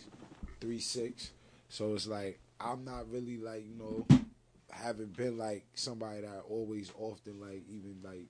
[0.59, 1.31] three six.
[1.69, 4.05] So it's like I'm not really like you know,
[4.69, 8.25] haven't been like somebody that always often like even like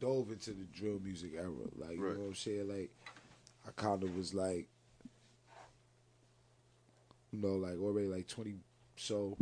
[0.00, 1.50] dove into the drill music era.
[1.76, 2.68] Like, you know what I'm saying?
[2.68, 2.90] Like,
[3.66, 4.68] I kind of was like,
[7.32, 8.54] you know, like already like twenty.
[8.96, 9.36] So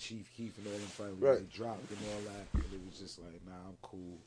[0.00, 1.50] Chief Keef and all them finally Right.
[1.50, 4.18] dropped and all that, and it was just like, nah, I'm cool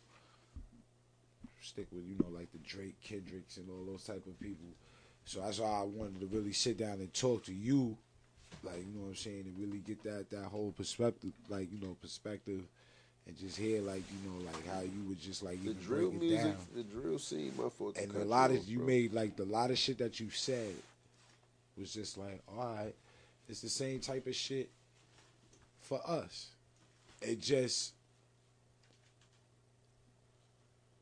[1.64, 4.68] stick with you know like the Drake, Kendricks, and all those type of people.
[5.26, 7.98] So that's why I wanted to really sit down and talk to you,
[8.64, 11.80] like you know what I'm saying, and really get that that whole perspective, like you
[11.86, 12.62] know perspective,
[13.28, 16.44] and just hear like you know like how you would just like the drill music,
[16.44, 16.58] down.
[16.76, 17.98] the drill scene, my fault.
[17.98, 18.88] And a lot of you bro.
[18.88, 20.76] made like the lot of shit that you said
[21.78, 22.94] was just like, all right,
[23.48, 24.70] it's the same type of shit
[25.84, 26.50] for us.
[27.22, 27.94] It just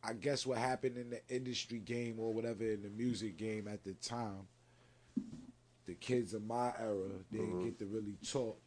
[0.03, 3.84] I guess what happened in the industry game or whatever in the music game at
[3.84, 4.48] the time,
[5.86, 7.64] the kids of my era didn't Uh-huh.
[7.66, 8.58] get to really talk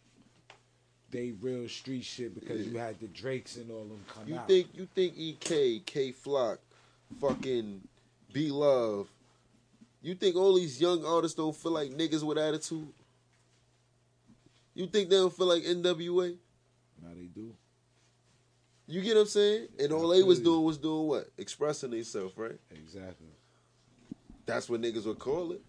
[1.10, 4.48] they real street shit because you had the Drakes and all them come You out.
[4.48, 6.58] think you think Ek, Kay Flock,
[7.20, 7.80] fucking
[8.32, 9.08] B-Lovee.
[10.02, 12.88] You think all these young artists don't feel like niggas with attitude?
[14.74, 16.36] You think they don't feel like NWA?
[17.02, 17.54] Now they do.
[18.86, 19.68] You get what I'm saying?
[19.78, 21.30] And all they was doing was doing what?
[21.38, 22.58] Expressing themselves, right?
[22.70, 23.28] Exactly.
[24.46, 25.62] That's what niggas would call it.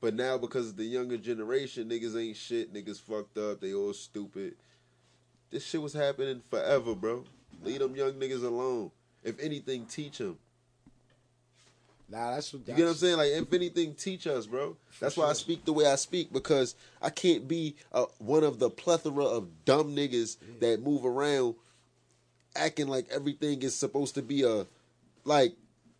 [0.00, 3.92] But now because of the younger generation, niggas ain't shit, niggas fucked up, they all
[3.92, 4.54] stupid.
[5.50, 7.24] This shit was happening forever, bro.
[7.62, 8.90] Leave them young niggas alone.
[9.22, 10.38] If anything, teach them.
[12.10, 12.66] Nah, that's what.
[12.66, 13.16] You get what I'm saying?
[13.16, 14.76] Like, if anything, teach us, bro.
[14.98, 18.58] That's why I speak the way I speak because I can't be uh, one of
[18.58, 21.54] the plethora of dumb niggas that move around
[22.56, 24.66] acting like everything is supposed to be a
[25.24, 25.54] like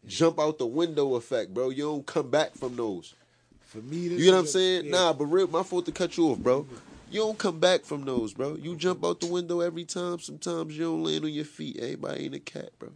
[0.07, 1.71] jump out the window effect, bro.
[1.71, 3.15] You don't come back from those.
[3.61, 4.87] For me, this You know what I'm saying?
[4.87, 4.91] yeah.
[4.91, 6.67] Nah, but real, my fault to cut you off, bro.
[7.11, 8.57] You don't come back from those, bro.
[8.57, 10.19] You jump out the window every time.
[10.19, 11.77] Sometimes you don't land on your feet.
[11.79, 12.91] Everybody ain't a cat, bro.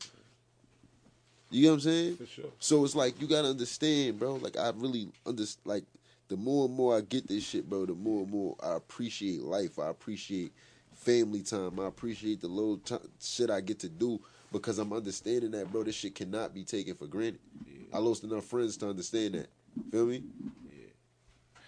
[1.55, 2.17] You know what I'm saying?
[2.17, 2.45] For sure.
[2.59, 4.35] So it's like you gotta understand, bro.
[4.35, 5.61] Like I really understand.
[5.65, 5.85] Like
[6.29, 9.41] the more and more I get this shit, bro, the more and more I appreciate
[9.43, 9.79] life.
[9.79, 10.53] I appreciate
[10.95, 11.79] family time.
[11.79, 14.21] I appreciate the little t- shit I get to do
[14.51, 15.85] because I'm understanding that, bro.
[15.85, 17.39] This shit cannot be taken for granted.
[17.93, 19.47] I lost enough friends to understand that.
[19.93, 20.25] Feel me?
[20.69, 20.87] Yeah.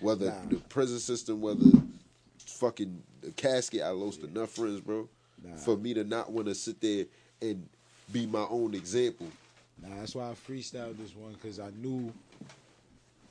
[0.00, 0.46] Whether Nah.
[0.48, 1.64] the prison system, whether
[2.44, 5.08] fucking the casket, I lost enough friends, bro,
[5.44, 5.54] Nah.
[5.56, 7.04] for me to not want to sit there
[7.40, 7.68] and
[8.12, 9.28] be my own example.
[9.82, 12.12] Nah, that's why I freestyled this one because I knew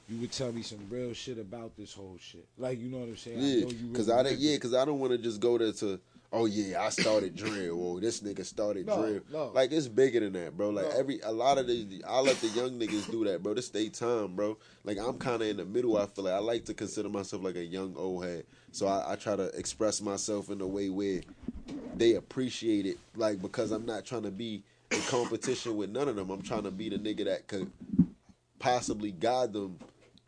[0.07, 2.45] you would tell me some real shit about this whole shit.
[2.57, 3.39] Like you know what I'm saying?
[3.39, 4.39] Yeah, know you because really I didn't.
[4.39, 5.99] Yeah, because I don't want to just go there to.
[6.31, 7.79] Oh yeah, I started drill.
[7.79, 9.21] Or this nigga started No, drill.
[9.31, 9.51] no.
[9.53, 10.69] Like it's bigger than that, bro.
[10.69, 10.99] Like No.
[10.99, 13.53] every a lot of the I let the young niggas do that, bro.
[13.55, 14.57] This they time, bro.
[14.83, 15.97] Like I'm kind of in the middle.
[15.97, 18.45] I feel like I like to consider myself like a young old head.
[18.71, 21.21] So I, I try to express myself in a way where
[21.95, 22.97] they appreciate it.
[23.15, 26.29] Like because I'm not trying to be in competition with none of them.
[26.29, 27.71] I'm trying to be the nigga that could
[28.59, 29.79] possibly guide them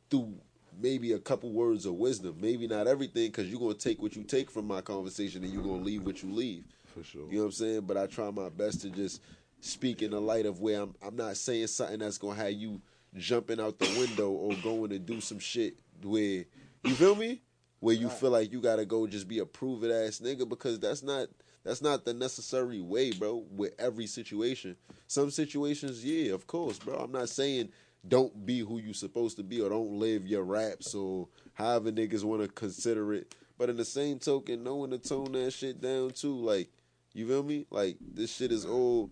[0.10, 0.34] through
[0.80, 2.38] maybe a couple words of wisdom.
[2.40, 5.64] Maybe not everything, because you're gonna take what you take from my conversation, and you're
[5.64, 6.66] gonna leave what you leave.
[6.94, 7.28] for sure.
[7.30, 7.82] You know what I'm saying?
[7.82, 9.22] But I try my best to just
[9.60, 10.96] speak in the light of where I'm.
[11.06, 12.82] I'm not saying something that's gonna have you
[13.16, 16.46] jumping out the window or going to do some shit where
[16.84, 17.42] you feel me,
[17.80, 20.80] where you feel like you gotta go just be a prove it ass nigga because
[20.80, 21.28] that's not.
[21.68, 24.78] That's not the necessary way, bro, with every situation.
[25.08, 26.96] Some situations, yeah, of course, bro.
[26.96, 27.74] I'm not saying
[28.08, 32.24] don't be who you supposed to be or don't live your raps or however niggas
[32.24, 33.36] want to consider it.
[33.58, 36.70] But in the same token, knowing to tone that shit down too, like,
[37.14, 37.66] you feel me?
[37.70, 39.12] Like, this shit is old.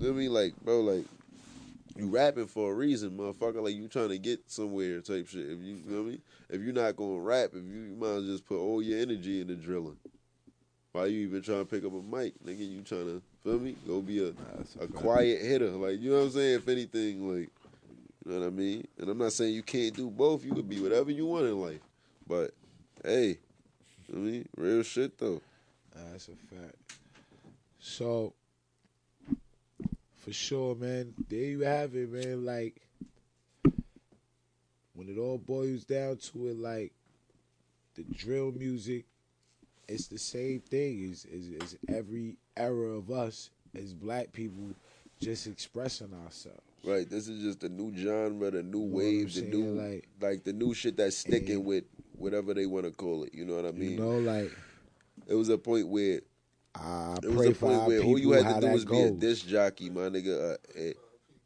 [0.00, 0.28] feel me?
[0.28, 1.04] Like, bro, like,
[1.96, 3.60] you rapping for a reason, motherfucker.
[3.60, 5.50] Like, you trying to get somewhere type shit.
[5.50, 6.20] If you, you feel me?
[6.48, 9.56] If you're not to rap, if you, you might just put all your energy into
[9.56, 9.96] drilling.
[10.92, 12.58] Why you even trying to pick up a mic, nigga?
[12.58, 13.76] You trying to feel me?
[13.86, 16.54] Go be a that's a a quiet hitter, like you know what I'm saying.
[16.56, 17.50] If anything, like
[18.24, 18.86] you know what I mean.
[18.98, 20.44] And I'm not saying you can't do both.
[20.44, 21.80] You could be whatever you want in life.
[22.26, 22.52] But
[23.04, 23.38] hey,
[24.12, 25.40] I mean, real shit though.
[25.94, 26.76] Nah, that's a fact.
[27.80, 28.32] So,
[30.16, 31.14] for sure, man.
[31.28, 32.44] There you have it, man.
[32.44, 32.80] Like,
[34.94, 36.92] when it all boils down to it, like
[37.94, 39.06] the drill music,
[39.88, 44.74] it's the same thing as, as, as every era of us as black people
[45.20, 46.60] just expressing ourselves.
[46.84, 47.08] Right.
[47.08, 50.52] This is just the new genre, the new what wave, the new Like- like, the
[50.52, 51.84] new shit that's sticking with
[52.16, 53.34] whatever they want to call it.
[53.34, 53.92] You know what I mean?
[53.92, 54.52] You know, like
[55.26, 56.20] it was a point where
[56.74, 59.10] I it was a point where people all you had to do was be a
[59.10, 60.52] disc jockey, my nigga.
[60.52, 60.92] Uh, eh,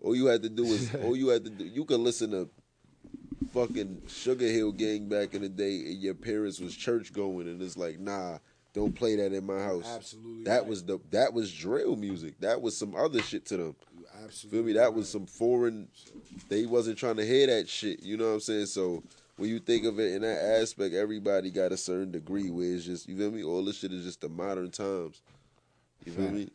[0.01, 1.65] all you had to do was all you had to do.
[1.65, 2.51] You could listen to
[3.53, 7.77] fucking Sugarhill Gang back in the day, and your parents was church going, and it's
[7.77, 8.39] like, nah,
[8.75, 9.85] don't play that in my house.
[9.87, 10.67] Absolutely That right.
[10.67, 12.41] was the that was drill music.
[12.41, 13.77] That was some other shit to them.
[14.25, 14.73] Absolutely Feel me?
[14.75, 15.89] That was some foreign.
[16.49, 18.03] They wasn't trying to hear that shit.
[18.03, 18.67] You know what I'm saying?
[18.67, 19.03] So
[19.37, 22.85] when you think of it in that aspect, everybody got a certain degree where it's
[22.85, 23.43] just you feel me.
[23.45, 25.21] All this shit is just the modern times.
[26.05, 26.37] You feel Fact.
[26.37, 26.51] me?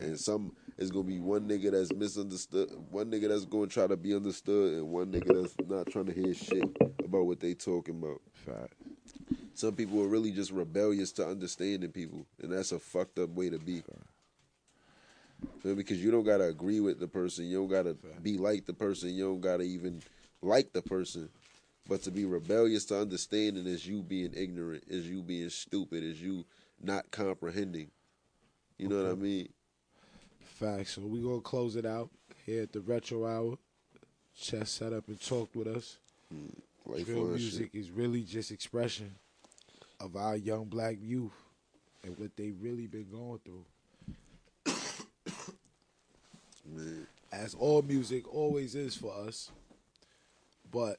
[0.00, 3.96] And some it's gonna be one nigga that's misunderstood, one nigga that's gonna try to
[3.96, 6.64] be understood, and one nigga that's not trying to hear shit
[7.04, 8.20] about what they talking about.
[8.32, 8.74] fact.
[9.54, 13.48] Some people are really just rebellious to understanding people, and that's a fucked up way
[13.48, 13.82] to be.
[15.64, 15.74] Me?
[15.74, 19.14] Because you don't gotta agree with the person, you don't gotta be like the person,
[19.14, 20.02] you don't gotta even
[20.42, 21.30] like the person.
[21.88, 26.20] But to be rebellious to understanding is you being ignorant, is you being stupid, is
[26.20, 26.44] you
[26.82, 27.90] not comprehending.
[28.76, 29.48] You know what I mean?
[30.58, 30.92] Facts.
[30.92, 32.08] So we gonna close it out
[32.46, 33.58] here at the Retro Hour.
[34.34, 35.98] Chess set up and talked with us.
[37.04, 39.16] Drill on music is really just expression
[40.00, 41.34] of our young black youth
[42.02, 43.64] and what they really been going through.
[46.64, 47.06] man.
[47.32, 49.50] as all music always is for us.
[50.72, 50.98] But